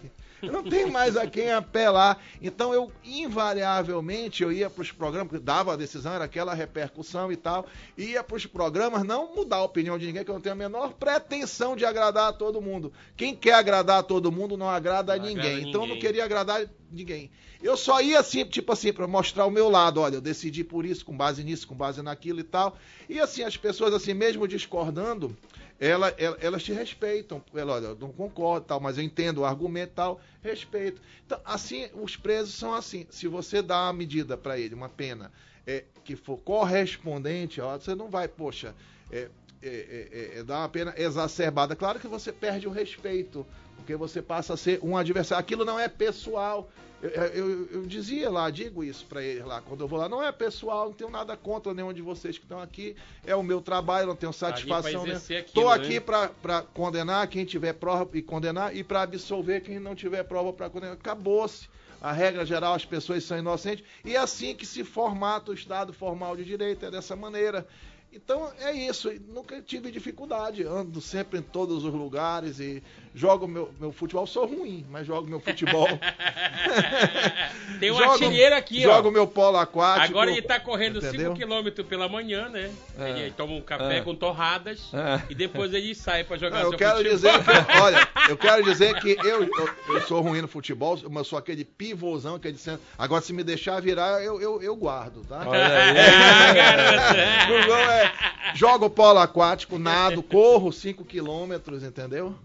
[0.51, 2.19] Não tem mais a quem apelar.
[2.41, 7.31] Então eu, invariavelmente, eu ia para os programas, porque dava a decisão, era aquela repercussão
[7.31, 7.65] e tal,
[7.97, 10.57] ia para os programas não mudar a opinião de ninguém, que eu não tenho a
[10.57, 12.91] menor pretensão de agradar a todo mundo.
[13.15, 15.45] Quem quer agradar a todo mundo não agrada a Não ninguém.
[15.55, 16.01] agrada então eu não ninguém.
[16.01, 17.29] queria agradar ninguém.
[17.61, 19.99] Eu só ia assim, tipo assim, para mostrar o meu lado.
[19.99, 22.77] Olha, eu decidi por isso, com base nisso, com base naquilo e tal.
[23.09, 25.35] E assim, as pessoas, assim, mesmo discordando,
[25.79, 27.43] ela, ela- elas te respeitam.
[27.53, 31.01] Ela, olha, eu não concordo tal, mas eu entendo o argumento tal, respeito.
[31.25, 33.05] Então, assim, os presos são assim.
[33.09, 35.31] Se você dá uma medida para ele, uma pena,
[35.67, 38.73] é, que for correspondente, ó, você não vai, poxa,
[39.11, 39.27] é,
[39.61, 41.75] é, é, é, é dar uma pena exacerbada.
[41.75, 43.45] Claro que você perde o respeito,
[43.75, 45.41] porque você passa a ser um adversário.
[45.41, 46.69] Aquilo não é pessoal.
[47.13, 50.23] Eu, eu- eu dizia lá, digo isso para ele lá, quando eu vou lá, não
[50.23, 52.95] é pessoal, não tenho nada contra nenhum de vocês que estão aqui,
[53.25, 55.03] é o meu trabalho, não tenho satisfação.
[55.39, 55.99] aquilo, aqui né?
[55.99, 60.51] pra para condenar quem tiver prova e condenar e para absolver quem não tiver prova
[60.53, 60.95] para condenar.
[60.95, 61.67] Acabou-se.
[62.01, 65.91] A regra geral, as pessoas são inocentes e é assim que se formata o Estado
[65.91, 67.65] formal de direito, é dessa maneira.
[68.13, 72.81] Então é isso, nunca tive dificuldade, ando sempre em todos os lugares e
[73.15, 74.27] jogo meu, meu futebol.
[74.27, 75.87] Sou ruim, mas jogo meu futebol.
[77.79, 79.11] Tem um Jogo- artilheiro aqui, jogo ó.
[79.11, 80.05] meu polo aquático.
[80.11, 81.33] Agora ele tá correndo entendeu?
[81.33, 82.71] 5km pela manhã, né?
[82.99, 83.09] É.
[83.09, 84.01] Ele toma um café É.
[84.01, 85.21] com torradas É.
[85.29, 87.15] e depois ele sai pra jogar Não, eu seu quero futebol.
[87.15, 87.51] dizer que,
[87.81, 91.39] olha, eu quero dizer que eu, eu, eu sou ruim no futebol, mas eu sou
[91.39, 92.81] aquele pivôzão que é de centro.
[92.97, 95.43] Agora, se me deixar virar, eu, eu, eu guardo, tá?
[95.45, 95.95] Olha aí.
[96.65, 97.47] Ah.
[97.47, 98.13] No gol é,
[98.55, 102.35] jogo polo aquático, nado, corro 5 quilômetros, entendeu?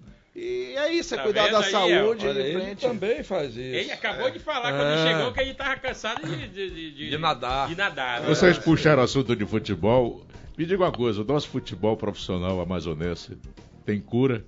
[0.42, 2.80] E é isso, é Tá cuidar da aí, saúde ele frente.
[2.80, 3.60] também faz isso.
[3.60, 5.06] Ele acabou de falar quando É.
[5.12, 7.68] chegou que ele tava cansado de, de, de, De nadar.
[7.68, 8.20] De nadar.
[8.22, 8.26] né?
[8.26, 10.24] Vocês puxaram assunto de futebol.
[10.56, 13.36] Me diga uma coisa, o nosso futebol profissional amazonense
[13.84, 14.42] tem cura?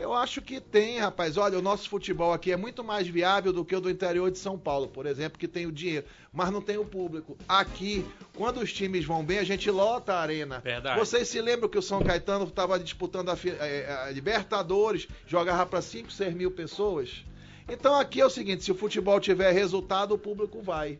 [0.00, 1.36] Eu acho que tem, rapaz.
[1.36, 4.38] Olha, o nosso futebol aqui é muito mais viável do que o do interior de
[4.38, 7.36] São Paulo, por exemplo, que tem o dinheiro, mas não tem o público.
[7.48, 8.06] Aqui,
[8.36, 10.60] quando os times vão bem, a gente lota a arena.
[10.60, 10.98] Verdade.
[10.98, 15.66] Vocês se lembram que o São Caetano estava disputando a, fi- eh, a Libertadores, jogava
[15.66, 17.24] para 5, 6 mil pessoas?
[17.68, 20.98] Então aqui é o seguinte: se o futebol tiver resultado, o público vai.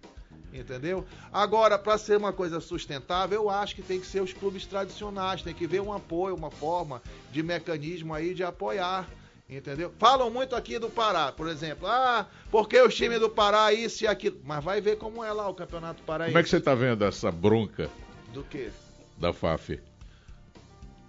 [0.53, 1.05] Entendeu?
[1.33, 5.43] Agora, para ser uma coisa sustentável, eu acho que tem que ser os clubes tradicionais,
[5.43, 9.07] tem que ver um apoio, uma forma de mecanismo aí de apoiar.
[9.51, 9.93] Entendeu?
[9.99, 11.87] Falam muito aqui do Pará, por exemplo.
[11.87, 14.39] Ah, porque os times do Pará, isso e aquilo.
[14.45, 16.33] Mas vai ver como é lá o Campeonato Paraense.
[16.33, 17.89] Como é que você tá vendo essa bronca
[18.33, 18.71] Do quê?
[19.17, 19.81] da FAF?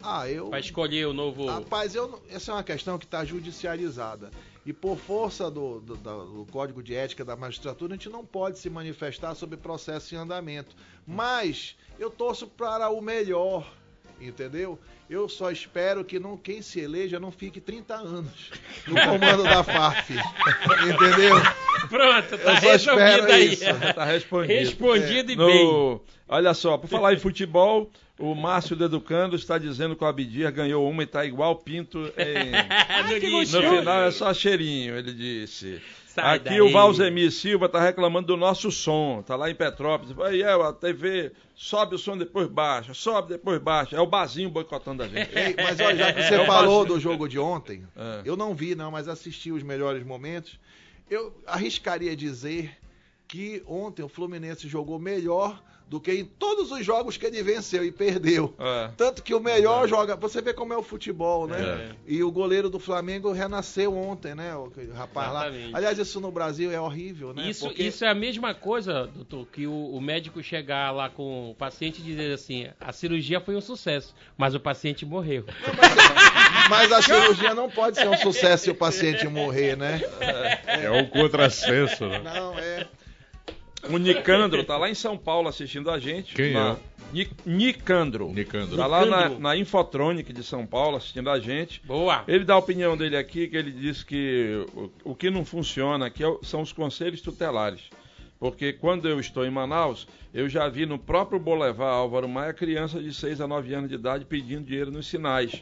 [0.02, 0.50] Ah, eu.
[0.50, 1.48] Vai escolher o novo.
[1.48, 4.32] Rapaz, eu, não- essa é uma questão que está judicializada.
[4.70, 8.60] E por força do, do- do Código de Ética da Magistratura, a gente não pode
[8.60, 10.76] se manifestar sobre processo em andamento.
[11.08, 13.66] Mas eu torço para o melhor,
[14.22, 14.78] entendeu?
[15.10, 18.52] Eu só espero que não, quem se eleja não fique 30 anos
[18.86, 20.14] no comando da FAF.
[20.86, 21.36] Entendeu?
[21.90, 23.54] Pronto, tá Eu só espero resolvido aí.
[23.54, 23.94] isso.
[23.96, 24.54] Tá respondido.
[24.54, 25.66] Respondido e bem.
[25.66, 27.90] No- Olha só, por falar em futebol,
[28.20, 32.00] o Márcio do Educando está dizendo que o Abdias ganhou uma e tá igual Pinto
[32.18, 32.52] em...
[33.22, 33.62] no No lixo.
[33.62, 35.82] final é só cheirinho, ele disse.
[36.08, 36.62] Sai Aqui daí.
[36.62, 39.22] o Valzemir Silva tá reclamando do nosso som.
[39.22, 40.18] Tá lá em Petrópolis.
[40.22, 43.96] Aí é, a TV sobe o som depois baixa, sobe depois baixa.
[43.96, 45.30] É o Bazinho boicotando a gente.
[45.38, 48.22] Ei, mas olha, já que você É falou do jogo de ontem, É.
[48.26, 50.60] eu não vi não, mas assisti os melhores momentos.
[51.10, 52.76] Eu arriscaria dizer
[53.28, 57.84] que ontem o Fluminense jogou melhor do que em todos os jogos que ele venceu
[57.84, 58.54] e perdeu.
[58.60, 58.92] É.
[58.96, 60.16] Tanto que o melhor joga.
[60.16, 61.60] Você vê como é o futebol, né?
[61.60, 61.96] É.
[62.08, 64.56] E o goleiro do Flamengo renasceu ontem, né?
[64.56, 65.72] O rapaz Exatamente.
[65.72, 65.78] lá.
[65.80, 67.50] Aliás, isso no Brasil é horrível, né?
[67.50, 71.50] Isso, Porque- isso é a mesma coisa, doutor, que o, o médico chegar lá com
[71.50, 75.46] o paciente e dizer assim: a cirurgia foi um sucesso, mas o paciente morreu.
[76.70, 80.02] Mas a cirurgia não pode ser um sucesso se o paciente morrer, né?
[80.68, 82.20] É um contrassenso, né?
[82.24, 82.88] Não, é.
[83.90, 86.36] O Nicandro tá lá em São Paulo assistindo a gente.
[86.36, 86.72] Quem na...
[86.72, 86.76] é?
[87.12, 88.32] Ni- Nicandro.
[88.32, 88.78] Nicandro.
[88.78, 91.82] Tá lá na, na Infotronic de São Paulo assistindo a gente.
[91.86, 92.24] Boa.
[92.28, 96.06] Ele dá a opinião dele aqui, que ele diz que o, o que não funciona
[96.06, 97.82] aqui é são os conselhos tutelares.
[98.40, 103.04] Porque quando eu estou em Manaus, eu já vi no próprio Boulevard Álvaro Maia crianças
[103.04, 105.62] de 6 a 9 anos de idade pedindo dinheiro nos sinais,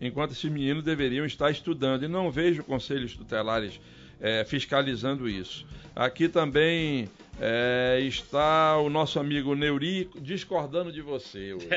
[0.00, 2.04] enquanto esses meninos deveriam estar estudando.
[2.04, 3.80] E não vejo conselhos tutelares
[4.20, 5.64] eh, fiscalizando isso.
[5.96, 7.08] Aqui também
[7.40, 11.52] eh, está o nosso amigo Neuri discordando de você.
[11.54, 11.68] hoje.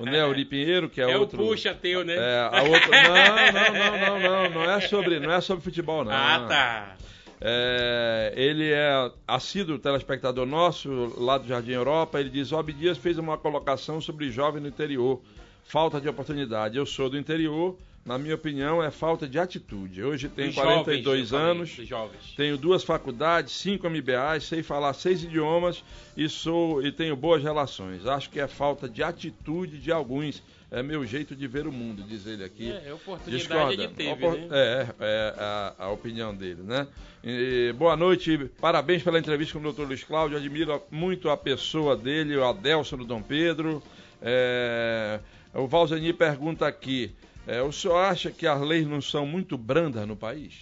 [0.00, 1.42] O Neuri Pinheiro, que é, É, outro.
[1.42, 2.14] o puxa teu, né?
[2.14, 3.02] É, a outra.
[3.02, 4.50] Não, não, não, não, não.
[4.66, 6.12] Não é sobre, não é sobre futebol, não.
[6.12, 6.96] Ah, tá.
[7.40, 12.18] É, ele é assíduo telespectador nosso, lá do Jardim Europa.
[12.18, 15.20] Ele diz: Obi Dias fez uma colocação sobre jovem no interior.
[15.64, 16.76] Falta de oportunidade.
[16.78, 17.76] Eu sou do interior,
[18.06, 20.00] na minha opinião, é falta de atitude.
[20.02, 22.34] Hoje tenho Dos 42 jovens, anos.
[22.36, 25.82] Tenho duas faculdades, cinco MBAs, sei falar seis idiomas
[26.16, 28.06] e sou e tenho boas relações.
[28.06, 30.40] Acho que é falta de atitude de alguns.
[30.70, 32.70] É meu jeito de ver o mundo, diz ele aqui.
[32.70, 33.72] É, oportunidade Discorda.
[33.72, 34.48] ele teve, Opor- né?
[34.50, 36.86] É, é a, a opinião dele, né?
[37.24, 39.82] E, boa noite, parabéns pela entrevista com o Dr.
[39.82, 40.36] Luiz Cláudio.
[40.36, 43.82] Admiro muito a pessoa dele, o Adelson do Dom Pedro.
[44.22, 45.18] É,
[45.54, 47.12] o Valzeni pergunta aqui:
[47.46, 50.54] é, o senhor acha que as leis não são muito brandas no país?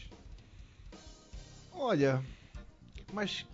[1.72, 2.22] Olha,
[3.12, 3.44] mas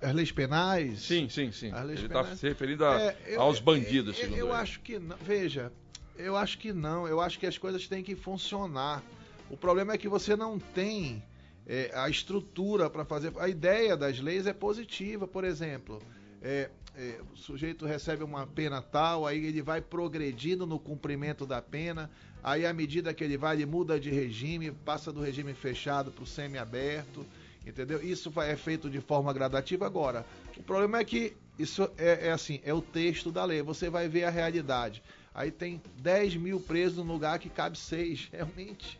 [0.00, 1.00] as leis penais.
[1.02, 1.72] Sim, sim, sim.
[1.74, 4.56] Ele está se referindo a- É, eu- aos bandidos, eu, segundo eu ele.
[4.56, 5.16] acho que não.
[5.16, 5.72] Veja,
[6.16, 7.06] eu acho que não.
[7.06, 9.02] Eu acho que as coisas têm que funcionar.
[9.50, 11.22] O problema é que você não tem
[11.66, 13.32] é, a estrutura para fazer.
[13.38, 16.00] A ideia das leis é positiva, por exemplo.
[16.40, 21.60] é, é, o sujeito recebe uma pena tal, aí ele vai progredindo no cumprimento da
[21.60, 22.08] pena,
[22.42, 26.22] aí à medida que ele vai, ele muda de regime, passa do regime fechado para
[26.24, 27.24] o semi-aberto,
[27.66, 28.02] entendeu?
[28.02, 30.24] Isso vai- é feito de forma gradativa agora.
[30.56, 34.08] O problema é que isso é, é assim, é o texto da lei, você vai
[34.08, 35.02] ver a realidade.
[35.34, 38.98] Aí tem 10 mil presos no lugar que cabe 6, realmente.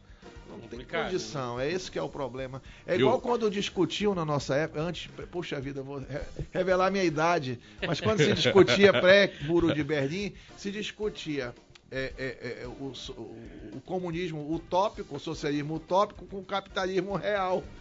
[0.48, 2.62] Não tem Complicado, condição, é esse que é o problema.
[2.86, 6.90] É Eu- igual quando discutiam na nossa época, antes, puxa vida, eu vou re- revelar
[6.90, 11.54] minha idade, mas quando se discutia pré-muro de Berlim, se discutia
[11.90, 17.14] é, é, é, o, so- o- o comunismo utópico, o socialismo utópico com o capitalismo
[17.16, 17.62] real.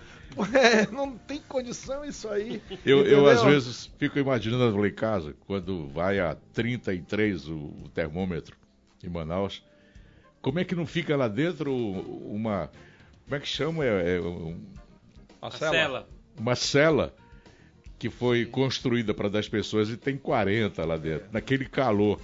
[0.53, 2.61] É, não tem condição isso aí.
[2.85, 7.89] Eu, eu às vezes fico imaginando lá em casa, quando vai a 33 o, o
[7.93, 8.53] termômetro
[9.01, 9.63] em Manaus,
[10.41, 12.69] como é que não fica lá dentro uma.
[13.23, 13.85] Como é que chama?
[13.85, 14.59] É, é um-
[15.41, 15.71] A A cela.
[15.71, 16.09] cela.
[16.38, 17.15] uma cela
[17.97, 22.19] que foi construída para 10 pessoas e tem 40 lá dentro, naquele calor.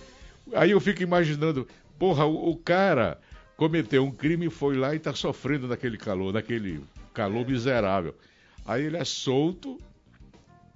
[0.53, 1.67] Aí eu fico imaginando,
[1.97, 3.19] porra, o, o cara
[3.55, 6.83] cometeu um crime, foi lá e está sofrendo naquele calor, naquele
[7.13, 8.15] calor miserável.
[8.65, 9.77] Aí ele é solto,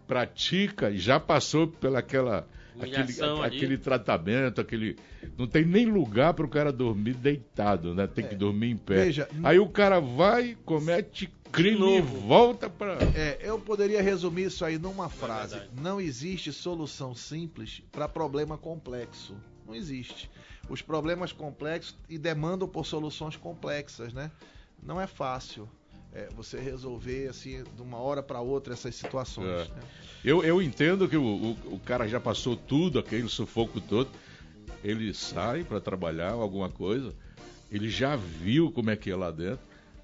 [0.08, 2.48] pratica e já passou pelaquela
[2.80, 3.58] aquele, Humilhação ali.
[3.58, 4.96] aquele tratamento, aquele
[5.38, 8.08] não tem nem lugar para o cara dormir deitado, né?
[8.08, 9.06] Tem que dormir em pé.
[9.06, 14.64] Veja, Aí o cara vai, comete crime e volta para É, eu poderia resumir isso
[14.66, 15.56] aí numa frase.
[15.56, 15.82] verdade.
[15.82, 19.36] Não existe solução simples para problema complexo.
[19.68, 20.30] Não existe.
[20.70, 24.32] Os problemas complexos e demandam por soluções complexas, né?
[24.82, 25.70] Não é fácil
[26.14, 29.48] é, você resolver assim de uma hora para outra essas situações.
[29.48, 29.64] É.
[29.66, 29.82] né?
[30.24, 34.10] Eu, eu entendo que o, o, o cara já passou tudo, aquele sufoco todo.
[34.84, 37.14] Ele sai para trabalhar alguma coisa,
[37.72, 39.60] ele já viu como é que é lá dentro.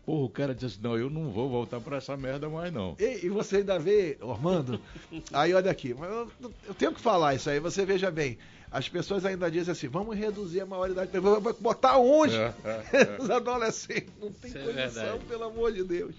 [0.05, 2.95] Porra, o cara diz assim, não, eu não vou voltar para essa merda mais não.
[2.99, 4.79] E, e você ainda vê, Ormando,
[5.31, 6.31] aí olha aqui, eu,
[6.67, 8.37] eu tenho que falar isso aí, você veja bem.
[8.73, 11.11] As pessoas ainda dizem assim, vamos reduzir a maioridade.
[11.19, 12.35] Vai vai botar onde?
[12.35, 14.11] É, é, Os adolescentes.
[14.19, 16.15] Não tem Isso é condição, pelo amor de Deus.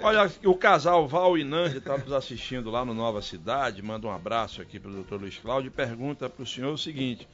[0.00, 3.80] Olha, o casal Val e Nandi está nos assistindo lá no Nova Cidade.
[3.82, 6.78] Manda um abraço aqui para o doutor Luiz Cláudio e pergunta para o senhor o
[6.78, 7.28] seguinte: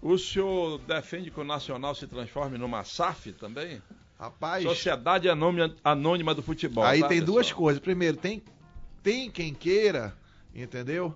[0.00, 3.82] o senhor defende que o Nacional se transforme numa SAF também?
[4.20, 6.84] Rapaz, Sociedade Anônima, Anônima do Futebol.
[6.84, 7.34] aí tá, tem pessoal?
[7.34, 7.82] duas coisas.
[7.82, 8.40] Primeiro, tem,
[9.02, 10.14] tem quem queira,
[10.54, 11.12] entendeu?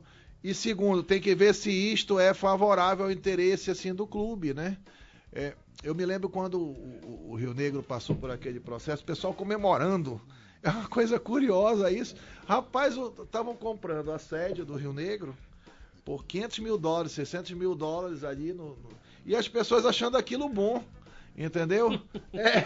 [0.48, 4.76] E segundo, tem que ver se isto é favorável ao interesse assim do clube, né?
[5.32, 9.34] É, eu me lembro quando o, o- Rio Negro passou por aquele processo, o pessoal
[9.34, 10.20] comemorando.
[10.62, 12.14] É uma coisa curiosa isso.
[12.46, 15.36] Rapaz, estavam comprando a sede do Rio Negro
[16.04, 18.90] por 500 mil dólares, 600 mil dólares ali no, no-
[19.26, 20.84] e as pessoas achando aquilo bom,
[21.36, 22.00] entendeu?
[22.32, 22.64] É.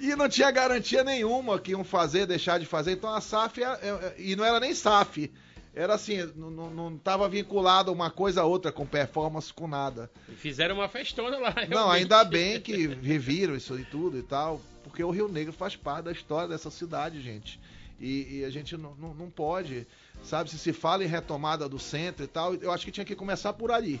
[0.00, 2.92] E não tinha garantia nenhuma que iam fazer, deixar de fazer.
[2.92, 5.30] Então a SAF, é- é- e não era nem SAF,
[5.74, 10.10] era assim, não- não não estava vinculado uma coisa a outra, com performance, com nada.
[10.36, 11.54] Fizeram uma festona lá.
[11.54, 12.02] Não, realmente.
[12.02, 16.04] ainda bem que reviram isso e tudo e tal, porque o Rio Negro faz parte
[16.04, 17.58] da história dessa cidade, gente.
[18.00, 19.86] E, e a gente não, não, não pode,
[20.24, 23.14] sabe, se se fala em retomada do centro e tal, eu acho que tinha que
[23.14, 24.00] começar por ali,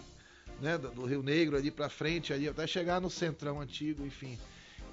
[0.60, 4.36] né, do Rio Negro ali pra frente, ali até chegar no centrão antigo, enfim.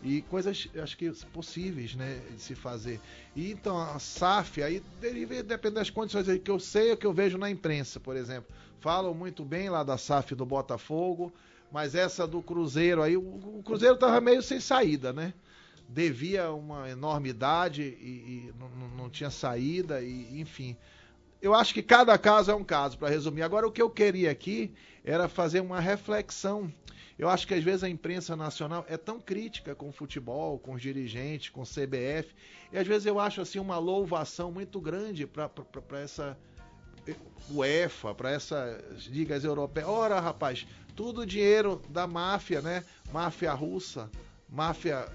[0.01, 3.01] E coisas, acho que possíveis, né, de se fazer.
[3.35, 7.05] E então a SAF aí deriva, depende das condições aí que eu sei, o que
[7.05, 8.55] eu vejo na imprensa, por exemplo.
[8.79, 11.33] Falam muito bem lá da SAF do Botafogo,
[11.69, 15.33] mas essa do Cruzeiro aí, o, Cruzeiro tava meio sem saída, né?
[15.87, 20.77] Devia uma enormidade e, e não- não tinha saída, e enfim.
[21.41, 23.41] Eu acho que cada caso é um caso, para resumir.
[23.43, 24.73] Agora, o que eu queria aqui
[25.03, 26.71] era fazer uma reflexão.
[27.19, 30.75] Eu acho que às vezes a imprensa nacional é tão crítica com o futebol, com
[30.75, 32.33] os dirigentes, com o CBF,
[32.71, 35.51] e às vezes eu acho assim uma louvação muito grande para
[36.01, 36.37] essa
[37.51, 39.89] UEFA, para essas ligas europeias.
[39.89, 40.65] Ora, rapaz,
[40.95, 42.85] tudo dinheiro da máfia, né?
[43.11, 44.09] Máfia russa,
[44.47, 45.05] máfia,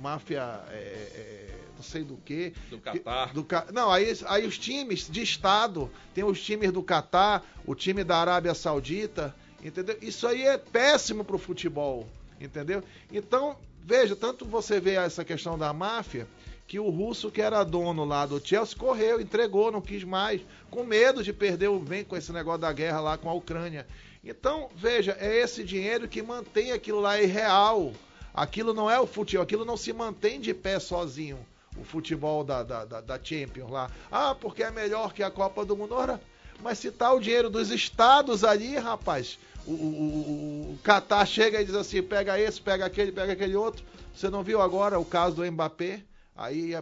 [0.00, 2.52] máfia, é, é, não sei do que.
[2.68, 3.32] Do Catar.
[3.32, 8.02] Do, não, aí, aí os times de Estado, tem os times do Catar, o time
[8.02, 9.32] da Arábia Saudita,
[9.62, 9.96] entendeu?
[10.00, 12.06] Isso aí é péssimo pro futebol,
[12.40, 12.82] entendeu?
[13.12, 16.26] Então, veja, tanto você vê essa questão da máfia,
[16.66, 20.84] que o russo que era dono lá do Chelsea correu, entregou, não quis mais, com
[20.84, 23.86] medo de perder o bem com esse negócio da guerra lá com a Ucrânia.
[24.22, 27.92] Então, veja, é esse dinheiro que mantém aquilo lá irreal.
[28.32, 31.38] Aquilo não é o futebol, aquilo não se mantém de pé sozinho.
[31.76, 33.90] O futebol da, da, da, da Champions lá.
[34.10, 35.94] Ah, porque é melhor que a Copa do Mundo.
[35.94, 36.20] Ora,
[36.62, 41.64] mas se tá o dinheiro dos estados ali, rapaz, o, o, o, Qatar chega e
[41.64, 43.84] diz assim: pega esse, pega aquele, pega aquele outro.
[44.14, 46.02] Você não viu agora o caso do Mbappé?
[46.36, 46.72] Aí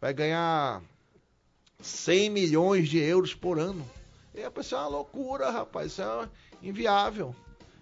[0.00, 0.82] vai ganhar
[1.80, 3.88] 100 milhões de euros por ano.
[4.34, 5.92] E a pessoa é uma loucura, rapaz.
[5.92, 6.28] Isso é
[6.62, 7.34] inviável.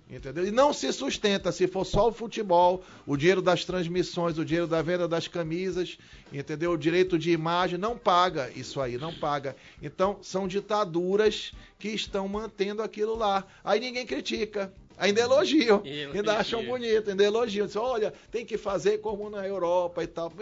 [0.09, 0.47] Entendeu?
[0.47, 4.69] E não se sustenta se for só o futebol, o dinheiro das transmissões, o dinheiro
[4.69, 5.99] da venda das camisas,
[6.33, 6.73] entendeu?
[6.73, 9.57] O direito de imagem não paga isso aí, não paga.
[9.83, 13.45] Então, são ditaduras que estão mantendo aquilo lá.
[13.65, 14.73] Aí ninguém critica.
[14.99, 16.11] Ainda elogiam, Elogia.
[16.15, 17.67] ainda acham bonito, ainda elogiam.
[17.67, 20.33] Dizem, olha, tem que fazer como na Europa e tal.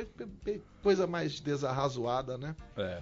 [0.83, 2.55] Coisa mais desarrazoada, né?
[2.77, 2.99] É.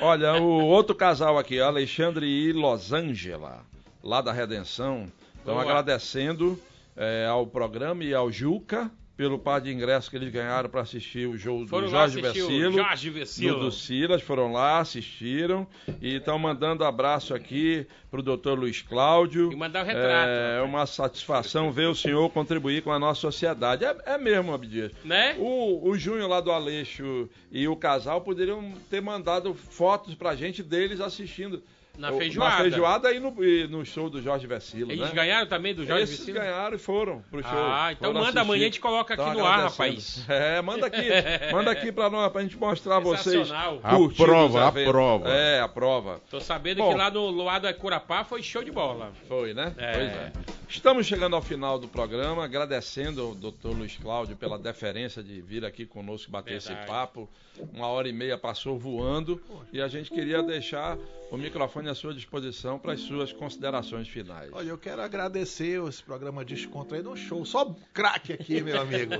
[0.00, 3.62] Olha, o outro casal aqui, Alexandre e Losângela,
[4.02, 5.10] lá da Redenção,
[5.46, 5.64] estão Boa.
[5.64, 6.60] agradecendo
[6.96, 11.26] é, ao programa e ao Juca pelo par de ingressos que eles ganharam para assistir
[11.26, 12.72] o jogo Foram do Jorge o Vecilo.
[12.72, 13.60] Jorge do, Vecilo.
[13.60, 15.66] do Silas, foram lá, assistiram
[16.02, 19.50] e estão mandando abraço aqui pro doutor Luiz Cláudio.
[19.50, 23.86] E mandar o retrato, É uma satisfação ver o senhor contribuir com a nossa sociedade.
[23.86, 24.92] É, é mesmo, Abdias.
[25.02, 25.34] Né?
[25.38, 30.62] O, o Júnior lá do Aleixo e o casal poderiam ter mandado fotos pra gente
[30.62, 31.62] deles assistindo
[31.98, 32.50] Na feijoada.
[32.56, 35.14] Na feijoada e no, e no show do Jorge Vecilo, Eles né?
[35.14, 36.38] ganharam também do Jorge Esses Vecino?
[36.38, 37.50] ganharam e foram pro show.
[37.52, 38.58] Ah, então manda amanhã, a assistir.
[38.64, 40.24] gente coloca aqui no ar, rapaz.
[40.28, 41.08] É, manda aqui.
[41.52, 43.50] manda aqui pra nós, pra gente mostrar a vocês.
[43.50, 43.72] A
[44.16, 45.28] prova, a prova.
[45.28, 46.20] É, a prova.
[46.30, 46.90] Tô sabendo Bom.
[46.90, 49.12] que lá no Luar do Curapá foi show de bola.
[49.28, 49.72] Foi, né?
[49.78, 49.92] É.
[49.92, 50.32] Pois é.
[50.68, 53.68] Estamos chegando ao final do programa, agradecendo ao Dr.
[53.68, 56.80] Luiz Cláudio pela deferência de vir aqui conosco bater Verdade.
[56.80, 57.28] esse papo.
[57.72, 59.40] Uma hora e meia passou voando
[59.72, 60.98] e a gente queria deixar
[61.30, 64.50] o microfone à sua disposição para as suas considerações finais.
[64.52, 69.14] Olha, eu quero agradecer esse programa Descontraído, um show, só craque aqui, meu amigo.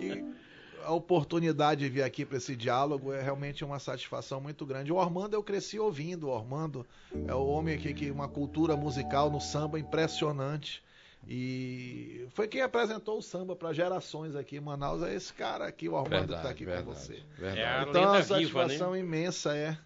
[0.00, 0.24] E
[0.86, 4.92] a oportunidade de vir aqui para esse diálogo é realmente uma satisfação muito grande.
[4.92, 6.86] O Ormando eu cresci ouvindo, o Ormando
[7.26, 10.82] é o homem aqui que uma cultura musical no samba impressionante.
[11.28, 15.88] E foi quem apresentou o samba para gerações aqui em Manaus, é esse cara aqui,
[15.88, 17.20] o Armando que está aqui com você.
[17.36, 17.60] verdade.
[17.60, 18.68] É a Então, uma lenda viva, né?
[18.68, 19.76] satisfação imensa é.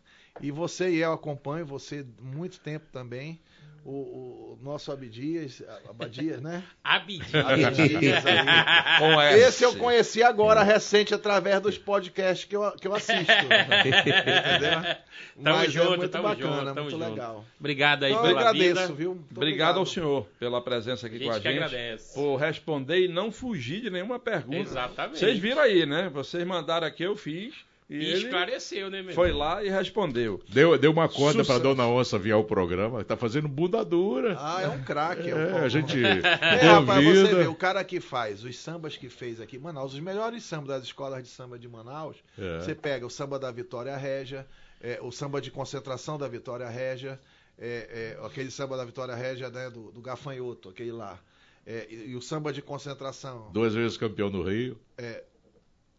[0.42, 3.40] E você e eu acompanho você muito tempo também.
[3.82, 6.62] O, o nosso Abdias, Abadias, né?
[6.84, 7.34] Abdias.
[7.34, 8.24] Abdias
[9.48, 13.32] Esse eu conheci agora recente através dos podcasts que eu, que eu assisto.
[13.32, 14.96] Entendeu?
[15.42, 17.10] Tamo Mas junto, é muito tamo bacana, junto, tamo muito junto.
[17.10, 17.44] legal.
[17.58, 18.92] Obrigado aí Então, eu pela agradeço, vida.
[18.94, 19.14] viu?
[19.14, 21.48] Muito Obrigado ao senhor pela presença aqui A com a gente.
[21.48, 22.14] agradece.
[22.14, 24.58] Por responder e não fugir de nenhuma pergunta.
[24.58, 25.18] Exatamente.
[25.18, 26.10] Vocês viram aí, né?
[26.12, 27.54] Vocês mandaram aqui, eu fiz.
[27.90, 30.40] E, E esclareceu, né, meu foi lá e respondeu.
[30.48, 31.60] Deu, deu uma conta pra Sucesso.
[31.60, 34.36] Dona Onça vir ao programa, tá fazendo bunda dura.
[34.38, 35.28] Ah, é um craque.
[35.28, 39.08] é, É, a gente É, rapaz, você vê, o cara que faz os sambas que
[39.08, 42.60] fez aqui em Manaus, os melhores sambas das escolas de samba de Manaus, É.
[42.60, 44.46] você pega o samba da Vitória Régia,
[44.80, 47.18] é, o samba de concentração da Vitória Régia,
[47.58, 51.18] é, é, aquele samba da Vitória Régia né, do, do Gafanhoto, aquele lá.
[51.66, 53.50] É, e, e o samba de concentração.
[53.52, 54.78] Duas vezes campeão no Rio.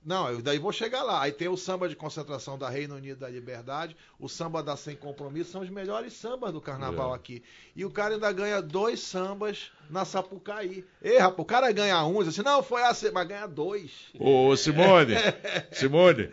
[0.03, 1.21] Não, eu daí vou chegar lá.
[1.21, 4.95] Aí tem o samba de concentração da Reino Unido da Liberdade, o samba da Sem
[4.95, 7.15] Compromisso, são os melhores sambas do carnaval É.
[7.15, 7.43] aqui.
[7.75, 10.83] E o cara ainda ganha dois sambas na Sapucaí.
[11.03, 13.91] Ei, rapaz, o cara ganha um, diz assim, não, foi assim, mas ganha dois.
[14.19, 15.13] Ô, Simone,
[15.71, 16.29] Simone,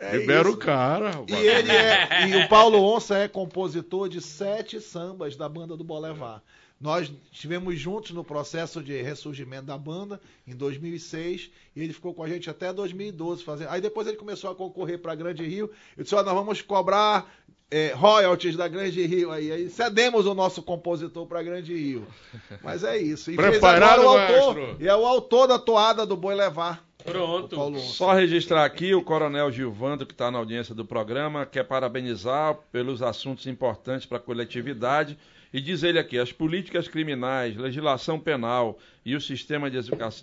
[0.00, 0.56] É libera isso.
[0.56, 1.10] o cara.
[1.10, 1.44] E rapaz.
[1.44, 6.42] ele é, e o Paulo Onça é compositor de sete sambas da banda do Bolevar.
[6.84, 12.22] Nós estivemos juntos no processo de ressurgimento da banda em 2006 e ele ficou com
[12.22, 13.70] a gente até 2012 fazendo.
[13.70, 15.70] Aí depois ele começou a concorrer para Grande Rio.
[15.96, 17.34] Eu disse: ó, nós vamos cobrar
[17.70, 19.50] é, royalties da Grande Rio aí.
[19.50, 22.06] Aí cedemos o nosso compositor para Grande Rio.
[22.62, 23.30] Mas é isso.
[23.30, 24.54] E Preparado, agora o autor.
[24.54, 24.84] maestro?
[24.84, 26.84] E é o autor da toada do Boi Levar.
[27.02, 27.78] Pronto.
[27.78, 33.00] Só registrar aqui o Coronel Gilvando, que está na audiência do programa, quer parabenizar pelos
[33.00, 35.16] assuntos importantes para a coletividade
[35.54, 38.76] e diz ele aqui: as políticas criminais, legislação penal
[39.06, 39.78] e o sistema de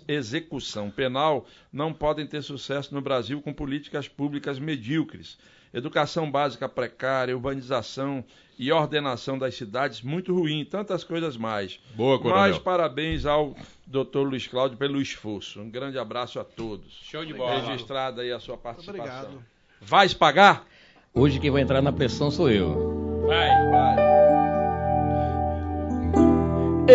[0.06, 5.38] execução penal não podem ter sucesso no Brasil com políticas públicas medíocres.
[5.72, 8.22] Educação básica precária, urbanização
[8.58, 11.80] e ordenação das cidades muito ruim, tantas coisas mais.
[11.94, 12.38] Boa, Coronel.
[12.38, 13.56] Mais parabéns ao
[13.86, 14.18] Dr.
[14.18, 15.62] Luiz Cláudio pelo esforço.
[15.62, 16.92] Um grande abraço a todos.
[17.04, 17.58] Show de bola.
[17.58, 19.00] Registrada aí a sua participação.
[19.00, 19.44] Obrigado.
[19.80, 20.66] Vais pagar?
[21.14, 23.24] Hoje quem vai entrar na pressão sou eu.
[23.26, 23.48] Vai.
[23.70, 24.21] Vai.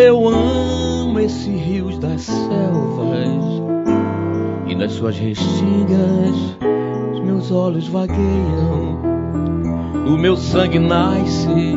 [0.00, 3.42] Eu amo esses rios das selvas
[4.68, 6.56] e nas suas restingas
[7.12, 8.96] os meus olhos vagueiam.
[10.06, 11.76] O meu sangue nasce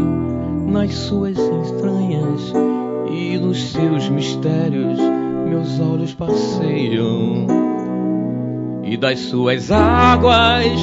[0.68, 2.53] nas suas entranhas
[3.10, 4.99] e nos seus mistérios
[5.49, 7.48] meus olhos passeiam.
[8.84, 10.80] E das suas águas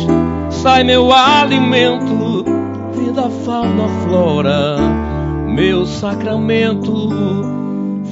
[0.50, 2.44] sai meu alimento,
[2.92, 5.07] vida, fauna, flora
[5.48, 6.92] meu sacramento,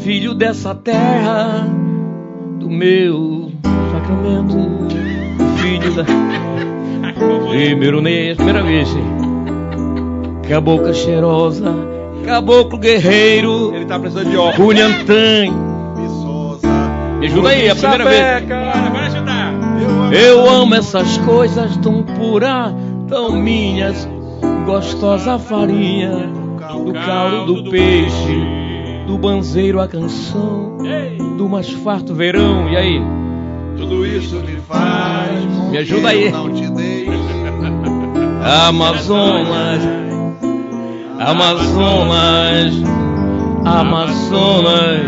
[0.02, 1.68] filho dessa terra,
[2.58, 3.52] do meu
[3.92, 4.56] sacramento,
[5.58, 6.04] filho da.
[7.48, 8.88] Primeiro mês, primeira vez,
[10.48, 11.72] cabocla cheirosa,
[12.24, 14.74] caboclo guerreiro, Ele tá precisando de óculos.
[14.74, 15.44] Cunhantã.
[17.20, 18.44] Me ajuda aí, é a primeira vez.
[18.44, 19.54] Bora, bora ajudar.
[20.12, 22.74] Eu amo essas coisas tão puras,
[23.08, 24.06] tão minhas,
[24.66, 26.35] gostosa farinha
[26.72, 28.44] do caldo do peixe,
[29.06, 31.18] do banzeiro a canção, Ei.
[31.36, 32.68] do mais farto verão.
[32.68, 33.00] E aí?
[33.76, 35.44] Tudo isso me faz.
[35.70, 36.30] Me ajuda aí.
[36.30, 36.66] Não te.
[38.46, 39.82] Amazonas,
[41.18, 42.72] Amazonas,
[43.64, 45.02] Amazonas,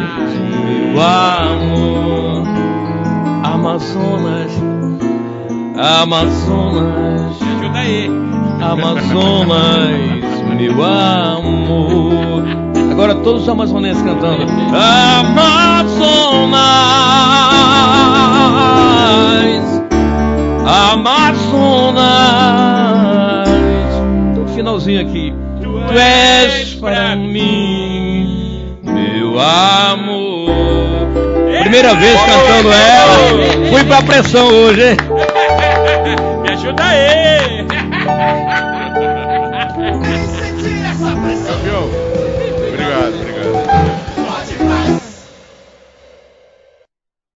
[0.93, 2.43] meu amor.
[3.45, 4.53] Amazonas,
[5.77, 7.41] Amazonas.
[7.41, 8.11] Me ajuda aí.
[8.61, 10.18] Amazonas,
[10.59, 12.45] meu amor.
[12.91, 14.45] Agora todos os amazonenses cantando.
[14.75, 16.59] Amazonas,
[20.67, 21.99] Amazonas.
[24.37, 25.33] Um finalzinho aqui.
[25.63, 31.07] tu és para mim, meu amor.
[31.61, 34.97] Primeira vez cantando ela, fui pra pressão hoje, hein?
[36.43, 37.38] Me ajuda aí!